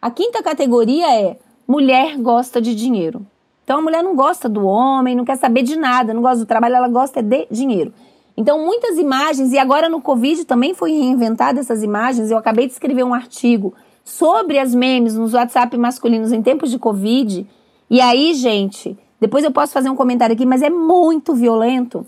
A 0.00 0.10
quinta 0.10 0.42
categoria 0.42 1.14
é 1.14 1.36
mulher 1.68 2.16
gosta 2.16 2.62
de 2.62 2.74
dinheiro. 2.74 3.26
Então 3.62 3.78
a 3.78 3.82
mulher 3.82 4.02
não 4.02 4.16
gosta 4.16 4.48
do 4.48 4.64
homem, 4.64 5.14
não 5.14 5.24
quer 5.24 5.36
saber 5.36 5.62
de 5.62 5.76
nada, 5.76 6.14
não 6.14 6.22
gosta 6.22 6.38
do 6.38 6.46
trabalho, 6.46 6.76
ela 6.76 6.88
gosta 6.88 7.22
de 7.22 7.46
dinheiro. 7.50 7.92
Então, 8.36 8.64
muitas 8.64 8.96
imagens, 8.98 9.52
e 9.52 9.58
agora 9.58 9.88
no 9.88 10.00
Covid 10.00 10.44
também 10.44 10.74
foi 10.74 10.92
reinventada 10.92 11.60
essas 11.60 11.82
imagens. 11.82 12.30
Eu 12.30 12.38
acabei 12.38 12.66
de 12.66 12.72
escrever 12.72 13.04
um 13.04 13.12
artigo 13.12 13.74
sobre 14.04 14.58
as 14.58 14.74
memes 14.74 15.16
nos 15.16 15.34
WhatsApp 15.34 15.76
masculinos 15.76 16.32
em 16.32 16.42
tempos 16.42 16.70
de 16.70 16.78
Covid. 16.78 17.46
E 17.90 18.00
aí, 18.00 18.34
gente, 18.34 18.98
depois 19.20 19.44
eu 19.44 19.52
posso 19.52 19.72
fazer 19.72 19.90
um 19.90 19.96
comentário 19.96 20.34
aqui, 20.34 20.46
mas 20.46 20.62
é 20.62 20.70
muito 20.70 21.34
violento. 21.34 22.06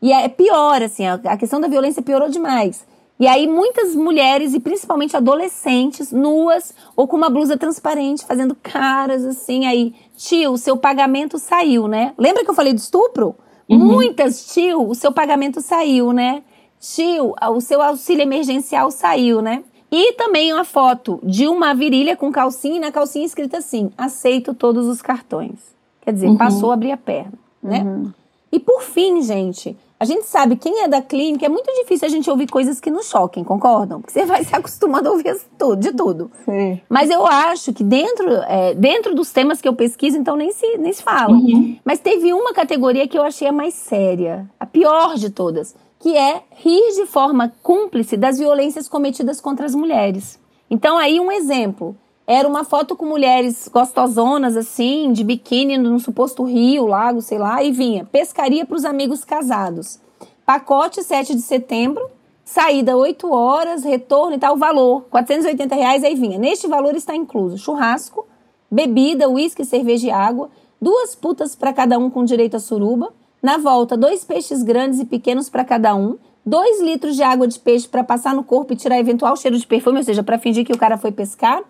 E 0.00 0.12
é 0.12 0.28
pior, 0.28 0.82
assim, 0.82 1.06
a 1.06 1.36
questão 1.36 1.60
da 1.60 1.68
violência 1.68 2.02
piorou 2.02 2.28
demais. 2.28 2.86
E 3.20 3.26
aí, 3.26 3.48
muitas 3.48 3.96
mulheres, 3.96 4.54
e 4.54 4.60
principalmente 4.60 5.16
adolescentes, 5.16 6.12
nuas 6.12 6.72
ou 6.94 7.08
com 7.08 7.16
uma 7.16 7.28
blusa 7.28 7.56
transparente, 7.56 8.24
fazendo 8.24 8.56
caras 8.62 9.24
assim. 9.24 9.66
Aí, 9.66 9.92
tio, 10.16 10.56
seu 10.56 10.76
pagamento 10.76 11.36
saiu, 11.36 11.88
né? 11.88 12.14
Lembra 12.16 12.44
que 12.44 12.50
eu 12.50 12.54
falei 12.54 12.72
do 12.72 12.78
estupro? 12.78 13.34
Uhum. 13.68 13.78
Muitas, 13.78 14.52
tio, 14.52 14.88
o 14.88 14.94
seu 14.94 15.12
pagamento 15.12 15.60
saiu, 15.60 16.12
né? 16.12 16.42
Tio, 16.80 17.34
o 17.50 17.60
seu 17.60 17.82
auxílio 17.82 18.22
emergencial 18.22 18.90
saiu, 18.90 19.42
né? 19.42 19.62
E 19.90 20.12
também 20.14 20.52
uma 20.52 20.64
foto 20.64 21.18
de 21.22 21.48
uma 21.48 21.74
virilha 21.74 22.16
com 22.16 22.30
calcinha 22.30 22.76
e 22.76 22.80
na 22.80 22.92
calcinha 22.92 23.24
escrita 23.24 23.58
assim: 23.58 23.90
aceito 23.96 24.54
todos 24.54 24.86
os 24.86 25.02
cartões. 25.02 25.76
Quer 26.02 26.12
dizer, 26.12 26.28
uhum. 26.28 26.36
passou 26.36 26.70
a 26.70 26.74
abrir 26.74 26.92
a 26.92 26.96
perna, 26.96 27.32
né? 27.62 27.82
Uhum. 27.82 28.12
E 28.50 28.58
por 28.58 28.82
fim, 28.82 29.20
gente, 29.22 29.76
a 30.00 30.04
gente 30.04 30.26
sabe 30.26 30.56
quem 30.56 30.82
é 30.82 30.88
da 30.88 31.02
clínica, 31.02 31.44
é 31.44 31.48
muito 31.48 31.66
difícil 31.80 32.06
a 32.06 32.10
gente 32.10 32.30
ouvir 32.30 32.46
coisas 32.48 32.78
que 32.78 32.90
nos 32.90 33.08
choquem, 33.08 33.42
concordam? 33.42 34.00
Porque 34.00 34.12
você 34.12 34.24
vai 34.24 34.44
se 34.44 34.54
acostumando 34.54 35.08
a 35.08 35.12
ouvir 35.12 35.36
tudo, 35.58 35.76
de 35.76 35.92
tudo. 35.92 36.30
Sim. 36.44 36.80
Mas 36.88 37.10
eu 37.10 37.26
acho 37.26 37.72
que 37.72 37.82
dentro, 37.82 38.30
é, 38.42 38.74
dentro 38.74 39.14
dos 39.14 39.32
temas 39.32 39.60
que 39.60 39.66
eu 39.66 39.74
pesquiso, 39.74 40.16
então 40.16 40.36
nem 40.36 40.52
se, 40.52 40.78
nem 40.78 40.92
se 40.92 41.02
fala. 41.02 41.34
Uhum. 41.34 41.76
Mas 41.84 41.98
teve 41.98 42.32
uma 42.32 42.52
categoria 42.52 43.08
que 43.08 43.18
eu 43.18 43.22
achei 43.22 43.48
a 43.48 43.52
mais 43.52 43.74
séria, 43.74 44.48
a 44.60 44.64
pior 44.64 45.16
de 45.16 45.30
todas, 45.30 45.74
que 45.98 46.16
é 46.16 46.42
rir 46.52 46.94
de 46.94 47.06
forma 47.06 47.52
cúmplice 47.60 48.16
das 48.16 48.38
violências 48.38 48.88
cometidas 48.88 49.40
contra 49.40 49.66
as 49.66 49.74
mulheres. 49.74 50.38
Então, 50.70 50.96
aí 50.96 51.18
um 51.18 51.32
exemplo. 51.32 51.96
Era 52.30 52.46
uma 52.46 52.62
foto 52.62 52.94
com 52.94 53.06
mulheres 53.06 53.70
gostosonas, 53.72 54.54
assim, 54.54 55.10
de 55.14 55.24
biquíni 55.24 55.78
num 55.78 55.98
suposto 55.98 56.42
rio, 56.44 56.84
lago, 56.84 57.22
sei 57.22 57.38
lá, 57.38 57.64
e 57.64 57.72
vinha 57.72 58.04
pescaria 58.04 58.66
para 58.66 58.76
os 58.76 58.84
amigos 58.84 59.24
casados. 59.24 59.98
Pacote 60.44 61.02
7 61.02 61.34
de 61.34 61.40
setembro, 61.40 62.06
saída 62.44 62.98
8 62.98 63.32
horas, 63.32 63.82
retorno 63.82 64.36
e 64.36 64.38
tal, 64.38 64.58
valor, 64.58 65.06
480 65.10 65.74
reais, 65.74 66.04
aí 66.04 66.14
vinha. 66.14 66.38
Neste 66.38 66.66
valor 66.66 66.94
está 66.94 67.16
incluso 67.16 67.56
churrasco, 67.56 68.26
bebida, 68.70 69.26
uísque, 69.26 69.64
cerveja 69.64 70.08
e 70.08 70.10
água, 70.10 70.50
duas 70.78 71.14
putas 71.14 71.56
para 71.56 71.72
cada 71.72 71.98
um 71.98 72.10
com 72.10 72.26
direito 72.26 72.58
a 72.58 72.60
suruba, 72.60 73.10
na 73.42 73.56
volta, 73.56 73.96
dois 73.96 74.22
peixes 74.22 74.62
grandes 74.62 75.00
e 75.00 75.06
pequenos 75.06 75.48
para 75.48 75.64
cada 75.64 75.94
um, 75.94 76.18
dois 76.44 76.78
litros 76.82 77.16
de 77.16 77.22
água 77.22 77.48
de 77.48 77.58
peixe 77.58 77.88
para 77.88 78.04
passar 78.04 78.34
no 78.34 78.44
corpo 78.44 78.74
e 78.74 78.76
tirar 78.76 78.98
eventual 78.98 79.34
cheiro 79.34 79.56
de 79.56 79.66
perfume, 79.66 79.96
ou 79.96 80.04
seja, 80.04 80.22
para 80.22 80.38
fingir 80.38 80.66
que 80.66 80.74
o 80.74 80.78
cara 80.78 80.98
foi 80.98 81.10
pescar, 81.10 81.62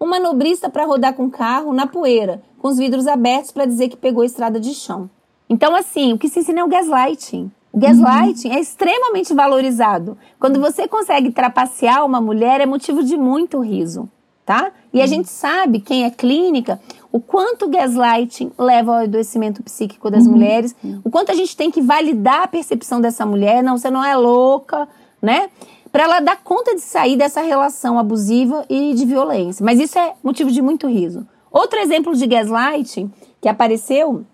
um 0.00 0.06
manobrista 0.06 0.68
para 0.68 0.84
rodar 0.84 1.14
com 1.14 1.26
o 1.26 1.30
carro 1.30 1.72
na 1.72 1.86
poeira, 1.86 2.42
com 2.58 2.68
os 2.68 2.78
vidros 2.78 3.06
abertos 3.06 3.50
para 3.50 3.64
dizer 3.64 3.88
que 3.88 3.96
pegou 3.96 4.22
a 4.22 4.26
estrada 4.26 4.60
de 4.60 4.74
chão. 4.74 5.08
Então, 5.48 5.74
assim, 5.74 6.12
o 6.12 6.18
que 6.18 6.28
se 6.28 6.40
ensina 6.40 6.60
é 6.60 6.64
o 6.64 6.68
gaslighting. 6.68 7.50
O 7.72 7.78
gaslighting 7.78 8.48
uhum. 8.48 8.54
é 8.54 8.60
extremamente 8.60 9.34
valorizado. 9.34 10.16
Quando 10.40 10.60
você 10.60 10.88
consegue 10.88 11.30
trapacear 11.30 12.04
uma 12.04 12.20
mulher, 12.20 12.60
é 12.60 12.66
motivo 12.66 13.02
de 13.02 13.16
muito 13.16 13.60
riso, 13.60 14.08
tá? 14.44 14.72
E 14.92 14.98
uhum. 14.98 15.04
a 15.04 15.06
gente 15.06 15.28
sabe, 15.28 15.80
quem 15.80 16.04
é 16.04 16.10
clínica, 16.10 16.80
o 17.12 17.20
quanto 17.20 17.66
o 17.66 17.68
gaslighting 17.68 18.50
leva 18.58 18.92
ao 18.92 19.04
adoecimento 19.04 19.62
psíquico 19.62 20.10
das 20.10 20.24
uhum. 20.24 20.32
mulheres, 20.32 20.74
o 21.04 21.10
quanto 21.10 21.30
a 21.30 21.34
gente 21.34 21.56
tem 21.56 21.70
que 21.70 21.82
validar 21.82 22.42
a 22.42 22.48
percepção 22.48 23.00
dessa 23.00 23.24
mulher, 23.24 23.62
não, 23.62 23.76
você 23.76 23.90
não 23.90 24.04
é 24.04 24.16
louca, 24.16 24.88
né? 25.20 25.50
Para 25.90 26.04
ela 26.04 26.20
dar 26.20 26.36
conta 26.42 26.74
de 26.74 26.80
sair 26.80 27.16
dessa 27.16 27.40
relação 27.40 27.98
abusiva 27.98 28.64
e 28.68 28.94
de 28.94 29.04
violência. 29.04 29.64
Mas 29.64 29.80
isso 29.80 29.98
é 29.98 30.14
motivo 30.22 30.50
de 30.50 30.60
muito 30.60 30.86
riso. 30.86 31.26
Outro 31.50 31.78
exemplo 31.78 32.14
de 32.14 32.26
gaslighting 32.26 33.10
que 33.40 33.48
apareceu 33.48 34.24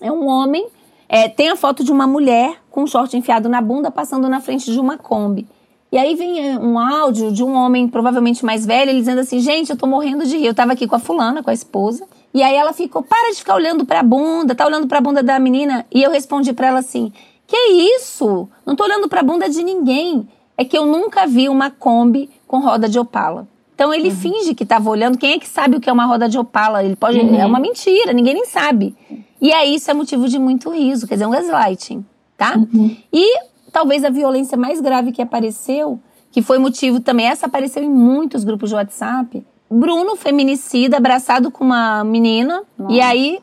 é 0.00 0.10
um 0.10 0.26
homem, 0.26 0.66
é, 1.08 1.28
tem 1.28 1.48
a 1.48 1.56
foto 1.56 1.82
de 1.82 1.90
uma 1.90 2.06
mulher 2.06 2.56
com 2.70 2.82
um 2.82 2.86
short 2.86 3.16
enfiado 3.16 3.48
na 3.48 3.60
bunda 3.60 3.90
passando 3.90 4.28
na 4.28 4.40
frente 4.40 4.70
de 4.70 4.78
uma 4.78 4.96
Kombi. 4.96 5.46
E 5.92 5.98
aí 5.98 6.14
vem 6.14 6.52
é, 6.52 6.58
um 6.58 6.78
áudio 6.78 7.32
de 7.32 7.42
um 7.42 7.52
homem, 7.52 7.88
provavelmente 7.88 8.44
mais 8.44 8.64
velho, 8.64 8.90
ele 8.90 9.00
dizendo 9.00 9.20
assim: 9.20 9.40
gente, 9.40 9.70
eu 9.70 9.76
tô 9.76 9.86
morrendo 9.86 10.24
de 10.24 10.36
rir. 10.36 10.46
Eu 10.46 10.54
tava 10.54 10.72
aqui 10.72 10.86
com 10.86 10.94
a 10.94 11.00
fulana, 11.00 11.42
com 11.42 11.50
a 11.50 11.52
esposa. 11.52 12.06
E 12.32 12.42
aí 12.42 12.54
ela 12.54 12.72
ficou: 12.72 13.02
para 13.02 13.32
de 13.32 13.38
ficar 13.38 13.56
olhando 13.56 13.84
pra 13.84 14.02
bunda, 14.02 14.54
tá 14.54 14.64
olhando 14.64 14.86
pra 14.86 15.00
bunda 15.00 15.22
da 15.22 15.38
menina. 15.40 15.84
E 15.92 16.00
eu 16.00 16.12
respondi 16.12 16.52
para 16.52 16.68
ela 16.68 16.78
assim: 16.78 17.12
que 17.44 17.56
isso? 17.96 18.48
Não 18.64 18.76
tô 18.76 18.84
olhando 18.84 19.08
pra 19.08 19.24
bunda 19.24 19.48
de 19.48 19.64
ninguém 19.64 20.28
é 20.60 20.64
que 20.64 20.76
eu 20.76 20.84
nunca 20.84 21.26
vi 21.26 21.48
uma 21.48 21.70
Kombi 21.70 22.28
com 22.46 22.58
roda 22.58 22.86
de 22.86 22.98
Opala. 22.98 23.48
Então 23.74 23.94
ele 23.94 24.10
uhum. 24.10 24.14
finge 24.14 24.54
que 24.54 24.62
estava 24.62 24.90
olhando. 24.90 25.16
Quem 25.16 25.32
é 25.32 25.38
que 25.38 25.48
sabe 25.48 25.76
o 25.76 25.80
que 25.80 25.88
é 25.88 25.92
uma 25.92 26.04
roda 26.04 26.28
de 26.28 26.38
Opala? 26.38 26.84
Ele 26.84 26.94
pode. 26.94 27.18
Uhum. 27.18 27.34
É 27.34 27.46
uma 27.46 27.58
mentira, 27.58 28.12
ninguém 28.12 28.34
nem 28.34 28.44
sabe. 28.44 28.94
E 29.40 29.50
aí 29.54 29.74
isso 29.74 29.90
é 29.90 29.94
motivo 29.94 30.28
de 30.28 30.38
muito 30.38 30.68
riso, 30.68 31.06
quer 31.06 31.14
dizer, 31.14 31.24
um 31.24 31.30
gaslighting, 31.30 32.04
tá? 32.36 32.58
Uhum. 32.58 32.94
E 33.10 33.38
talvez 33.72 34.04
a 34.04 34.10
violência 34.10 34.54
mais 34.58 34.82
grave 34.82 35.12
que 35.12 35.22
apareceu, 35.22 35.98
que 36.30 36.42
foi 36.42 36.58
motivo 36.58 37.00
também, 37.00 37.24
essa 37.24 37.46
apareceu 37.46 37.82
em 37.82 37.88
muitos 37.88 38.44
grupos 38.44 38.68
de 38.68 38.74
WhatsApp. 38.74 39.42
Bruno, 39.70 40.14
feminicida, 40.14 40.98
abraçado 40.98 41.50
com 41.50 41.64
uma 41.64 42.04
menina, 42.04 42.62
Nossa. 42.78 42.92
e 42.92 43.00
aí 43.00 43.38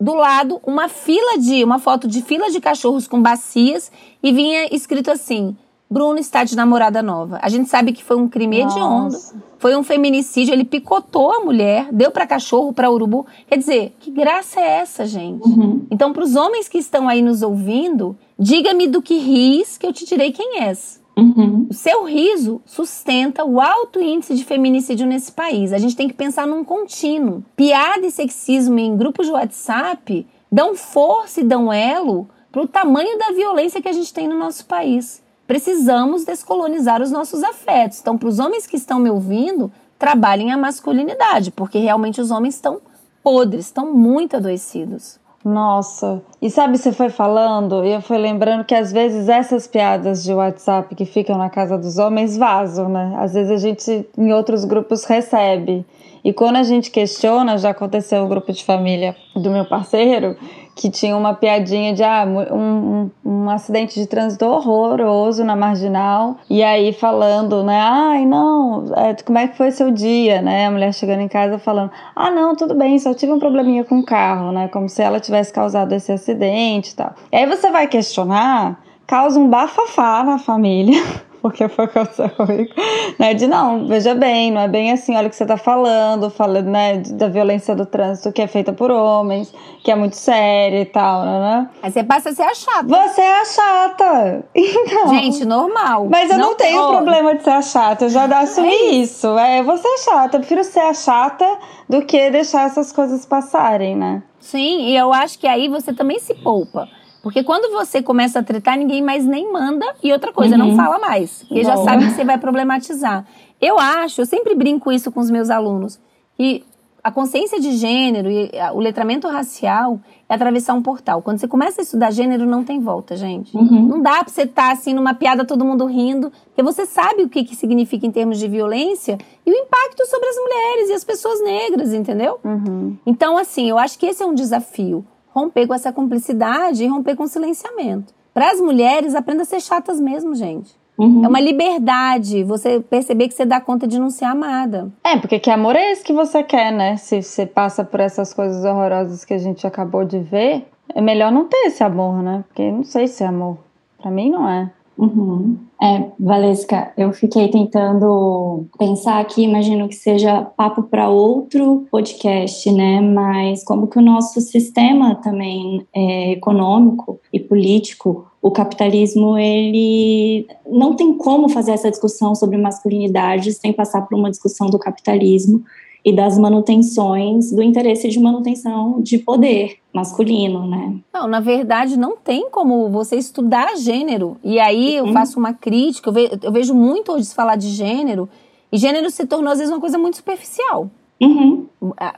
do 0.00 0.14
lado 0.14 0.60
uma 0.64 0.88
fila 0.88 1.36
de, 1.36 1.64
uma 1.64 1.80
foto 1.80 2.06
de 2.06 2.22
fila 2.22 2.48
de 2.48 2.60
cachorros 2.60 3.08
com 3.08 3.20
bacias 3.20 3.90
e 4.22 4.32
vinha 4.32 4.72
escrito 4.72 5.10
assim: 5.10 5.56
Bruno 5.90 6.20
está 6.20 6.44
de 6.44 6.54
namorada 6.54 7.02
nova. 7.02 7.40
A 7.42 7.48
gente 7.48 7.68
sabe 7.68 7.92
que 7.92 8.04
foi 8.04 8.16
um 8.16 8.28
crime 8.28 8.62
Nossa. 8.62 8.78
hediondo, 8.78 9.16
foi 9.58 9.76
um 9.76 9.82
feminicídio, 9.82 10.54
ele 10.54 10.64
picotou 10.64 11.32
a 11.32 11.40
mulher, 11.40 11.88
deu 11.90 12.12
para 12.12 12.28
cachorro, 12.28 12.72
para 12.72 12.88
urubu. 12.88 13.26
Quer 13.48 13.58
dizer, 13.58 13.96
que 13.98 14.08
graça 14.08 14.60
é 14.60 14.78
essa, 14.78 15.04
gente? 15.04 15.42
Uhum. 15.42 15.86
Então, 15.90 16.12
para 16.12 16.22
os 16.22 16.36
homens 16.36 16.68
que 16.68 16.78
estão 16.78 17.08
aí 17.08 17.20
nos 17.20 17.42
ouvindo, 17.42 18.16
diga-me 18.38 18.86
do 18.86 19.02
que 19.02 19.18
ris, 19.18 19.76
que 19.76 19.84
eu 19.84 19.92
te 19.92 20.06
direi 20.06 20.30
quem 20.30 20.60
és. 20.62 21.00
Uhum. 21.18 21.66
O 21.68 21.74
seu 21.74 22.04
riso 22.04 22.62
sustenta 22.64 23.44
o 23.44 23.60
alto 23.60 24.00
índice 24.00 24.36
de 24.36 24.44
feminicídio 24.44 25.08
nesse 25.08 25.32
país. 25.32 25.72
A 25.72 25.78
gente 25.78 25.96
tem 25.96 26.06
que 26.06 26.14
pensar 26.14 26.46
num 26.46 26.62
contínuo. 26.62 27.44
Piada 27.56 28.06
e 28.06 28.12
sexismo 28.12 28.78
em 28.78 28.96
grupos 28.96 29.26
de 29.26 29.32
WhatsApp 29.32 30.24
dão 30.50 30.76
força 30.76 31.40
e 31.40 31.44
dão 31.44 31.72
elo 31.72 32.28
para 32.52 32.62
o 32.62 32.68
tamanho 32.68 33.18
da 33.18 33.32
violência 33.32 33.82
que 33.82 33.88
a 33.88 33.92
gente 33.92 34.14
tem 34.14 34.28
no 34.28 34.38
nosso 34.38 34.64
país 34.66 35.20
precisamos 35.50 36.24
descolonizar 36.24 37.02
os 37.02 37.10
nossos 37.10 37.42
afetos. 37.42 37.98
Então, 38.00 38.16
para 38.16 38.28
os 38.28 38.38
homens 38.38 38.68
que 38.68 38.76
estão 38.76 39.00
me 39.00 39.10
ouvindo, 39.10 39.68
trabalhem 39.98 40.52
a 40.52 40.56
masculinidade, 40.56 41.50
porque 41.50 41.76
realmente 41.80 42.20
os 42.20 42.30
homens 42.30 42.54
estão 42.54 42.80
podres, 43.20 43.66
estão 43.66 43.92
muito 43.92 44.36
adoecidos. 44.36 45.18
Nossa, 45.44 46.22
e 46.40 46.48
sabe, 46.48 46.78
você 46.78 46.92
foi 46.92 47.08
falando 47.08 47.84
e 47.84 47.90
eu 47.90 48.00
fui 48.00 48.16
lembrando 48.16 48.62
que 48.62 48.76
às 48.76 48.92
vezes 48.92 49.28
essas 49.28 49.66
piadas 49.66 50.22
de 50.22 50.32
WhatsApp 50.32 50.94
que 50.94 51.04
ficam 51.04 51.36
na 51.36 51.50
casa 51.50 51.76
dos 51.76 51.98
homens 51.98 52.36
vazam, 52.36 52.88
né? 52.88 53.16
Às 53.18 53.34
vezes 53.34 53.50
a 53.50 53.56
gente 53.56 54.06
em 54.16 54.32
outros 54.32 54.64
grupos 54.64 55.04
recebe. 55.04 55.84
E 56.22 56.32
quando 56.32 56.56
a 56.56 56.62
gente 56.62 56.92
questiona, 56.92 57.58
já 57.58 57.70
aconteceu 57.70 58.22
um 58.22 58.28
grupo 58.28 58.52
de 58.52 58.64
família 58.64 59.16
do 59.34 59.50
meu 59.50 59.64
parceiro 59.64 60.36
que 60.80 60.88
tinha 60.88 61.14
uma 61.14 61.34
piadinha 61.34 61.92
de 61.92 62.02
ah, 62.02 62.24
um, 62.26 62.56
um, 62.56 63.10
um, 63.22 63.50
acidente 63.50 64.00
de 64.00 64.06
trânsito 64.06 64.46
horroroso 64.46 65.44
na 65.44 65.54
marginal. 65.54 66.38
E 66.48 66.62
aí 66.62 66.94
falando, 66.94 67.62
né? 67.62 67.78
Ai, 67.78 68.24
não, 68.24 68.86
é, 68.96 69.14
como 69.22 69.36
é 69.36 69.46
que 69.46 69.58
foi 69.58 69.70
seu 69.72 69.90
dia, 69.90 70.40
né? 70.40 70.64
A 70.64 70.70
mulher 70.70 70.94
chegando 70.94 71.20
em 71.20 71.28
casa 71.28 71.58
falando: 71.58 71.90
ah, 72.16 72.30
não, 72.30 72.56
tudo 72.56 72.74
bem, 72.74 72.98
só 72.98 73.12
tive 73.12 73.30
um 73.30 73.38
probleminha 73.38 73.84
com 73.84 73.98
o 73.98 74.02
carro, 74.02 74.52
né? 74.52 74.68
Como 74.68 74.88
se 74.88 75.02
ela 75.02 75.20
tivesse 75.20 75.52
causado 75.52 75.92
esse 75.92 76.10
acidente 76.10 76.92
e 76.92 76.96
tal. 76.96 77.12
E 77.30 77.36
aí 77.36 77.46
você 77.46 77.70
vai 77.70 77.86
questionar, 77.86 78.80
causa 79.06 79.38
um 79.38 79.50
bafafá 79.50 80.24
na 80.24 80.38
família. 80.38 80.98
porque 81.40 81.68
foi 81.68 81.86
o 81.86 81.88
que 81.88 81.98
aconteceu 81.98 82.30
comigo. 82.30 82.70
Né? 83.18 83.34
De 83.34 83.46
não, 83.46 83.86
veja 83.86 84.14
bem, 84.14 84.50
não 84.50 84.60
é 84.60 84.68
bem 84.68 84.92
assim, 84.92 85.16
olha 85.16 85.26
o 85.26 85.30
que 85.30 85.36
você 85.36 85.46
tá 85.46 85.56
falando, 85.56 86.30
falando, 86.30 86.66
né, 86.66 86.98
da 86.98 87.28
violência 87.28 87.74
do 87.74 87.86
trânsito 87.86 88.32
que 88.32 88.42
é 88.42 88.46
feita 88.46 88.72
por 88.72 88.90
homens, 88.90 89.52
que 89.82 89.90
é 89.90 89.94
muito 89.94 90.16
séria 90.16 90.80
e 90.80 90.86
tal, 90.86 91.24
né? 91.24 91.68
Aí 91.82 91.90
você 91.90 92.04
passa 92.04 92.30
a 92.30 92.32
ser 92.32 92.42
a 92.42 92.54
chata. 92.54 92.86
Você 92.86 93.20
é 93.20 93.40
a 93.40 93.44
chata. 93.44 94.44
Então. 94.90 95.08
Gente, 95.08 95.44
normal. 95.44 96.06
Mas 96.10 96.30
eu 96.30 96.38
não, 96.38 96.50
não 96.50 96.56
tenho 96.56 96.80
tem... 96.80 96.90
problema 96.90 97.34
de 97.34 97.42
ser 97.42 97.50
a 97.50 97.62
chata, 97.62 98.04
eu 98.04 98.08
já 98.08 98.24
assumi 98.24 98.68
é 98.68 98.90
isso. 98.92 99.38
É, 99.38 99.62
você 99.62 99.86
é 99.86 99.98
chata, 99.98 100.36
eu 100.36 100.40
prefiro 100.40 100.64
ser 100.64 100.80
a 100.80 100.94
chata 100.94 101.58
do 101.88 102.02
que 102.02 102.30
deixar 102.30 102.66
essas 102.66 102.92
coisas 102.92 103.24
passarem, 103.26 103.96
né? 103.96 104.22
Sim, 104.38 104.86
e 104.86 104.96
eu 104.96 105.12
acho 105.12 105.38
que 105.38 105.46
aí 105.46 105.68
você 105.68 105.92
também 105.92 106.18
se 106.18 106.34
poupa. 106.34 106.88
Porque 107.22 107.44
quando 107.44 107.70
você 107.72 108.02
começa 108.02 108.38
a 108.38 108.42
tretar, 108.42 108.78
ninguém 108.78 109.02
mais 109.02 109.24
nem 109.24 109.52
manda 109.52 109.86
e 110.02 110.12
outra 110.12 110.32
coisa, 110.32 110.56
uhum. 110.56 110.68
não 110.68 110.76
fala 110.76 110.98
mais. 110.98 111.44
Porque 111.46 111.62
já 111.62 111.76
sabe 111.76 112.06
que 112.06 112.12
você 112.12 112.24
vai 112.24 112.38
problematizar. 112.38 113.26
Eu 113.60 113.78
acho, 113.78 114.22
eu 114.22 114.26
sempre 114.26 114.54
brinco 114.54 114.90
isso 114.90 115.12
com 115.12 115.20
os 115.20 115.30
meus 115.30 115.50
alunos, 115.50 116.00
que 116.36 116.64
a 117.02 117.10
consciência 117.10 117.58
de 117.58 117.72
gênero 117.72 118.30
e 118.30 118.50
o 118.72 118.78
letramento 118.78 119.26
racial 119.26 120.00
é 120.28 120.34
atravessar 120.34 120.74
um 120.74 120.82
portal. 120.82 121.22
Quando 121.22 121.38
você 121.38 121.48
começa 121.48 121.80
a 121.80 121.82
estudar 121.82 122.10
gênero, 122.10 122.46
não 122.46 122.62
tem 122.62 122.78
volta, 122.78 123.16
gente. 123.16 123.56
Uhum. 123.56 123.86
Não 123.86 124.02
dá 124.02 124.22
pra 124.22 124.28
você 124.28 124.42
estar 124.42 124.68
tá, 124.68 124.72
assim 124.72 124.94
numa 124.94 125.14
piada, 125.14 125.44
todo 125.44 125.64
mundo 125.64 125.86
rindo, 125.86 126.30
porque 126.46 126.62
você 126.62 126.86
sabe 126.86 127.22
o 127.22 127.28
que, 127.28 127.44
que 127.44 127.56
significa 127.56 128.06
em 128.06 128.10
termos 128.10 128.38
de 128.38 128.46
violência 128.46 129.18
e 129.44 129.50
o 129.50 129.54
impacto 129.54 130.06
sobre 130.06 130.28
as 130.28 130.36
mulheres 130.36 130.90
e 130.90 130.92
as 130.92 131.04
pessoas 131.04 131.42
negras, 131.42 131.92
entendeu? 131.92 132.38
Uhum. 132.44 132.96
Então, 133.04 133.36
assim, 133.36 133.68
eu 133.68 133.78
acho 133.78 133.98
que 133.98 134.06
esse 134.06 134.22
é 134.22 134.26
um 134.26 134.34
desafio 134.34 135.04
romper 135.32 135.66
com 135.66 135.74
essa 135.74 135.92
cumplicidade 135.92 136.84
e 136.84 136.86
romper 136.86 137.16
com 137.16 137.24
o 137.24 137.28
silenciamento. 137.28 138.12
Para 138.32 138.50
as 138.50 138.60
mulheres, 138.60 139.14
aprenda 139.14 139.42
a 139.42 139.46
ser 139.46 139.60
chatas 139.60 140.00
mesmo, 140.00 140.34
gente. 140.34 140.78
Uhum. 140.98 141.24
É 141.24 141.28
uma 141.28 141.40
liberdade 141.40 142.44
você 142.44 142.78
perceber 142.78 143.28
que 143.28 143.34
você 143.34 143.46
dá 143.46 143.58
conta 143.58 143.86
de 143.86 143.98
não 143.98 144.10
ser 144.10 144.26
amada. 144.26 144.92
É, 145.02 145.16
porque 145.16 145.38
que 145.38 145.50
amor 145.50 145.74
é 145.74 145.92
esse 145.92 146.04
que 146.04 146.12
você 146.12 146.42
quer, 146.42 146.70
né? 146.70 146.96
Se 146.98 147.22
você 147.22 147.46
passa 147.46 147.82
por 147.82 148.00
essas 148.00 148.34
coisas 148.34 148.64
horrorosas 148.64 149.24
que 149.24 149.32
a 149.32 149.38
gente 149.38 149.66
acabou 149.66 150.04
de 150.04 150.18
ver, 150.18 150.66
é 150.94 151.00
melhor 151.00 151.32
não 151.32 151.46
ter 151.46 151.66
esse 151.66 151.82
amor, 151.82 152.22
né? 152.22 152.44
Porque 152.46 152.70
não 152.70 152.84
sei 152.84 153.06
se 153.08 153.24
é 153.24 153.26
amor. 153.26 153.56
Para 154.00 154.10
mim 154.10 154.30
não 154.30 154.48
é. 154.48 154.70
Uhum. 155.00 155.56
É, 155.82 156.10
Valesca, 156.20 156.92
eu 156.94 157.10
fiquei 157.10 157.48
tentando 157.48 158.66
pensar 158.78 159.18
aqui, 159.18 159.42
imagino 159.42 159.88
que 159.88 159.94
seja 159.94 160.42
papo 160.42 160.82
para 160.82 161.08
outro 161.08 161.86
podcast, 161.90 162.70
né? 162.70 163.00
Mas 163.00 163.64
como 163.64 163.86
que 163.86 163.98
o 163.98 164.02
nosso 164.02 164.42
sistema 164.42 165.14
também 165.14 165.86
é, 165.94 166.32
econômico 166.32 167.18
e 167.32 167.40
político, 167.40 168.26
o 168.42 168.50
capitalismo, 168.50 169.38
ele 169.38 170.46
não 170.70 170.94
tem 170.94 171.16
como 171.16 171.48
fazer 171.48 171.72
essa 171.72 171.90
discussão 171.90 172.34
sobre 172.34 172.58
masculinidade 172.58 173.54
sem 173.54 173.72
passar 173.72 174.02
por 174.02 174.18
uma 174.18 174.30
discussão 174.30 174.68
do 174.68 174.78
capitalismo 174.78 175.64
e 176.04 176.14
das 176.14 176.38
manutenções 176.38 177.52
do 177.52 177.62
interesse 177.62 178.08
de 178.08 178.18
manutenção 178.18 179.00
de 179.02 179.18
poder 179.18 179.76
masculino, 179.92 180.66
né? 180.66 180.96
Não, 181.12 181.26
na 181.26 181.40
verdade 181.40 181.98
não 181.98 182.16
tem 182.16 182.48
como 182.50 182.88
você 182.88 183.16
estudar 183.16 183.76
gênero. 183.76 184.36
E 184.42 184.58
aí 184.58 184.96
eu 184.96 185.04
uhum. 185.04 185.12
faço 185.12 185.38
uma 185.38 185.52
crítica, 185.52 186.08
eu, 186.08 186.12
ve 186.12 186.30
eu, 186.42 186.52
vejo 186.52 186.74
muito 186.74 187.12
hoje 187.12 187.26
se 187.26 187.34
falar 187.34 187.56
de 187.56 187.68
gênero, 187.68 188.28
e 188.72 188.78
gênero 188.78 189.10
se 189.10 189.26
tornou 189.26 189.52
às 189.52 189.58
vezes 189.58 189.72
uma 189.72 189.80
coisa 189.80 189.98
muito 189.98 190.16
superficial. 190.16 190.88
Uhum. 191.20 191.66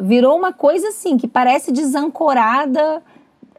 Virou 0.01 0.37
uma 0.37 0.53
coisa 0.53 0.89
assim, 0.89 1.17
que 1.17 1.27
parece 1.27 1.73
desancorada 1.73 3.03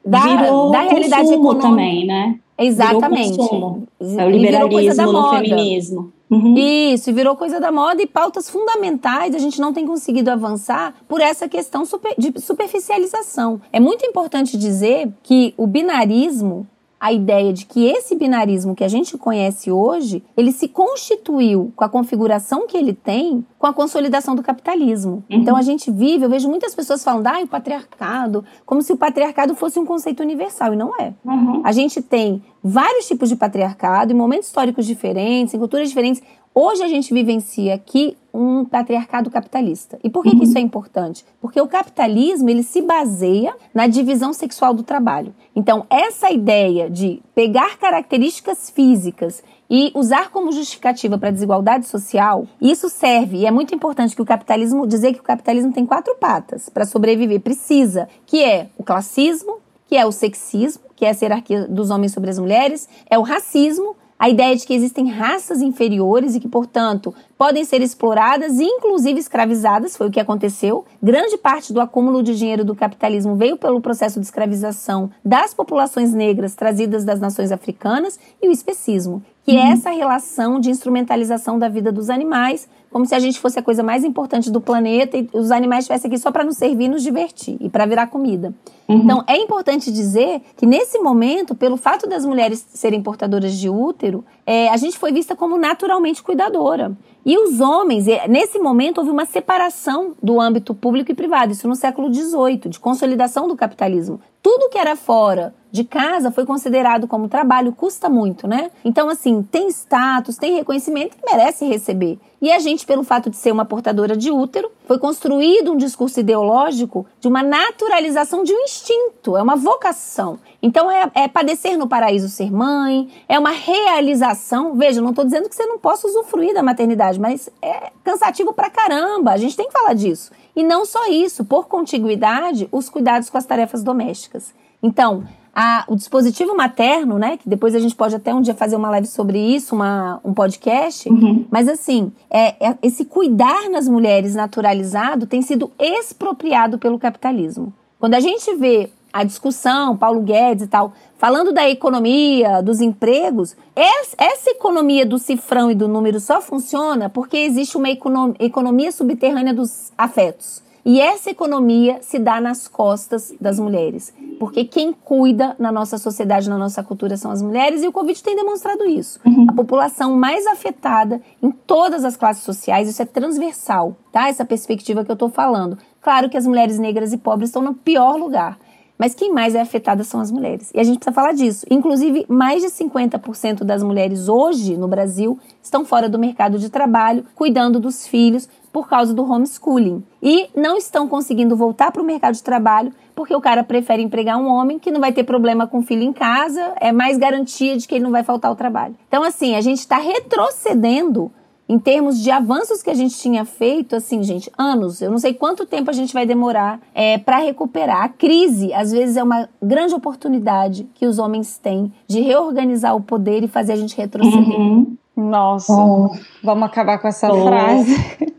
da, 0.05 0.19
Virou 0.19 0.71
da 0.71 0.81
realidade 0.81 1.33
econômica. 1.33 1.67
também, 1.67 2.05
né? 2.05 2.39
Exatamente. 2.57 3.37
É 3.39 4.25
o 4.25 4.29
liberalismo 4.29 5.11
no 5.11 5.29
feminismo. 5.31 6.13
Uhum. 6.33 6.55
Isso, 6.57 7.09
e 7.09 7.13
virou 7.13 7.35
coisa 7.35 7.59
da 7.59 7.71
moda 7.71 8.01
e 8.01 8.07
pautas 8.07 8.49
fundamentais 8.49 9.35
a 9.35 9.39
gente 9.39 9.61
não 9.61 9.73
tem 9.73 9.85
conseguido 9.85 10.31
avançar 10.31 10.93
por 11.07 11.21
essa 11.21 11.47
questão 11.47 11.85
super, 11.85 12.15
de 12.17 12.33
superficialização. 12.39 13.61
É 13.71 13.79
muito 13.79 14.05
importante 14.05 14.57
dizer 14.57 15.11
que 15.21 15.53
o 15.57 15.67
binarismo 15.67 16.67
a 17.03 17.11
ideia 17.11 17.51
de 17.51 17.65
que 17.65 17.85
esse 17.85 18.15
binarismo 18.15 18.73
que 18.73 18.81
a 18.81 18.87
gente 18.87 19.17
conhece 19.17 19.69
hoje, 19.69 20.23
ele 20.37 20.53
se 20.53 20.69
constituiu 20.69 21.73
com 21.75 21.83
a 21.83 21.89
configuração 21.89 22.65
que 22.65 22.77
ele 22.77 22.93
tem 22.93 23.45
com 23.59 23.67
a 23.67 23.73
consolidação 23.73 24.33
do 24.33 24.41
capitalismo. 24.41 25.15
Uhum. 25.15 25.41
Então 25.41 25.57
a 25.57 25.61
gente 25.61 25.91
vive, 25.91 26.23
eu 26.23 26.29
vejo 26.29 26.47
muitas 26.47 26.73
pessoas 26.73 27.03
falando, 27.03 27.27
ah, 27.27 27.41
o 27.43 27.47
patriarcado, 27.47 28.45
como 28.65 28.81
se 28.81 28.93
o 28.93 28.97
patriarcado 28.97 29.53
fosse 29.53 29.77
um 29.77 29.85
conceito 29.85 30.23
universal, 30.23 30.73
e 30.73 30.77
não 30.77 30.95
é. 30.97 31.13
Uhum. 31.25 31.61
A 31.65 31.73
gente 31.73 32.01
tem 32.01 32.41
vários 32.63 33.07
tipos 33.07 33.27
de 33.27 33.35
patriarcado 33.35 34.13
em 34.13 34.15
momentos 34.15 34.47
históricos 34.47 34.85
diferentes, 34.85 35.53
em 35.53 35.59
culturas 35.59 35.89
diferentes. 35.89 36.23
Hoje 36.55 36.83
a 36.83 36.87
gente 36.87 37.13
vivencia 37.13 37.73
aqui 37.73 38.15
um 38.33 38.63
patriarcado 38.63 39.29
capitalista. 39.29 39.99
E 40.03 40.09
por 40.09 40.23
que, 40.23 40.29
uhum. 40.29 40.39
que, 40.39 40.45
isso 40.45 40.57
é 40.57 40.61
importante? 40.61 41.25
Porque 41.41 41.59
o 41.59 41.67
capitalismo 41.67 42.49
ele 42.49 42.63
se 42.63 42.81
baseia 42.81 43.55
na 43.73 43.87
divisão 43.87 44.31
sexual 44.33 44.73
do 44.73 44.83
trabalho. 44.83 45.33
Então, 45.55 45.85
essa 45.89 46.31
ideia 46.31 46.89
de 46.89 47.21
pegar 47.35 47.77
características 47.77 48.69
físicas 48.69 49.43
e 49.69 49.91
usar 49.95 50.29
como 50.29 50.51
justificativa 50.51 51.17
para 51.17 51.29
a 51.29 51.31
desigualdade 51.31 51.87
social, 51.87 52.47
isso 52.61 52.87
serve, 52.89 53.37
e 53.37 53.45
é 53.45 53.51
muito 53.51 53.73
importante 53.73 54.15
que 54.15 54.21
o 54.21 54.25
capitalismo, 54.25 54.85
dizer 54.85 55.13
que 55.13 55.19
o 55.19 55.23
capitalismo 55.23 55.73
tem 55.73 55.85
quatro 55.85 56.15
patas 56.15 56.69
para 56.69 56.85
sobreviver, 56.85 57.39
precisa, 57.41 58.07
que 58.25 58.43
é 58.43 58.67
o 58.77 58.83
classismo, 58.83 59.57
que 59.87 59.97
é 59.97 60.05
o 60.05 60.11
sexismo, 60.11 60.82
que 61.03 61.07
é 61.07 61.09
a 61.09 61.17
hierarquia 61.21 61.67
dos 61.67 61.89
homens 61.89 62.13
sobre 62.13 62.29
as 62.29 62.39
mulheres, 62.39 62.87
é 63.09 63.19
o 63.19 63.23
racismo, 63.23 63.97
a 64.17 64.29
ideia 64.29 64.55
de 64.55 64.65
que 64.65 64.73
existem 64.73 65.09
raças 65.09 65.61
inferiores 65.61 66.33
e 66.33 66.39
que, 66.39 66.47
portanto, 66.47 67.13
podem 67.37 67.65
ser 67.65 67.81
exploradas 67.81 68.57
e 68.57 68.63
inclusive 68.63 69.19
escravizadas, 69.19 69.97
foi 69.97 70.07
o 70.07 70.11
que 70.11 70.19
aconteceu. 70.19 70.85
Grande 71.01 71.35
parte 71.35 71.73
do 71.73 71.81
acúmulo 71.81 72.23
de 72.23 72.37
dinheiro 72.37 72.63
do 72.63 72.73
capitalismo 72.73 73.35
veio 73.35 73.57
pelo 73.57 73.81
processo 73.81 74.17
de 74.17 74.25
escravização 74.25 75.11
das 75.25 75.53
populações 75.53 76.13
negras 76.13 76.55
trazidas 76.55 77.03
das 77.03 77.19
nações 77.19 77.51
africanas 77.51 78.17
e 78.41 78.47
o 78.47 78.51
especismo, 78.51 79.21
que 79.43 79.51
é 79.51 79.55
uhum. 79.55 79.67
é 79.67 79.71
essa 79.73 79.89
relação 79.89 80.57
de 80.57 80.69
instrumentalização 80.69 81.59
da 81.59 81.67
vida 81.67 81.91
dos 81.91 82.09
animais, 82.09 82.65
como 82.93 83.07
se 83.07 83.15
a 83.15 83.19
gente 83.19 83.39
fosse 83.39 83.57
a 83.57 83.63
coisa 83.63 83.81
mais 83.81 84.03
importante 84.03 84.51
do 84.51 84.61
planeta 84.61 85.17
e 85.17 85.27
os 85.33 85.49
animais 85.49 85.83
estivessem 85.83 86.07
aqui 86.07 86.19
só 86.19 86.31
para 86.31 86.43
nos 86.43 86.57
servir, 86.57 86.87
nos 86.87 87.01
divertir 87.01 87.57
e 87.59 87.67
para 87.67 87.87
virar 87.87 88.07
comida. 88.07 88.53
Uhum. 88.87 88.97
Então, 88.97 89.23
é 89.27 89.35
importante 89.35 89.91
dizer 89.91 90.41
que 90.55 90.67
nesse 90.67 90.99
momento, 90.99 91.55
pelo 91.55 91.75
fato 91.75 92.07
das 92.07 92.23
mulheres 92.23 92.65
serem 92.73 93.01
portadoras 93.01 93.55
de 93.55 93.67
útero, 93.67 94.23
é, 94.45 94.69
a 94.69 94.77
gente 94.77 94.97
foi 94.97 95.11
vista 95.11 95.35
como 95.35 95.57
naturalmente 95.57 96.21
cuidadora. 96.21 96.95
E 97.25 97.37
os 97.37 97.59
homens, 97.59 98.05
nesse 98.29 98.59
momento, 98.59 98.99
houve 98.99 99.09
uma 99.09 99.25
separação 99.25 100.13
do 100.21 100.39
âmbito 100.39 100.75
público 100.75 101.11
e 101.11 101.15
privado, 101.15 101.53
isso 101.53 101.67
no 101.67 101.75
século 101.75 102.13
XVIII, 102.13 102.69
de 102.69 102.79
consolidação 102.79 103.47
do 103.47 103.55
capitalismo. 103.55 104.19
Tudo 104.43 104.69
que 104.69 104.77
era 104.77 104.97
fora 104.97 105.55
de 105.71 105.85
casa 105.85 106.29
foi 106.29 106.45
considerado 106.45 107.07
como 107.07 107.29
trabalho, 107.29 107.71
custa 107.71 108.09
muito, 108.09 108.45
né? 108.45 108.69
Então, 108.83 109.07
assim, 109.07 109.41
tem 109.41 109.69
status, 109.69 110.37
tem 110.37 110.55
reconhecimento 110.57 111.15
e 111.17 111.25
merece 111.25 111.65
receber. 111.65 112.19
E 112.41 112.51
a 112.51 112.59
gente, 112.59 112.85
pelo 112.85 113.05
fato 113.05 113.29
de 113.29 113.37
ser 113.37 113.53
uma 113.53 113.63
portadora 113.63 114.17
de 114.17 114.29
útero, 114.29 114.69
foi 114.85 114.99
construído 114.99 115.71
um 115.71 115.77
discurso 115.77 116.19
ideológico 116.19 117.05
de 117.21 117.27
uma 117.29 117.41
naturalização 117.41 118.43
de 118.43 118.53
um 118.53 118.59
instinto, 118.59 119.37
é 119.37 119.41
uma 119.41 119.55
vocação. 119.55 120.37
Então, 120.61 120.91
é, 120.91 121.09
é 121.15 121.27
padecer 121.29 121.77
no 121.77 121.87
paraíso 121.87 122.27
ser 122.27 122.51
mãe, 122.51 123.09
é 123.29 123.39
uma 123.39 123.51
realização. 123.51 124.75
Veja, 124.75 125.01
não 125.01 125.11
estou 125.11 125.23
dizendo 125.23 125.47
que 125.47 125.55
você 125.55 125.65
não 125.65 125.79
possa 125.79 126.05
usufruir 126.05 126.53
da 126.53 126.61
maternidade, 126.61 127.17
mas 127.17 127.49
é 127.61 127.91
cansativo 128.03 128.53
pra 128.53 128.69
caramba, 128.69 129.31
a 129.31 129.37
gente 129.37 129.55
tem 129.55 129.67
que 129.67 129.73
falar 129.73 129.93
disso. 129.93 130.31
E 130.55 130.63
não 130.63 130.85
só 130.85 131.07
isso, 131.07 131.43
por 131.45 131.67
contiguidade, 131.67 132.67
os 132.71 132.89
cuidados 132.89 133.29
com 133.29 133.37
as 133.37 133.45
tarefas 133.45 133.83
domésticas. 133.83 134.53
Então, 134.81 135.23
a, 135.55 135.83
o 135.87 135.95
dispositivo 135.95 136.55
materno, 136.55 137.19
né? 137.19 137.37
Que 137.37 137.47
depois 137.47 137.75
a 137.75 137.79
gente 137.79 137.95
pode 137.95 138.15
até 138.15 138.33
um 138.33 138.41
dia 138.41 138.55
fazer 138.55 138.75
uma 138.75 138.89
live 138.89 139.07
sobre 139.07 139.39
isso, 139.39 139.75
uma, 139.75 140.19
um 140.23 140.33
podcast. 140.33 141.07
Uhum. 141.09 141.45
Mas 141.51 141.67
assim, 141.67 142.11
é, 142.29 142.69
é, 142.69 142.77
esse 142.81 143.05
cuidar 143.05 143.69
nas 143.69 143.87
mulheres 143.87 144.33
naturalizado 144.33 145.27
tem 145.27 145.41
sido 145.41 145.71
expropriado 145.79 146.79
pelo 146.79 146.97
capitalismo. 146.97 147.71
Quando 147.99 148.15
a 148.15 148.19
gente 148.19 148.53
vê 148.55 148.89
a 149.13 149.23
discussão, 149.23 149.95
Paulo 149.95 150.21
Guedes 150.21 150.65
e 150.65 150.67
tal, 150.67 150.91
falando 151.19 151.53
da 151.53 151.69
economia, 151.69 152.63
dos 152.63 152.81
empregos, 152.81 153.55
essa 153.75 154.49
economia 154.49 155.05
do 155.05 155.19
cifrão 155.19 155.69
e 155.69 155.75
do 155.75 155.87
número 155.87 156.19
só 156.19 156.41
funciona 156.41 157.09
porque 157.09 157.37
existe 157.37 157.77
uma 157.77 157.89
economia 157.89 158.91
subterrânea 158.91 159.53
dos 159.53 159.93
afetos. 159.95 160.63
E 160.85 160.99
essa 160.99 161.29
economia 161.29 161.99
se 162.01 162.19
dá 162.19 162.41
nas 162.41 162.67
costas 162.67 163.33
das 163.39 163.57
mulheres, 163.57 164.13
porque 164.37 164.65
quem 164.65 164.91
cuida 164.91 165.55
na 165.57 165.71
nossa 165.71 165.97
sociedade, 165.97 166.49
na 166.49 166.57
nossa 166.57 166.83
cultura 166.83 167.15
são 167.15 167.31
as 167.31 167.41
mulheres, 167.41 167.83
e 167.83 167.87
o 167.87 167.91
Covid 167.93 168.21
tem 168.21 168.35
demonstrado 168.35 168.83
isso. 168.83 169.17
Uhum. 169.25 169.45
A 169.49 169.53
população 169.53 170.13
mais 170.17 170.45
afetada 170.45 171.21
em 171.41 171.51
todas 171.51 172.03
as 172.03 172.17
classes 172.17 172.43
sociais, 172.43 172.89
isso 172.89 173.01
é 173.01 173.05
transversal, 173.05 173.95
tá? 174.11 174.27
Essa 174.27 174.43
perspectiva 174.43 175.05
que 175.05 175.11
eu 175.11 175.13
estou 175.13 175.29
falando. 175.29 175.77
Claro 176.01 176.29
que 176.29 176.35
as 176.35 176.45
mulheres 176.45 176.77
negras 176.77 177.13
e 177.13 177.17
pobres 177.17 177.47
estão 177.47 177.61
no 177.61 177.73
pior 177.73 178.17
lugar. 178.17 178.59
Mas 178.97 179.15
quem 179.15 179.33
mais 179.33 179.55
é 179.55 179.61
afetada 179.61 180.03
são 180.03 180.19
as 180.19 180.31
mulheres. 180.31 180.71
E 180.73 180.79
a 180.79 180.83
gente 180.83 180.99
precisa 180.99 181.13
falar 181.13 181.33
disso. 181.33 181.65
Inclusive, 181.69 182.25
mais 182.29 182.61
de 182.61 182.69
50% 182.69 183.63
das 183.63 183.83
mulheres 183.83 184.29
hoje 184.29 184.77
no 184.77 184.87
Brasil 184.87 185.37
estão 185.61 185.83
fora 185.83 186.07
do 186.07 186.19
mercado 186.19 186.59
de 186.59 186.69
trabalho, 186.69 187.25
cuidando 187.35 187.79
dos 187.79 188.07
filhos 188.07 188.47
por 188.71 188.87
causa 188.87 189.13
do 189.13 189.23
homeschooling. 189.23 190.03
E 190.21 190.49
não 190.55 190.77
estão 190.77 191.07
conseguindo 191.07 191.55
voltar 191.55 191.91
para 191.91 192.01
o 192.01 192.05
mercado 192.05 192.33
de 192.33 192.43
trabalho 192.43 192.91
porque 193.15 193.35
o 193.35 193.41
cara 193.41 193.63
prefere 193.63 194.01
empregar 194.01 194.37
um 194.37 194.47
homem 194.47 194.79
que 194.79 194.91
não 194.91 194.99
vai 194.99 195.11
ter 195.11 195.23
problema 195.23 195.67
com 195.67 195.79
o 195.79 195.83
filho 195.83 196.01
em 196.01 196.11
casa, 196.11 196.73
é 196.79 196.91
mais 196.91 197.17
garantia 197.17 197.77
de 197.77 197.87
que 197.87 197.95
ele 197.95 198.03
não 198.03 198.11
vai 198.11 198.23
faltar 198.23 198.49
ao 198.49 198.55
trabalho. 198.55 198.95
Então, 199.07 199.23
assim, 199.23 199.55
a 199.55 199.61
gente 199.61 199.79
está 199.79 199.97
retrocedendo 199.97 201.31
em 201.73 201.79
termos 201.79 202.21
de 202.21 202.29
avanços 202.29 202.83
que 202.83 202.89
a 202.91 202.93
gente 202.93 203.17
tinha 203.17 203.43
feito, 203.45 203.95
assim, 203.95 204.21
gente, 204.21 204.51
anos. 204.55 205.01
Eu 205.01 205.09
não 205.09 205.17
sei 205.17 205.33
quanto 205.33 205.65
tempo 205.65 205.89
a 205.89 205.93
gente 205.93 206.13
vai 206.13 206.23
demorar 206.23 206.79
é, 206.93 207.17
para 207.17 207.39
recuperar. 207.39 208.03
A 208.03 208.09
crise, 208.09 208.71
às 208.71 208.91
vezes, 208.91 209.17
é 209.17 209.23
uma 209.23 209.49
grande 209.59 209.95
oportunidade 209.95 210.87
que 210.93 211.07
os 211.07 211.17
homens 211.17 211.57
têm 211.57 211.91
de 212.07 212.21
reorganizar 212.21 212.95
o 212.95 213.01
poder 213.01 213.43
e 213.43 213.47
fazer 213.47 213.73
a 213.73 213.75
gente 213.75 213.97
retroceder. 213.97 214.55
Uhum. 214.55 214.95
Nossa, 215.17 215.73
oh. 215.73 216.11
vamos 216.43 216.63
acabar 216.63 216.99
com 216.99 217.07
essa 217.07 217.33
oh. 217.33 217.43
frase. 217.43 217.95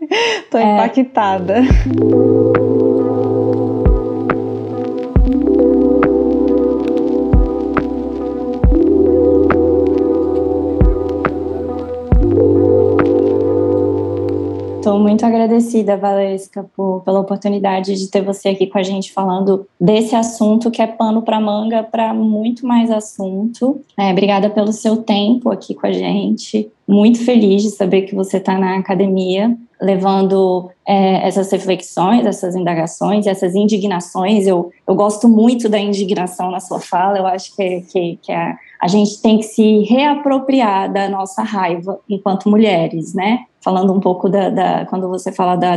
Tô 0.49 0.59
é. 0.59 0.75
impactada. 0.75 1.57
Estou 14.85 14.99
muito 14.99 15.25
agradecida, 15.25 15.97
Valesca, 15.97 16.63
por, 16.77 17.01
pela 17.07 17.19
oportunidade 17.19 17.95
de 17.95 18.07
ter 18.11 18.21
você 18.21 18.51
aqui 18.51 18.67
com 18.67 18.77
a 18.77 18.83
gente 18.83 19.15
falando 19.15 19.67
desse 19.81 20.15
assunto 20.15 20.71
que 20.71 20.83
é 20.83 20.87
pano 20.87 21.23
para 21.23 21.41
manga 21.41 21.83
para 21.83 22.13
muito 22.13 22.67
mais 22.67 22.91
assunto. 22.91 23.81
É, 23.99 24.13
obrigada 24.13 24.51
pelo 24.51 24.75
seu 24.75 24.99
tempo 24.99 25.51
aqui 25.51 25.75
com 25.75 25.87
a 25.87 25.93
gente. 25.93 26.71
Muito 26.87 27.25
feliz 27.25 27.63
de 27.63 27.71
saber 27.71 28.03
que 28.03 28.15
você 28.15 28.37
está 28.37 28.59
na 28.59 28.77
academia 28.77 29.57
levando 29.81 30.71
é, 30.87 31.27
essas 31.27 31.51
reflexões, 31.51 32.25
essas 32.25 32.55
indagações, 32.55 33.27
essas 33.27 33.55
indignações. 33.55 34.47
Eu, 34.47 34.71
eu 34.87 34.95
gosto 34.95 35.29
muito 35.29 35.69
da 35.69 35.79
indignação 35.79 36.51
na 36.51 36.61
sua 36.61 36.81
fala, 36.81 37.19
eu 37.19 37.27
acho 37.27 37.55
que, 37.55 37.81
que, 37.83 38.19
que 38.23 38.33
a, 38.33 38.57
a 38.81 38.89
gente 38.89 39.21
tem 39.21 39.39
que 39.39 39.45
se 39.45 39.81
reapropriar 39.83 40.93
da 40.93 41.09
nossa 41.09 41.43
raiva 41.43 42.01
enquanto 42.09 42.49
mulheres, 42.49 43.15
né? 43.15 43.45
Falando 43.63 43.93
um 43.93 44.01
pouco 44.01 44.29
da, 44.29 44.51
da 44.51 44.87
quando 44.87 45.09
você 45.09 45.33
fala 45.33 45.57
da 45.57 45.77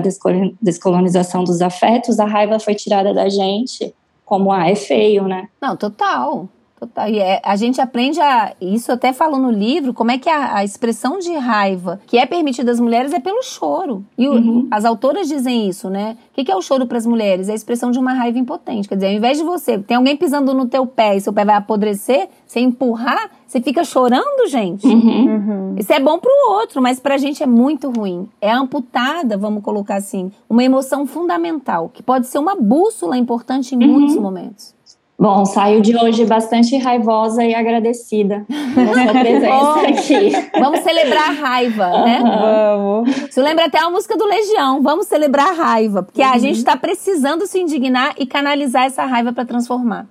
descolonização 0.62 1.44
dos 1.44 1.62
afetos, 1.62 2.20
a 2.20 2.26
raiva 2.26 2.60
foi 2.60 2.76
tirada 2.76 3.14
da 3.14 3.30
gente 3.30 3.94
como 4.26 4.52
ah, 4.52 4.70
é 4.70 4.76
feio, 4.76 5.26
né? 5.26 5.48
Não, 5.62 5.78
total. 5.78 6.50
Total. 6.80 7.10
E 7.10 7.18
é, 7.18 7.42
a 7.44 7.56
gente 7.56 7.82
aprende 7.82 8.22
a. 8.22 8.54
Isso 8.62 8.92
até 8.92 9.12
falo 9.12 9.38
no 9.40 9.50
livro, 9.50 9.96
como 9.96 10.12
é 10.12 10.20
que 10.20 10.30
a, 10.30 10.58
a 10.58 10.64
expressão 10.64 11.18
de 11.18 11.34
raiva 11.34 12.00
que 12.06 12.20
é 12.20 12.26
permitida 12.26 12.72
às 12.72 12.80
mulheres 12.80 13.12
é 13.14 13.20
pelo 13.20 13.42
choro. 13.42 14.06
E 14.16 14.28
uhum. 14.28 14.68
as 14.70 14.86
autoras 14.86 15.28
dizem 15.28 15.68
isso, 15.68 15.90
né? 15.90 16.16
O 16.32 16.36
que, 16.36 16.44
que 16.44 16.52
é 16.52 16.56
o 16.56 16.62
choro 16.62 16.86
para 16.86 17.00
as 17.00 17.08
mulheres? 17.08 17.50
É 17.50 17.54
a 17.54 17.56
expressão 17.56 17.90
de 17.90 17.98
uma 17.98 18.14
raiva 18.14 18.38
impotente. 18.38 18.88
Quer 18.88 18.94
dizer, 18.94 19.08
ao 19.08 19.14
invés 19.14 19.40
de 19.40 19.44
você, 19.44 19.80
tem 19.80 19.98
alguém 19.98 20.16
pisando 20.16 20.54
no 20.54 20.68
teu 20.68 20.86
pé 20.86 21.16
e 21.16 21.22
seu 21.22 21.34
pé 21.34 21.44
vai 21.44 21.56
apodrecer, 21.56 22.30
você 22.46 22.60
empurrar, 22.60 23.32
você 23.48 23.60
fica 23.60 23.84
chorando, 23.84 24.48
gente. 24.48 24.86
Uhum. 24.86 25.26
Uhum. 25.26 25.76
Isso 25.80 25.92
é 25.92 26.00
bom 26.00 26.20
pro 26.20 26.32
outro, 26.52 26.80
mas 26.80 27.00
pra 27.00 27.18
gente 27.18 27.42
é 27.42 27.48
muito 27.48 27.90
ruim. 27.90 28.30
É 28.40 28.52
amputada, 28.52 29.36
vamos 29.36 29.64
colocar 29.64 29.96
assim, 29.96 30.32
uma 30.48 30.64
emoção 30.64 31.08
fundamental, 31.08 31.90
que 31.92 32.04
pode 32.04 32.28
ser 32.28 32.38
uma 32.38 32.56
bússola 32.56 33.18
importante 33.18 33.74
em 33.74 33.80
muitos 33.80 34.16
uhum. 34.16 34.22
momentos. 34.22 34.77
Bom, 35.20 35.46
saio 35.46 35.82
de 35.82 35.98
hoje 35.98 36.26
bastante 36.26 36.78
raivosa 36.78 37.44
e 37.44 37.56
agradecida 37.56 38.46
pela 38.76 38.94
sua 38.94 39.14
presença 39.20 39.80
aqui. 39.90 40.50
Vamos 40.60 40.82
celebrar 40.82 41.30
a 41.30 41.34
raiva, 41.34 41.88
né? 42.04 42.22
Vamos. 42.22 43.18
Isso 43.28 43.42
lembra 43.42 43.66
até 43.66 43.80
a 43.80 43.90
música 43.90 44.16
do 44.16 44.26
Legião. 44.26 44.80
Vamos 44.84 45.08
celebrar 45.08 45.48
a 45.48 45.54
raiva, 45.54 46.04
porque 46.04 46.22
uhum. 46.22 46.34
a 46.34 46.38
gente 46.38 46.58
está 46.58 46.78
precisando 46.78 47.48
se 47.48 47.60
indignar 47.60 48.14
e 48.20 48.28
canalizar 48.28 48.86
essa 48.86 49.06
raiva 49.06 49.34
para 49.34 49.44
transformar. 49.44 50.08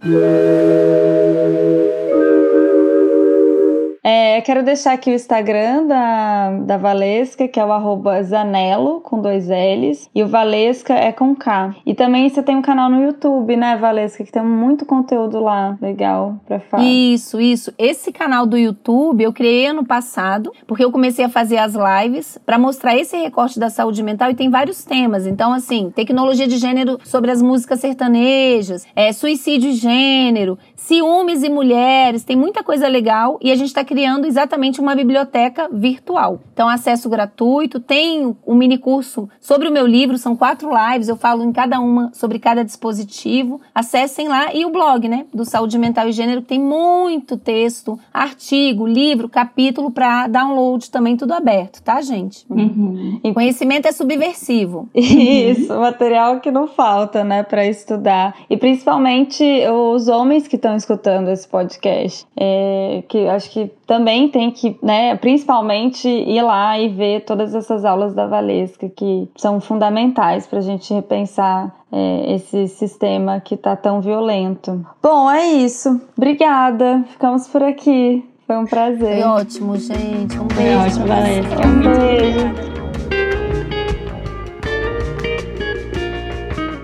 É, 4.08 4.40
quero 4.42 4.62
deixar 4.62 4.92
aqui 4.92 5.10
o 5.10 5.14
Instagram 5.14 5.84
da, 5.88 6.50
da 6.60 6.76
Valesca, 6.76 7.48
que 7.48 7.58
é 7.58 7.64
o 7.64 8.22
Zanello, 8.22 9.00
com 9.00 9.20
dois 9.20 9.48
L's, 9.48 10.08
e 10.14 10.22
o 10.22 10.28
Valesca 10.28 10.94
é 10.94 11.10
com 11.10 11.34
K. 11.34 11.74
E 11.84 11.92
também 11.92 12.28
você 12.28 12.40
tem 12.40 12.54
um 12.54 12.62
canal 12.62 12.88
no 12.88 13.02
YouTube, 13.02 13.56
né, 13.56 13.76
Valesca, 13.76 14.22
que 14.22 14.30
tem 14.30 14.44
muito 14.44 14.86
conteúdo 14.86 15.40
lá 15.40 15.76
legal 15.82 16.36
pra 16.46 16.60
falar. 16.60 16.84
Isso, 16.84 17.40
isso. 17.40 17.74
Esse 17.76 18.12
canal 18.12 18.46
do 18.46 18.56
YouTube 18.56 19.24
eu 19.24 19.32
criei 19.32 19.66
ano 19.66 19.84
passado, 19.84 20.52
porque 20.68 20.84
eu 20.84 20.92
comecei 20.92 21.24
a 21.24 21.28
fazer 21.28 21.58
as 21.58 21.74
lives 21.74 22.38
para 22.46 22.60
mostrar 22.60 22.96
esse 22.96 23.16
recorte 23.16 23.58
da 23.58 23.70
saúde 23.70 24.04
mental 24.04 24.30
e 24.30 24.36
tem 24.36 24.48
vários 24.48 24.84
temas. 24.84 25.26
Então, 25.26 25.52
assim, 25.52 25.90
tecnologia 25.92 26.46
de 26.46 26.58
gênero 26.58 27.00
sobre 27.02 27.32
as 27.32 27.42
músicas 27.42 27.80
sertanejas, 27.80 28.86
é, 28.94 29.12
suicídio 29.12 29.72
de 29.72 29.78
gênero, 29.78 30.56
ciúmes 30.76 31.42
e 31.42 31.48
mulheres, 31.48 32.22
tem 32.22 32.36
muita 32.36 32.62
coisa 32.62 32.86
legal 32.86 33.38
e 33.42 33.50
a 33.50 33.56
gente 33.56 33.68
está 33.68 33.82
criando 33.82 34.26
exatamente 34.26 34.80
uma 34.80 34.94
biblioteca 34.94 35.68
virtual. 35.72 36.40
Então, 36.52 36.68
acesso 36.68 37.08
gratuito, 37.08 37.80
tem 37.80 38.36
um 38.46 38.54
mini 38.54 38.78
curso 38.78 39.28
sobre 39.40 39.68
o 39.68 39.72
meu 39.72 39.86
livro, 39.86 40.18
são 40.18 40.36
quatro 40.36 40.70
lives, 40.70 41.08
eu 41.08 41.16
falo 41.16 41.42
em 41.42 41.52
cada 41.52 41.80
uma 41.80 42.10
sobre 42.12 42.38
cada 42.38 42.62
dispositivo. 42.64 43.60
Acessem 43.74 44.28
lá 44.28 44.54
e 44.54 44.64
o 44.64 44.70
blog, 44.70 45.08
né, 45.08 45.26
do 45.32 45.44
Saúde 45.44 45.78
Mental 45.78 46.08
e 46.08 46.12
Gênero, 46.12 46.42
que 46.42 46.48
tem 46.48 46.60
muito 46.60 47.36
texto, 47.36 47.98
artigo, 48.12 48.86
livro, 48.86 49.28
capítulo 49.28 49.90
para 49.90 50.26
download 50.26 50.90
também, 50.90 51.16
tudo 51.16 51.32
aberto, 51.32 51.82
tá, 51.82 52.00
gente? 52.00 52.44
Uhum. 52.50 53.20
E 53.24 53.32
conhecimento 53.32 53.86
é 53.86 53.92
subversivo. 53.92 54.88
Isso, 54.94 55.74
material 55.78 56.40
que 56.40 56.50
não 56.50 56.66
falta, 56.66 57.24
né, 57.24 57.42
para 57.42 57.66
estudar. 57.66 58.36
E 58.50 58.56
principalmente 58.56 59.44
os 59.68 60.08
homens 60.08 60.46
que 60.46 60.58
estão 60.66 60.76
escutando 60.76 61.28
esse 61.28 61.46
podcast, 61.46 62.26
é, 62.36 63.04
que 63.08 63.28
acho 63.28 63.50
que 63.50 63.70
também 63.86 64.28
tem 64.28 64.50
que, 64.50 64.76
né, 64.82 65.16
principalmente 65.16 66.08
ir 66.08 66.42
lá 66.42 66.78
e 66.78 66.88
ver 66.88 67.24
todas 67.24 67.54
essas 67.54 67.84
aulas 67.84 68.14
da 68.14 68.26
Valesca 68.26 68.88
que 68.88 69.28
são 69.36 69.60
fundamentais 69.60 70.46
para 70.46 70.58
a 70.58 70.62
gente 70.62 70.92
repensar 70.92 71.72
é, 71.92 72.34
esse 72.34 72.66
sistema 72.66 73.40
que 73.40 73.54
está 73.54 73.76
tão 73.76 74.00
violento. 74.00 74.84
Bom, 75.00 75.30
é 75.30 75.46
isso. 75.46 76.00
Obrigada. 76.16 77.04
Ficamos 77.08 77.46
por 77.46 77.62
aqui. 77.62 78.24
Foi 78.46 78.56
um 78.56 78.64
prazer. 78.64 79.22
Foi 79.22 79.28
ótimo, 79.28 79.76
gente. 79.76 80.38
Um 80.38 80.46
beijo. 80.46 80.54
Foi 80.54 80.74
ótimo, 80.74 81.06
Valesca. 81.06 81.66
Um 81.66 81.80
beijo. 81.80 82.85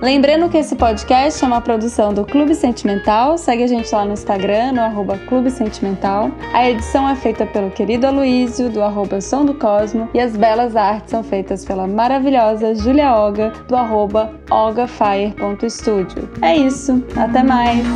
Lembrando 0.03 0.49
que 0.49 0.59
esse 0.59 0.75
podcast 0.75 1.45
é 1.45 1.47
uma 1.47 1.61
produção 1.61 2.13
do 2.13 2.25
Clube 2.25 2.57
Sentimental. 2.57 3.39
Segue 3.39 3.63
a 3.63 3.67
gente 3.69 3.95
lá 3.95 4.05
no 4.05 4.15
Instagram, 4.15 4.73
no 4.73 4.81
arroba 4.81 5.17
Clube 5.17 5.49
Sentimental. 5.49 6.29
A 6.53 6.69
edição 6.69 7.09
é 7.09 7.15
feita 7.15 7.47
pelo 7.47 7.71
querido 7.71 8.09
Aloísio, 8.09 8.69
do 8.69 8.83
arroba 8.83 9.21
Som 9.21 9.45
do 9.45 9.55
Cosmo. 9.55 10.11
E 10.13 10.19
as 10.19 10.37
belas 10.37 10.75
artes 10.75 11.13
são 11.13 11.23
feitas 11.23 11.65
pela 11.65 11.87
maravilhosa 11.87 12.75
Julia 12.75 13.15
Oga, 13.15 13.53
do 13.69 13.77
arroba 13.77 14.33
ogafire.studio. 14.51 16.29
É 16.43 16.57
isso. 16.57 17.01
Até 17.17 17.45
mais! 17.45 17.87